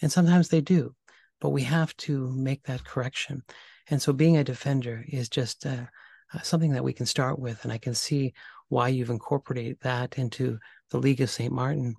And 0.01 0.11
sometimes 0.11 0.49
they 0.49 0.61
do. 0.61 0.95
But 1.39 1.49
we 1.49 1.63
have 1.63 1.95
to 1.97 2.31
make 2.31 2.63
that 2.63 2.85
correction. 2.85 3.43
And 3.89 4.01
so 4.01 4.13
being 4.13 4.37
a 4.37 4.43
defender 4.43 5.03
is 5.07 5.27
just 5.27 5.65
uh, 5.65 5.85
uh, 6.33 6.41
something 6.41 6.71
that 6.73 6.83
we 6.83 6.93
can 6.93 7.05
start 7.05 7.39
with. 7.39 7.63
And 7.63 7.73
I 7.73 7.77
can 7.77 7.93
see 7.93 8.33
why 8.69 8.89
you've 8.89 9.09
incorporated 9.09 9.77
that 9.81 10.17
into 10.17 10.59
the 10.91 10.97
League 10.97 11.21
of 11.21 11.29
St. 11.29 11.51
Martin. 11.51 11.95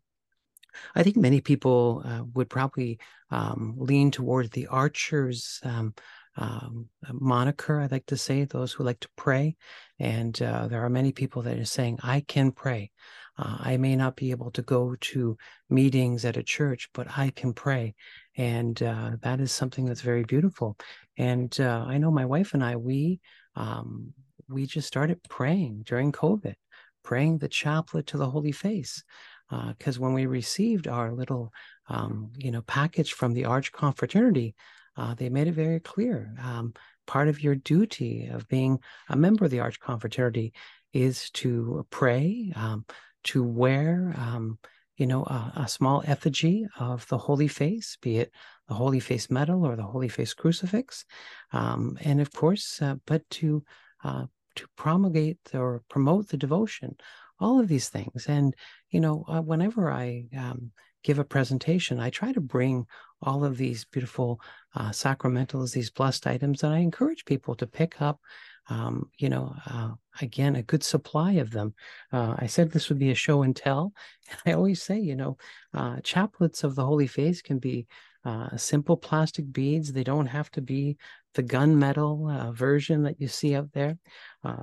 I 0.94 1.02
think 1.02 1.16
many 1.16 1.40
people 1.40 2.02
uh, 2.04 2.22
would 2.34 2.48
probably 2.48 2.98
um, 3.30 3.74
lean 3.76 4.10
toward 4.10 4.50
the 4.52 4.68
archers 4.68 5.60
um, 5.64 5.94
um, 6.36 6.88
moniker, 7.12 7.80
I 7.80 7.86
like 7.86 8.06
to 8.06 8.16
say, 8.16 8.44
those 8.44 8.72
who 8.72 8.84
like 8.84 9.00
to 9.00 9.08
pray. 9.16 9.56
And 9.98 10.40
uh, 10.40 10.68
there 10.68 10.84
are 10.84 10.90
many 10.90 11.12
people 11.12 11.42
that 11.42 11.58
are 11.58 11.64
saying, 11.64 11.98
I 12.02 12.20
can 12.20 12.52
pray. 12.52 12.90
Uh, 13.38 13.56
I 13.60 13.76
may 13.76 13.96
not 13.96 14.16
be 14.16 14.30
able 14.30 14.50
to 14.52 14.62
go 14.62 14.94
to 15.00 15.36
meetings 15.70 16.24
at 16.24 16.36
a 16.36 16.42
church, 16.42 16.88
but 16.92 17.06
I 17.16 17.30
can 17.30 17.52
pray. 17.52 17.94
And 18.36 18.82
uh, 18.82 19.12
that 19.22 19.40
is 19.40 19.52
something 19.52 19.84
that's 19.84 20.00
very 20.00 20.24
beautiful. 20.24 20.76
And 21.18 21.54
uh, 21.60 21.84
I 21.86 21.98
know 21.98 22.10
my 22.10 22.24
wife 22.24 22.54
and 22.54 22.64
I, 22.64 22.76
we, 22.76 23.20
um, 23.56 24.12
we 24.48 24.66
just 24.66 24.88
started 24.88 25.22
praying 25.28 25.84
during 25.86 26.12
COVID, 26.12 26.54
praying 27.02 27.38
the 27.38 27.48
chaplet 27.48 28.06
to 28.08 28.18
the 28.18 28.30
Holy 28.30 28.52
Face. 28.52 29.02
Because 29.50 29.98
uh, 29.98 30.00
when 30.00 30.14
we 30.14 30.24
received 30.24 30.88
our 30.88 31.12
little, 31.12 31.52
um, 31.88 32.32
you 32.36 32.50
know, 32.50 32.62
package 32.62 33.12
from 33.12 33.34
the 33.34 33.44
Arch 33.44 33.70
Confraternity, 33.70 34.54
uh, 34.96 35.14
they 35.14 35.28
made 35.28 35.48
it 35.48 35.52
very 35.52 35.80
clear. 35.80 36.34
Um, 36.42 36.74
part 37.06 37.28
of 37.28 37.42
your 37.42 37.54
duty 37.54 38.26
of 38.26 38.48
being 38.48 38.78
a 39.08 39.16
member 39.16 39.44
of 39.44 39.50
the 39.50 39.60
Arch 39.60 39.80
Confraternity 39.80 40.52
is 40.92 41.30
to 41.30 41.86
pray, 41.90 42.52
um, 42.54 42.84
to 43.24 43.42
wear, 43.42 44.14
um, 44.16 44.58
you 44.96 45.06
know, 45.06 45.24
a, 45.24 45.52
a, 45.56 45.68
small 45.68 46.02
effigy 46.06 46.66
of 46.78 47.06
the 47.08 47.18
Holy 47.18 47.48
Face, 47.48 47.96
be 48.02 48.18
it 48.18 48.30
the 48.68 48.74
Holy 48.74 49.00
Face 49.00 49.30
medal 49.30 49.64
or 49.66 49.74
the 49.74 49.82
Holy 49.82 50.08
Face 50.08 50.34
crucifix, 50.34 51.04
um, 51.52 51.98
and 52.02 52.20
of 52.20 52.32
course, 52.32 52.80
uh, 52.82 52.96
but 53.06 53.28
to 53.30 53.64
uh, 54.04 54.26
to 54.54 54.66
promulgate 54.76 55.38
or 55.54 55.82
promote 55.88 56.28
the 56.28 56.36
devotion, 56.36 56.96
all 57.40 57.58
of 57.58 57.68
these 57.68 57.88
things. 57.88 58.26
And 58.28 58.54
you 58.90 59.00
know, 59.00 59.24
uh, 59.28 59.40
whenever 59.40 59.90
I 59.90 60.26
um, 60.36 60.72
give 61.02 61.18
a 61.18 61.24
presentation, 61.24 62.00
I 62.00 62.10
try 62.10 62.32
to 62.32 62.40
bring 62.40 62.86
all 63.22 63.44
of 63.44 63.56
these 63.56 63.84
beautiful 63.84 64.40
uh, 64.74 64.90
sacramentals, 64.90 65.72
these 65.72 65.90
blessed 65.90 66.26
items, 66.26 66.62
and 66.62 66.72
I 66.72 66.78
encourage 66.78 67.24
people 67.24 67.54
to 67.56 67.66
pick 67.66 68.00
up, 68.00 68.20
um, 68.68 69.10
you 69.18 69.28
know, 69.28 69.54
uh, 69.66 69.90
again, 70.20 70.56
a 70.56 70.62
good 70.62 70.82
supply 70.82 71.32
of 71.32 71.50
them. 71.50 71.74
Uh, 72.12 72.34
I 72.38 72.46
said 72.46 72.70
this 72.70 72.88
would 72.88 72.98
be 72.98 73.10
a 73.10 73.16
show 73.16 73.42
and 73.42 73.54
tell. 73.54 73.92
I 74.46 74.52
always 74.52 74.82
say, 74.82 74.98
you 74.98 75.16
know, 75.16 75.36
uh, 75.74 75.96
chaplets 75.96 76.64
of 76.64 76.74
the 76.74 76.84
Holy 76.84 77.06
Face 77.06 77.42
can 77.42 77.58
be 77.58 77.86
uh, 78.24 78.56
simple 78.56 78.96
plastic 78.96 79.52
beads. 79.52 79.92
They 79.92 80.04
don't 80.04 80.26
have 80.26 80.50
to 80.52 80.60
be 80.60 80.96
the 81.34 81.42
gunmetal 81.42 82.34
uh, 82.34 82.52
version 82.52 83.02
that 83.04 83.20
you 83.20 83.28
see 83.28 83.54
out 83.54 83.72
there. 83.72 83.98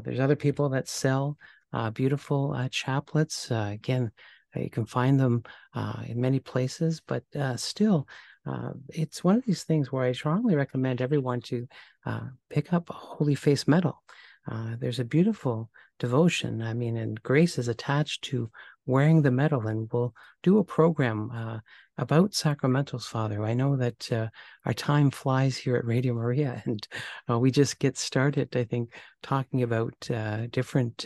there's 0.04 0.20
other 0.20 0.36
people 0.36 0.70
that 0.70 0.88
sell 0.88 1.38
beautiful 1.94 2.52
chaplets. 2.72 3.52
again, 3.74 4.12
you 4.56 4.70
can 4.70 4.86
find 4.86 5.20
them 5.20 5.44
uh, 5.74 6.02
in 6.06 6.20
many 6.20 6.40
places, 6.40 7.02
but 7.06 7.24
uh, 7.36 7.56
still, 7.58 8.08
uh, 8.46 8.72
it's 8.90 9.24
one 9.24 9.36
of 9.36 9.46
these 9.46 9.64
things 9.64 9.92
where 9.92 10.04
I 10.04 10.12
strongly 10.12 10.56
recommend 10.56 11.02
everyone 11.02 11.42
to 11.42 11.68
uh, 12.06 12.28
pick 12.50 12.74
up 12.74 12.90
a 12.90 12.94
Holy 12.94 13.36
Face 13.36 13.68
medal. 13.68 14.02
Uh, 14.50 14.76
there's 14.80 15.00
a 15.00 15.06
beautiful 15.06 15.70
devotion. 16.00 16.62
I 16.62 16.74
mean, 16.74 16.98
and 16.98 17.22
grace 17.22 17.60
is 17.60 17.68
attached 17.68 18.24
to 18.26 18.50
wearing 18.86 19.22
the 19.22 19.30
medal, 19.30 19.68
and 19.68 19.88
we'll 19.92 20.16
do 20.42 20.58
a 20.58 20.64
program 20.64 21.30
uh, 21.32 21.60
about 22.00 22.32
sacramentals, 22.32 23.04
Father. 23.04 23.44
I 23.44 23.54
know 23.54 23.76
that 23.76 24.32
our 24.66 24.74
time 24.74 25.12
flies 25.12 25.58
here 25.58 25.76
at 25.76 25.86
Radio 25.86 26.14
Maria, 26.16 26.64
and 26.66 26.88
we 27.28 27.52
just 27.52 27.78
get 27.78 27.98
started, 27.98 28.56
I 28.56 28.64
think, 28.64 28.94
talking 29.22 29.62
about 29.62 29.94
different 30.50 31.06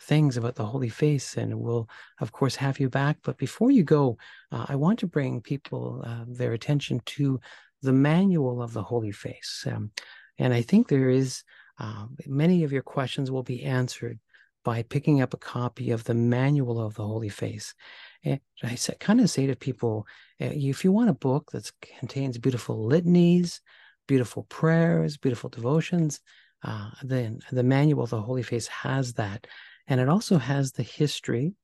things 0.00 0.36
about 0.36 0.54
the 0.54 0.66
Holy 0.66 0.88
Face, 0.88 1.36
and 1.36 1.60
we'll, 1.60 1.88
of 2.20 2.32
course, 2.32 2.56
have 2.56 2.80
you 2.80 2.88
back. 2.88 3.18
But 3.22 3.38
before 3.38 3.70
you 3.70 3.82
go, 3.82 4.18
uh, 4.52 4.66
I 4.68 4.76
want 4.76 4.98
to 5.00 5.06
bring 5.06 5.40
people 5.40 6.02
uh, 6.06 6.24
their 6.26 6.52
attention 6.52 7.00
to 7.06 7.40
the 7.82 7.92
manual 7.92 8.62
of 8.62 8.72
the 8.72 8.82
Holy 8.82 9.12
Face. 9.12 9.66
Um, 9.70 9.90
and 10.38 10.52
I 10.52 10.62
think 10.62 10.88
there 10.88 11.10
is 11.10 11.42
uh, 11.78 12.06
many 12.26 12.64
of 12.64 12.72
your 12.72 12.82
questions 12.82 13.30
will 13.30 13.42
be 13.42 13.62
answered 13.62 14.18
by 14.64 14.82
picking 14.82 15.20
up 15.20 15.34
a 15.34 15.38
copy 15.38 15.90
of 15.90 16.04
the 16.04 16.14
manual 16.14 16.80
of 16.80 16.94
the 16.94 17.06
Holy 17.06 17.28
Face. 17.28 17.74
And 18.24 18.40
I 18.62 18.76
kind 18.98 19.20
of 19.20 19.28
say 19.28 19.46
to 19.46 19.56
people, 19.56 20.06
uh, 20.40 20.46
if 20.52 20.84
you 20.84 20.92
want 20.92 21.10
a 21.10 21.14
book 21.14 21.50
that 21.52 21.70
contains 21.98 22.38
beautiful 22.38 22.86
litanies, 22.86 23.60
beautiful 24.08 24.44
prayers, 24.44 25.16
beautiful 25.18 25.50
devotions, 25.50 26.20
uh, 26.62 26.90
then 27.02 27.40
the 27.52 27.62
manual 27.62 28.04
of 28.04 28.10
the 28.10 28.22
Holy 28.22 28.42
Face 28.42 28.66
has 28.68 29.12
that. 29.14 29.46
And 29.86 30.00
it 30.00 30.08
also 30.08 30.38
has 30.38 30.72
the 30.72 30.82
history 30.82 31.54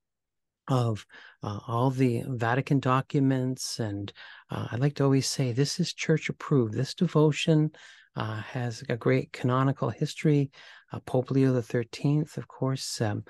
of 0.69 1.05
uh, 1.43 1.59
all 1.67 1.91
the 1.91 2.23
Vatican 2.27 2.81
documents. 2.81 3.81
And 3.81 4.13
uh, 4.51 4.69
I 4.71 4.77
like 4.77 4.95
to 4.95 5.05
always 5.05 5.27
say 5.27 5.53
this 5.53 5.81
is 5.81 5.93
church 5.93 6.29
approved. 6.29 6.75
This 6.75 6.95
devotion 6.95 7.73
uh, 8.17 8.41
has 8.43 8.83
a 8.89 8.97
great 8.97 9.33
canonical 9.33 9.91
history. 9.91 10.51
Uh, 10.93 11.01
Pope 11.01 11.31
Leo 11.31 11.61
XIII, 11.61 12.25
of 12.37 12.49
course, 12.49 13.01
um, 13.01 13.25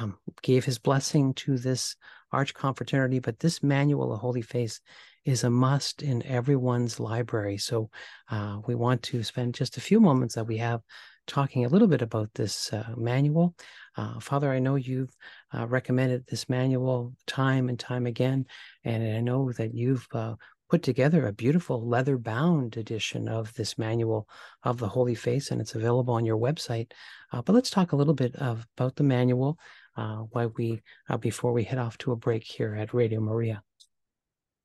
um, 0.00 0.18
gave 0.42 0.64
his 0.64 0.78
blessing 0.78 1.34
to 1.34 1.58
this 1.58 1.96
arch 2.32 2.54
confraternity, 2.54 3.18
but 3.18 3.38
this 3.38 3.62
manual 3.62 4.12
of 4.12 4.20
Holy 4.20 4.42
Face 4.42 4.80
is 5.24 5.44
a 5.44 5.50
must 5.50 6.02
in 6.02 6.22
everyone's 6.24 7.00
library. 7.00 7.58
So 7.58 7.90
uh, 8.30 8.58
we 8.66 8.74
want 8.74 9.02
to 9.04 9.22
spend 9.22 9.54
just 9.54 9.76
a 9.76 9.82
few 9.82 10.00
moments 10.00 10.34
that 10.34 10.46
we 10.46 10.58
have 10.58 10.80
talking 11.26 11.64
a 11.64 11.68
little 11.68 11.88
bit 11.88 12.02
about 12.02 12.32
this 12.34 12.72
uh, 12.72 12.94
manual. 12.96 13.54
Uh, 13.96 14.20
Father, 14.20 14.50
I 14.50 14.58
know 14.58 14.76
you've 14.76 15.14
uh, 15.52 15.66
recommended 15.66 16.26
this 16.26 16.48
manual 16.48 17.14
time 17.26 17.68
and 17.68 17.78
time 17.78 18.06
again, 18.06 18.46
and 18.84 19.16
I 19.16 19.20
know 19.20 19.52
that 19.52 19.74
you've 19.74 20.06
uh, 20.12 20.34
put 20.68 20.82
together 20.82 21.26
a 21.26 21.32
beautiful 21.32 21.86
leather 21.86 22.18
bound 22.18 22.76
edition 22.76 23.28
of 23.28 23.54
this 23.54 23.78
manual 23.78 24.28
of 24.62 24.78
the 24.78 24.88
Holy 24.88 25.14
Face, 25.14 25.50
and 25.50 25.60
it's 25.60 25.74
available 25.74 26.14
on 26.14 26.26
your 26.26 26.38
website. 26.38 26.92
Uh, 27.32 27.42
but 27.42 27.54
let's 27.54 27.70
talk 27.70 27.92
a 27.92 27.96
little 27.96 28.14
bit 28.14 28.34
of, 28.36 28.66
about 28.76 28.96
the 28.96 29.04
manual 29.04 29.58
uh, 29.96 30.18
while 30.30 30.52
we 30.56 30.82
before 31.20 31.52
we 31.52 31.64
head 31.64 31.78
off 31.78 31.96
to 31.98 32.12
a 32.12 32.16
break 32.16 32.44
here 32.44 32.74
at 32.74 32.92
Radio 32.92 33.20
Maria. 33.20 33.62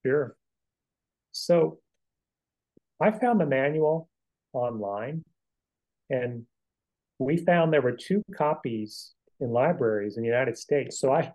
Sure. 0.06 0.36
So 1.32 1.80
I 3.00 3.12
found 3.12 3.40
the 3.40 3.46
manual 3.46 4.10
online 4.54 5.24
and 6.10 6.44
we 7.20 7.38
found 7.38 7.72
there 7.72 7.82
were 7.82 7.96
two 7.96 8.22
copies 8.36 9.14
in 9.42 9.52
libraries 9.52 10.18
in 10.18 10.24
the 10.24 10.30
United 10.30 10.58
States. 10.58 11.00
So 11.00 11.12
I 11.12 11.34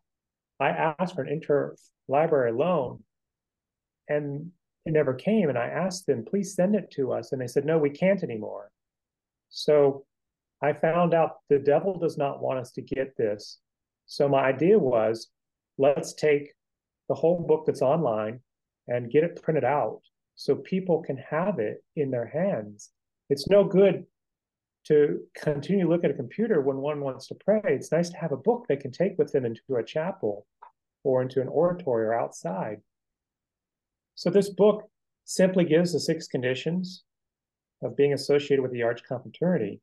I 0.59 0.71
asked 0.71 1.15
for 1.15 1.23
an 1.23 1.41
interlibrary 1.41 2.57
loan 2.57 3.03
and 4.09 4.51
it 4.87 4.93
never 4.93 5.13
came. 5.13 5.49
And 5.49 5.59
I 5.59 5.67
asked 5.67 6.07
them, 6.07 6.25
please 6.25 6.55
send 6.55 6.75
it 6.75 6.91
to 6.93 7.13
us. 7.13 7.33
And 7.33 7.41
they 7.41 7.47
said, 7.47 7.67
no, 7.67 7.77
we 7.77 7.91
can't 7.91 8.23
anymore. 8.23 8.71
So 9.49 10.07
I 10.63 10.73
found 10.73 11.13
out 11.13 11.39
the 11.51 11.59
devil 11.59 11.99
does 11.99 12.17
not 12.17 12.41
want 12.41 12.61
us 12.61 12.71
to 12.73 12.83
get 12.83 13.17
this. 13.17 13.59
So 14.07 14.29
my 14.29 14.45
idea 14.45 14.79
was 14.79 15.29
let's 15.77 16.15
take 16.15 16.53
the 17.09 17.15
whole 17.15 17.41
book 17.41 17.65
that's 17.67 17.83
online 17.83 18.41
and 18.89 19.11
get 19.11 19.25
it 19.25 19.43
printed 19.43 19.65
out 19.65 20.01
so 20.37 20.55
people 20.55 21.03
can 21.03 21.17
have 21.17 21.59
it 21.59 21.83
in 21.97 22.11
their 22.11 22.27
hands. 22.27 22.91
It's 23.29 23.49
no 23.49 23.65
good 23.65 24.05
to 24.87 25.21
continue 25.37 25.85
to 25.85 25.91
look 25.91 26.05
at 26.05 26.11
a 26.11 26.15
computer 26.15 26.61
when 26.61 26.77
one 26.77 27.01
wants 27.01 27.27
to 27.29 27.35
pray. 27.35 27.61
It's 27.65 27.91
nice 27.91 28.11
to 28.11 28.17
have 28.19 28.33
a 28.33 28.37
book 28.37 28.67
they 28.69 28.77
can 28.77 28.93
take 28.93 29.19
with 29.19 29.33
them 29.33 29.45
into 29.45 29.61
a 29.77 29.85
chapel 29.85 30.47
or 31.03 31.23
into 31.23 31.41
an 31.41 31.49
oratory 31.49 32.07
or 32.07 32.15
outside. 32.15 32.81
So 34.15 34.31
this 34.31 34.49
book 34.49 34.89
simply 35.25 35.65
gives 35.65 35.93
the 35.93 36.01
six 36.01 36.29
conditions 36.29 37.03
of 37.83 37.97
being 37.97 38.13
associated 38.13 38.63
with 38.63 38.73
the 38.73 38.83
Arch 38.83 39.03
Confraternity. 39.05 39.81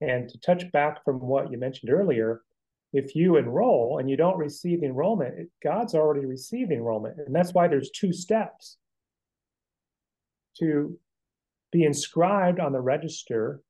And 0.00 0.28
to 0.28 0.38
touch 0.38 0.70
back 0.72 1.04
from 1.04 1.20
what 1.20 1.50
you 1.50 1.58
mentioned 1.58 1.90
earlier, 1.90 2.42
if 2.92 3.14
you 3.16 3.36
enroll 3.36 3.98
and 3.98 4.08
you 4.08 4.16
don't 4.16 4.38
receive 4.38 4.82
enrollment, 4.82 5.50
God's 5.62 5.94
already 5.94 6.24
received 6.24 6.70
enrollment. 6.70 7.18
And 7.18 7.34
that's 7.34 7.52
why 7.52 7.66
there's 7.66 7.90
two 7.90 8.12
steps 8.12 8.78
to 10.58 10.98
be 11.72 11.84
inscribed 11.84 12.60
on 12.60 12.72
the 12.72 12.80
register 12.80 13.60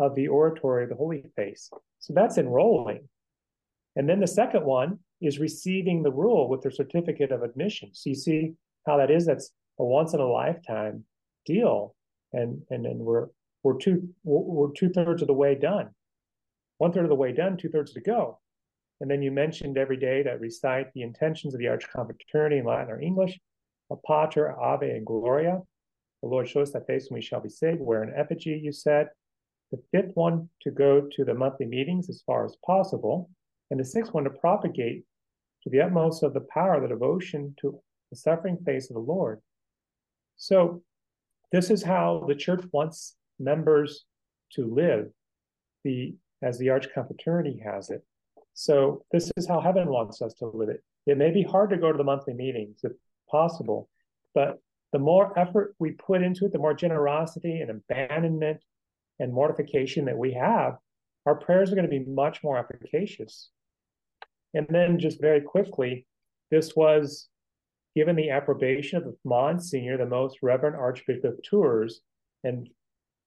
of 0.00 0.14
the 0.14 0.26
oratory 0.26 0.84
of 0.84 0.88
the 0.88 0.96
Holy 0.96 1.22
Face. 1.36 1.70
So 2.00 2.14
that's 2.14 2.38
enrolling. 2.38 3.06
And 3.94 4.08
then 4.08 4.18
the 4.18 4.26
second 4.26 4.64
one 4.64 4.98
is 5.20 5.38
receiving 5.38 6.02
the 6.02 6.10
rule 6.10 6.48
with 6.48 6.62
their 6.62 6.70
certificate 6.70 7.30
of 7.30 7.42
admission. 7.42 7.90
So 7.92 8.08
you 8.08 8.16
see 8.16 8.54
how 8.86 8.96
that 8.96 9.10
is? 9.10 9.26
That's 9.26 9.50
a 9.78 9.84
once 9.84 10.14
in 10.14 10.20
a 10.20 10.26
lifetime 10.26 11.04
deal. 11.44 11.94
And 12.32 12.62
and 12.70 12.84
then 12.84 12.98
we're 12.98 13.26
we're 13.62 13.78
two 13.78 14.08
we're 14.24 14.72
two 14.72 14.88
thirds 14.88 15.22
of 15.22 15.28
the 15.28 15.34
way 15.34 15.54
done. 15.54 15.90
One 16.78 16.92
third 16.92 17.04
of 17.04 17.10
the 17.10 17.14
way 17.14 17.32
done, 17.32 17.58
two 17.58 17.68
thirds 17.68 17.92
to 17.92 18.00
go. 18.00 18.40
And 19.00 19.10
then 19.10 19.22
you 19.22 19.30
mentioned 19.30 19.76
every 19.76 19.96
day 19.96 20.22
to 20.22 20.30
recite 20.32 20.92
the 20.94 21.02
intentions 21.02 21.54
of 21.54 21.58
the 21.58 21.66
Archconfraternity 21.66 22.60
in 22.60 22.64
Latin 22.64 22.90
or 22.90 23.00
English, 23.00 23.38
a 23.90 23.96
pater, 23.96 24.58
ave, 24.58 24.88
and 24.90 25.04
gloria. 25.04 25.60
The 26.22 26.28
Lord 26.28 26.48
show 26.48 26.60
us 26.60 26.72
that 26.72 26.86
face 26.86 27.08
and 27.08 27.14
we 27.14 27.22
shall 27.22 27.40
be 27.40 27.48
saved. 27.48 27.80
Wear 27.80 28.02
an 28.02 28.12
effigy, 28.14 28.60
you 28.62 28.72
said. 28.72 29.08
The 29.72 29.82
fifth 29.92 30.12
one 30.14 30.48
to 30.62 30.70
go 30.70 31.08
to 31.12 31.24
the 31.24 31.34
monthly 31.34 31.66
meetings 31.66 32.08
as 32.08 32.22
far 32.26 32.44
as 32.44 32.56
possible. 32.64 33.30
And 33.70 33.78
the 33.78 33.84
sixth 33.84 34.12
one 34.12 34.24
to 34.24 34.30
propagate 34.30 35.04
to 35.62 35.70
the 35.70 35.80
utmost 35.80 36.22
of 36.22 36.34
the 36.34 36.46
power 36.52 36.80
the 36.80 36.88
devotion 36.88 37.54
to 37.60 37.80
the 38.10 38.16
suffering 38.16 38.58
face 38.64 38.90
of 38.90 38.94
the 38.94 39.00
Lord. 39.00 39.40
So 40.36 40.82
this 41.52 41.70
is 41.70 41.82
how 41.82 42.24
the 42.26 42.34
church 42.34 42.64
wants 42.72 43.16
members 43.38 44.06
to 44.52 44.66
live, 44.66 45.10
the 45.84 46.14
as 46.42 46.58
the 46.58 46.70
Arch 46.70 46.88
Confraternity 46.92 47.60
has 47.64 47.90
it. 47.90 48.02
So 48.54 49.04
this 49.12 49.30
is 49.36 49.46
how 49.46 49.60
heaven 49.60 49.88
wants 49.88 50.22
us 50.22 50.34
to 50.34 50.46
live 50.46 50.70
it. 50.70 50.82
It 51.06 51.18
may 51.18 51.30
be 51.30 51.42
hard 51.42 51.70
to 51.70 51.76
go 51.76 51.92
to 51.92 51.98
the 51.98 52.04
monthly 52.04 52.34
meetings 52.34 52.80
if 52.82 52.92
possible, 53.30 53.88
but 54.34 54.58
the 54.92 54.98
more 54.98 55.38
effort 55.38 55.74
we 55.78 55.92
put 55.92 56.22
into 56.22 56.46
it, 56.46 56.52
the 56.52 56.58
more 56.58 56.74
generosity 56.74 57.60
and 57.60 57.70
abandonment 57.70 58.60
and 59.20 59.32
mortification 59.32 60.06
that 60.06 60.18
we 60.18 60.32
have, 60.32 60.78
our 61.26 61.36
prayers 61.36 61.70
are 61.70 61.76
going 61.76 61.88
to 61.88 61.98
be 61.98 62.10
much 62.10 62.42
more 62.42 62.58
efficacious. 62.58 63.50
And 64.54 64.66
then, 64.68 64.98
just 64.98 65.20
very 65.20 65.40
quickly, 65.40 66.06
this 66.50 66.74
was 66.74 67.28
given 67.94 68.16
the 68.16 68.30
approbation 68.30 68.98
of 68.98 69.04
the 69.04 69.16
Monsignor, 69.24 69.96
the 69.96 70.06
most 70.06 70.38
Reverend 70.42 70.76
Archbishop 70.76 71.24
of 71.24 71.42
Tours, 71.42 72.00
and 72.42 72.68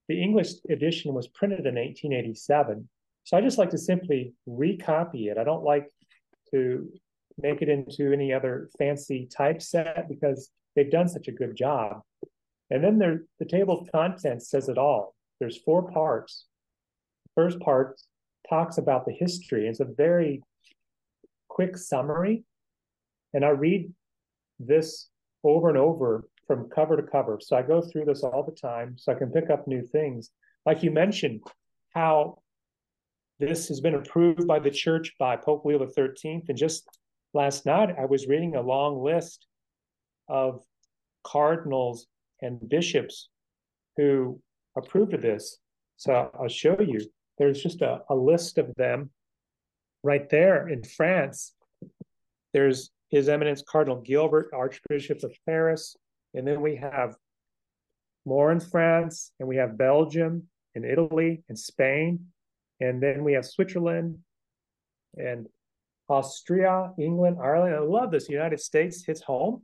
the 0.09 0.21
English 0.21 0.53
edition 0.69 1.13
was 1.13 1.27
printed 1.27 1.59
in 1.59 1.75
1887. 1.75 2.89
So 3.23 3.37
I 3.37 3.41
just 3.41 3.57
like 3.57 3.69
to 3.69 3.77
simply 3.77 4.33
recopy 4.47 5.31
it. 5.31 5.37
I 5.37 5.45
don't 5.45 5.63
like 5.63 5.89
to 6.51 6.89
make 7.37 7.61
it 7.61 7.69
into 7.69 8.11
any 8.11 8.33
other 8.33 8.69
fancy 8.77 9.27
typeset 9.31 10.09
because 10.09 10.49
they've 10.75 10.91
done 10.91 11.07
such 11.07 11.27
a 11.27 11.31
good 11.31 11.55
job. 11.55 12.01
And 12.69 12.83
then 12.83 12.97
there, 12.97 13.23
the 13.39 13.45
table 13.45 13.79
of 13.79 13.91
contents 13.91 14.49
says 14.49 14.67
it 14.67 14.77
all. 14.77 15.15
There's 15.39 15.57
four 15.57 15.91
parts. 15.91 16.45
The 17.25 17.41
first 17.41 17.59
part 17.59 17.99
talks 18.49 18.77
about 18.77 19.05
the 19.05 19.13
history. 19.13 19.67
It's 19.67 19.79
a 19.79 19.85
very 19.85 20.41
quick 21.47 21.77
summary. 21.77 22.43
And 23.33 23.43
I 23.43 23.49
read 23.49 23.91
this 24.59 25.09
over 25.43 25.69
and 25.69 25.77
over 25.77 26.27
from 26.47 26.69
cover 26.69 26.97
to 26.97 27.03
cover. 27.03 27.39
So 27.41 27.55
I 27.55 27.61
go 27.61 27.81
through 27.81 28.05
this 28.05 28.23
all 28.23 28.43
the 28.43 28.55
time 28.55 28.95
so 28.97 29.11
I 29.11 29.15
can 29.15 29.31
pick 29.31 29.49
up 29.49 29.67
new 29.67 29.81
things. 29.81 30.29
Like 30.65 30.83
you 30.83 30.91
mentioned, 30.91 31.41
how 31.93 32.39
this 33.39 33.67
has 33.67 33.81
been 33.81 33.95
approved 33.95 34.47
by 34.47 34.59
the 34.59 34.71
church 34.71 35.13
by 35.19 35.35
Pope 35.35 35.65
Leo 35.65 35.85
XIII. 35.85 36.43
And 36.47 36.57
just 36.57 36.87
last 37.33 37.65
night, 37.65 37.95
I 37.99 38.05
was 38.05 38.27
reading 38.27 38.55
a 38.55 38.61
long 38.61 39.03
list 39.03 39.45
of 40.29 40.63
cardinals 41.23 42.07
and 42.41 42.69
bishops 42.69 43.29
who 43.97 44.39
approved 44.75 45.13
of 45.13 45.21
this. 45.21 45.57
So 45.97 46.31
I'll 46.39 46.47
show 46.47 46.79
you. 46.79 46.99
There's 47.37 47.61
just 47.61 47.81
a, 47.81 48.01
a 48.09 48.15
list 48.15 48.57
of 48.57 48.73
them 48.75 49.11
right 50.03 50.29
there 50.29 50.67
in 50.67 50.83
France. 50.83 51.53
There's 52.53 52.91
His 53.09 53.29
Eminence 53.29 53.63
Cardinal 53.67 54.01
Guibert, 54.01 54.47
Archbishop 54.53 55.23
of 55.23 55.33
Paris. 55.45 55.95
And 56.33 56.47
then 56.47 56.61
we 56.61 56.75
have 56.75 57.15
more 58.25 58.51
in 58.51 58.59
France, 58.59 59.31
and 59.39 59.49
we 59.49 59.57
have 59.57 59.77
Belgium 59.77 60.47
and 60.75 60.85
Italy 60.85 61.43
and 61.49 61.57
Spain. 61.57 62.27
And 62.79 63.01
then 63.01 63.23
we 63.23 63.33
have 63.33 63.45
Switzerland 63.45 64.19
and 65.15 65.47
Austria, 66.09 66.91
England, 66.99 67.37
Ireland. 67.41 67.75
I 67.75 67.79
love 67.79 68.11
this. 68.11 68.29
United 68.29 68.59
States 68.59 69.05
hits 69.05 69.21
home. 69.21 69.63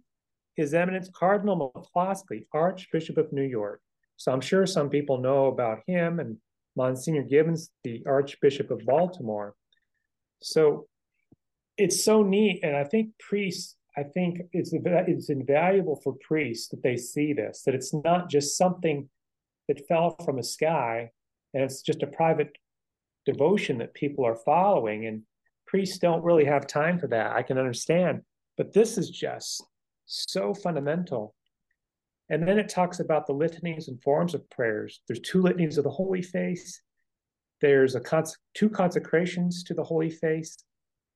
His 0.56 0.74
Eminence 0.74 1.10
Cardinal 1.14 1.72
McCloskey, 1.76 2.46
Archbishop 2.54 3.18
of 3.18 3.32
New 3.32 3.44
York. 3.44 3.82
So 4.20 4.34
I'm 4.34 4.42
sure 4.42 4.66
some 4.66 4.90
people 4.90 5.18
know 5.18 5.46
about 5.46 5.80
him 5.88 6.20
and 6.20 6.36
Monsignor 6.76 7.24
Gibbons, 7.24 7.72
the 7.86 8.04
Archbishop 8.06 8.70
of 8.70 8.86
Baltimore. 8.86 9.56
So 10.42 10.88
it's 11.78 12.04
so 12.04 12.22
neat. 12.22 12.60
And 12.62 12.76
I 12.76 12.84
think 12.84 13.12
priests, 13.18 13.78
I 13.98 14.04
think 14.04 14.42
it's, 14.52 14.74
it's 14.74 15.30
invaluable 15.30 16.02
for 16.04 16.16
priests 16.20 16.68
that 16.68 16.84
they 16.84 16.98
see 16.98 17.32
this, 17.32 17.64
that 17.66 17.74
it's 17.74 17.94
not 17.94 18.30
just 18.30 18.58
something 18.58 19.10
that 19.70 19.88
fell 19.88 20.18
from 20.26 20.36
the 20.36 20.44
sky 20.44 21.12
and 21.54 21.64
it's 21.64 21.82
just 21.82 22.04
a 22.04 22.08
private 22.08 22.58
devotion 23.26 23.78
that 23.78 23.94
people 23.94 24.26
are 24.26 24.36
following. 24.36 25.06
And 25.06 25.24
priests 25.66 25.98
don't 25.98 26.26
really 26.26 26.46
have 26.46 26.68
time 26.68 27.00
for 27.00 27.08
that. 27.08 27.32
I 27.32 27.42
can 27.42 27.58
understand. 27.58 28.24
But 28.58 28.74
this 28.74 28.98
is 28.98 29.10
just 29.10 29.64
so 30.06 30.54
fundamental. 30.54 31.36
And 32.30 32.48
then 32.48 32.60
it 32.60 32.70
talks 32.70 33.00
about 33.00 33.26
the 33.26 33.34
litanies 33.34 33.88
and 33.88 34.02
forms 34.02 34.36
of 34.36 34.50
prayers. 34.50 35.02
There's 35.08 35.20
two 35.20 35.42
litanies 35.42 35.78
of 35.78 35.84
the 35.84 35.90
Holy 35.90 36.22
Face. 36.22 36.82
There's 37.62 37.96
a 37.96 38.00
cons- 38.00 38.38
two 38.54 38.70
consecrations 38.70 39.64
to 39.66 39.74
the 39.74 39.84
Holy 39.84 40.12
Face. 40.12 40.58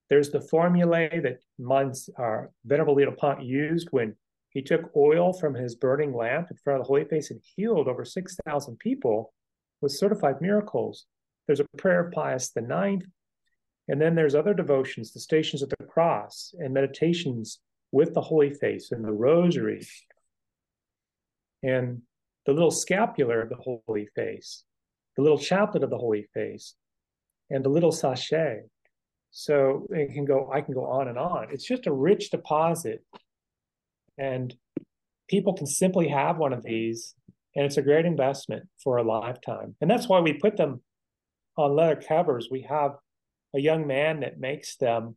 There's 0.10 0.32
the 0.32 0.42
formulae 0.42 1.20
that 1.20 1.40
Mons, 1.60 2.10
uh, 2.18 2.44
Venerable 2.66 2.96
Leo 2.96 3.12
Dupont 3.12 3.44
used 3.44 3.90
when 3.92 4.16
he 4.50 4.62
took 4.62 4.92
oil 4.96 5.34
from 5.34 5.56
his 5.56 5.76
burning 5.76 6.14
lamp 6.14 6.50
in 6.52 6.58
front 6.58 6.80
of 6.80 6.86
the 6.86 6.88
Holy 6.88 7.06
Face 7.06 7.32
and 7.32 7.42
healed 7.56 7.88
over 7.88 8.06
6,000 8.06 8.78
people 8.78 9.34
with 9.82 9.92
certified 9.92 10.42
miracles. 10.42 11.06
There's 11.48 11.60
a 11.60 11.68
prayer 11.78 12.06
of 12.08 12.12
Pius 12.12 12.50
the 12.50 12.62
Ninth, 12.62 13.06
and 13.88 14.02
then 14.02 14.16
there's 14.16 14.36
other 14.36 14.54
devotions, 14.54 15.12
the 15.12 15.20
Stations 15.20 15.62
of 15.62 15.70
the 15.70 15.86
Cross, 15.86 16.56
and 16.58 16.74
meditations 16.74 17.60
with 17.92 18.14
the 18.14 18.22
Holy 18.22 18.52
Face 18.52 18.92
and 18.92 19.04
the 19.04 19.12
Rosary, 19.12 19.86
and 21.64 22.02
the 22.46 22.54
little 22.54 22.72
scapular 22.72 23.42
of 23.42 23.50
the 23.50 23.56
Holy 23.56 24.08
Face, 24.16 24.64
the 25.16 25.24
little 25.24 25.38
chaplet 25.38 25.84
of 25.84 25.90
the 25.90 25.98
Holy 25.98 26.28
Face, 26.34 26.76
and 27.50 27.64
the 27.64 27.70
little 27.70 27.92
sachet. 27.92 28.64
So 29.32 29.88
it 29.90 30.14
can 30.14 30.26
go, 30.26 30.52
I 30.54 30.62
can 30.62 30.74
go 30.74 30.86
on 30.86 31.08
and 31.08 31.18
on. 31.18 31.48
It's 31.52 31.66
just 31.66 31.88
a 31.88 31.94
rich 31.94 32.30
deposit. 32.30 33.04
And 34.18 34.54
people 35.28 35.54
can 35.54 35.66
simply 35.66 36.10
have 36.10 36.38
one 36.38 36.54
of 36.54 36.64
these, 36.64 37.16
and 37.56 37.66
it's 37.66 37.78
a 37.78 37.82
great 37.82 38.06
investment 38.06 38.68
for 38.84 38.98
a 38.98 39.04
lifetime. 39.04 39.76
And 39.82 39.90
that's 39.90 40.08
why 40.08 40.20
we 40.20 40.34
put 40.34 40.58
them 40.58 40.82
on 41.58 41.76
leather 41.76 42.02
covers. 42.02 42.50
We 42.52 42.64
have 42.70 42.92
a 43.56 43.60
young 43.60 43.88
man 43.88 44.20
that 44.20 44.40
makes 44.40 44.76
them 44.78 45.16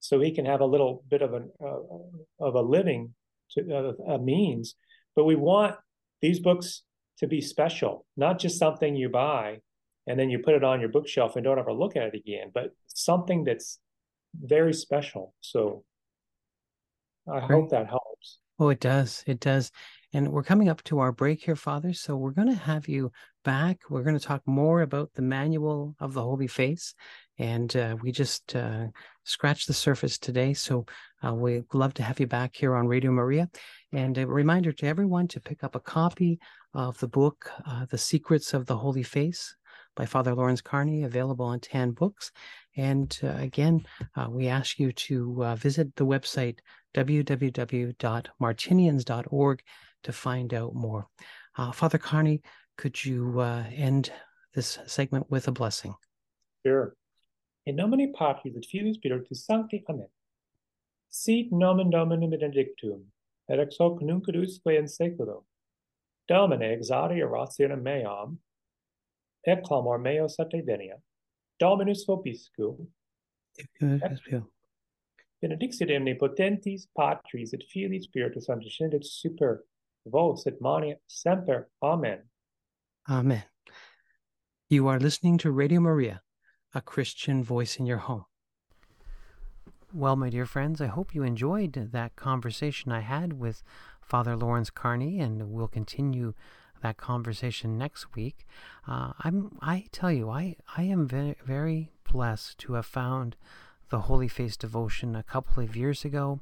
so 0.00 0.20
he 0.20 0.32
can 0.32 0.44
have 0.44 0.60
a 0.60 0.66
little 0.66 1.02
bit 1.08 1.22
of 1.22 1.32
an 1.32 1.50
uh, 1.62 2.46
of 2.46 2.54
a 2.54 2.60
living 2.60 3.14
to 3.52 3.74
uh, 3.74 4.12
a 4.12 4.18
means 4.18 4.74
but 5.16 5.24
we 5.24 5.34
want 5.36 5.76
these 6.20 6.40
books 6.40 6.82
to 7.18 7.26
be 7.26 7.40
special 7.40 8.06
not 8.16 8.38
just 8.38 8.58
something 8.58 8.96
you 8.96 9.08
buy 9.08 9.58
and 10.06 10.18
then 10.18 10.30
you 10.30 10.38
put 10.38 10.54
it 10.54 10.64
on 10.64 10.80
your 10.80 10.88
bookshelf 10.88 11.36
and 11.36 11.44
don't 11.44 11.58
ever 11.58 11.72
look 11.72 11.96
at 11.96 12.02
it 12.02 12.14
again 12.14 12.50
but 12.52 12.70
something 12.86 13.44
that's 13.44 13.78
very 14.40 14.72
special. 14.72 15.34
So 15.40 15.84
i 17.28 17.38
right. 17.38 17.50
hope 17.50 17.70
that 17.70 17.86
helps. 17.86 18.38
Oh 18.58 18.68
it 18.68 18.80
does. 18.80 19.24
It 19.26 19.40
does 19.40 19.70
And 20.14 20.30
we're 20.30 20.44
coming 20.44 20.68
up 20.68 20.80
to 20.84 21.00
our 21.00 21.10
break 21.10 21.42
here, 21.42 21.56
Father. 21.56 21.92
So 21.92 22.14
we're 22.14 22.30
going 22.30 22.46
to 22.46 22.54
have 22.54 22.86
you 22.86 23.10
back. 23.44 23.80
We're 23.90 24.04
going 24.04 24.16
to 24.16 24.24
talk 24.24 24.42
more 24.46 24.82
about 24.82 25.12
the 25.14 25.22
manual 25.22 25.96
of 25.98 26.14
the 26.14 26.22
Holy 26.22 26.46
Face. 26.46 26.94
And 27.36 27.76
uh, 27.76 27.96
we 28.00 28.12
just 28.12 28.54
uh, 28.54 28.86
scratched 29.24 29.66
the 29.66 29.72
surface 29.72 30.16
today. 30.16 30.54
So 30.54 30.86
uh, 31.26 31.34
we'd 31.34 31.64
love 31.74 31.94
to 31.94 32.04
have 32.04 32.20
you 32.20 32.28
back 32.28 32.54
here 32.54 32.76
on 32.76 32.86
Radio 32.86 33.10
Maria. 33.10 33.50
And 33.92 34.16
a 34.16 34.24
reminder 34.24 34.70
to 34.70 34.86
everyone 34.86 35.26
to 35.28 35.40
pick 35.40 35.64
up 35.64 35.74
a 35.74 35.80
copy 35.80 36.38
of 36.74 36.96
the 37.00 37.08
book, 37.08 37.50
uh, 37.66 37.86
The 37.90 37.98
Secrets 37.98 38.54
of 38.54 38.66
the 38.66 38.76
Holy 38.76 39.02
Face 39.02 39.56
by 39.96 40.06
Father 40.06 40.32
Lawrence 40.32 40.60
Carney, 40.60 41.02
available 41.02 41.46
on 41.46 41.58
Tan 41.58 41.90
Books. 41.90 42.30
And 42.76 43.18
uh, 43.24 43.34
again, 43.38 43.84
uh, 44.14 44.28
we 44.30 44.46
ask 44.46 44.78
you 44.78 44.92
to 44.92 45.56
visit 45.56 45.96
the 45.96 46.06
website 46.06 46.58
www.martinians.org 46.94 49.62
to 50.04 50.12
find 50.12 50.54
out 50.54 50.74
more. 50.74 51.06
Uh, 51.56 51.72
Father 51.72 51.98
Carney, 51.98 52.42
could 52.76 53.04
you 53.04 53.40
uh, 53.40 53.64
end 53.74 54.10
this 54.54 54.78
segment 54.86 55.30
with 55.30 55.48
a 55.48 55.52
blessing? 55.52 55.94
Sure. 56.64 56.96
In 57.66 57.76
nomine 57.76 58.12
Patris 58.12 58.54
et 58.56 58.64
Filii 58.64 58.94
Spiritus 58.94 59.44
Sancti. 59.46 59.84
Amen. 59.88 60.08
Sit 61.08 61.52
nomen 61.52 61.90
Domini 61.90 62.28
benedictum, 62.28 63.04
et 63.48 63.58
ex 63.58 63.76
hoc 63.78 64.02
nunc 64.02 64.26
usque 64.28 64.66
in 64.66 64.84
seculo. 64.84 65.44
Domine 66.28 66.76
exaudi 66.76 67.22
orationem 67.22 67.82
meam, 67.82 68.38
et 69.46 69.62
clamor 69.62 69.98
meo 69.98 70.26
sate 70.26 70.62
venia. 70.66 70.96
Dominus 71.60 72.04
vobiscum. 72.04 72.88
Benedixit 75.40 75.90
omnipotentis 75.90 76.86
Patris 76.96 77.52
et 77.52 77.62
Filii 77.62 78.00
Spiritus 78.00 78.46
Sancti 78.46 78.70
scendet 78.70 79.04
super 79.04 79.64
vos 80.06 80.46
et 80.46 80.60
mania 80.60 80.96
semper. 81.06 81.68
Amen. 81.82 82.22
Amen. 83.08 83.44
You 84.68 84.88
are 84.88 84.98
listening 84.98 85.38
to 85.38 85.50
Radio 85.50 85.80
Maria, 85.80 86.22
a 86.74 86.80
Christian 86.80 87.44
voice 87.44 87.76
in 87.76 87.86
your 87.86 87.98
home. 87.98 88.24
Well, 89.92 90.16
my 90.16 90.30
dear 90.30 90.46
friends, 90.46 90.80
I 90.80 90.86
hope 90.86 91.14
you 91.14 91.22
enjoyed 91.22 91.90
that 91.92 92.16
conversation 92.16 92.90
I 92.90 93.00
had 93.00 93.34
with 93.34 93.62
Father 94.02 94.36
Lawrence 94.36 94.70
Carney, 94.70 95.20
and 95.20 95.50
we'll 95.50 95.68
continue 95.68 96.34
that 96.82 96.96
conversation 96.96 97.78
next 97.78 98.14
week. 98.14 98.46
Uh, 98.88 99.12
I'm, 99.20 99.56
I 99.62 99.86
tell 99.92 100.10
you, 100.10 100.30
I, 100.30 100.56
I 100.76 100.82
am 100.82 101.06
very, 101.06 101.36
very 101.44 101.92
blessed 102.10 102.58
to 102.58 102.74
have 102.74 102.86
found 102.86 103.36
the 103.90 104.00
Holy 104.00 104.28
Face 104.28 104.56
devotion 104.56 105.14
a 105.14 105.22
couple 105.22 105.62
of 105.62 105.76
years 105.76 106.04
ago. 106.04 106.40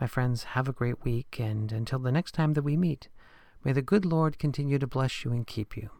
My 0.00 0.06
friends, 0.06 0.44
have 0.44 0.68
a 0.68 0.72
great 0.72 1.04
week, 1.04 1.38
and 1.38 1.70
until 1.72 1.98
the 1.98 2.12
next 2.12 2.32
time 2.32 2.54
that 2.54 2.62
we 2.62 2.76
meet, 2.76 3.08
may 3.62 3.72
the 3.72 3.82
good 3.82 4.04
Lord 4.04 4.38
continue 4.38 4.78
to 4.78 4.86
bless 4.86 5.24
you 5.24 5.32
and 5.32 5.46
keep 5.46 5.76
you. 5.76 5.90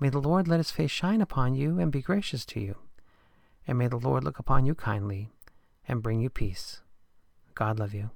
May 0.00 0.08
the 0.08 0.20
Lord 0.20 0.48
let 0.48 0.58
his 0.58 0.70
face 0.70 0.90
shine 0.90 1.20
upon 1.20 1.54
you 1.54 1.78
and 1.78 1.92
be 1.92 2.02
gracious 2.02 2.44
to 2.46 2.60
you 2.60 2.76
and 3.66 3.78
may 3.78 3.88
the 3.88 3.96
Lord 3.96 4.24
look 4.24 4.38
upon 4.38 4.66
you 4.66 4.74
kindly 4.74 5.30
and 5.88 6.02
bring 6.02 6.20
you 6.20 6.30
peace. 6.30 6.80
God 7.54 7.78
love 7.78 7.94
you. 7.94 8.10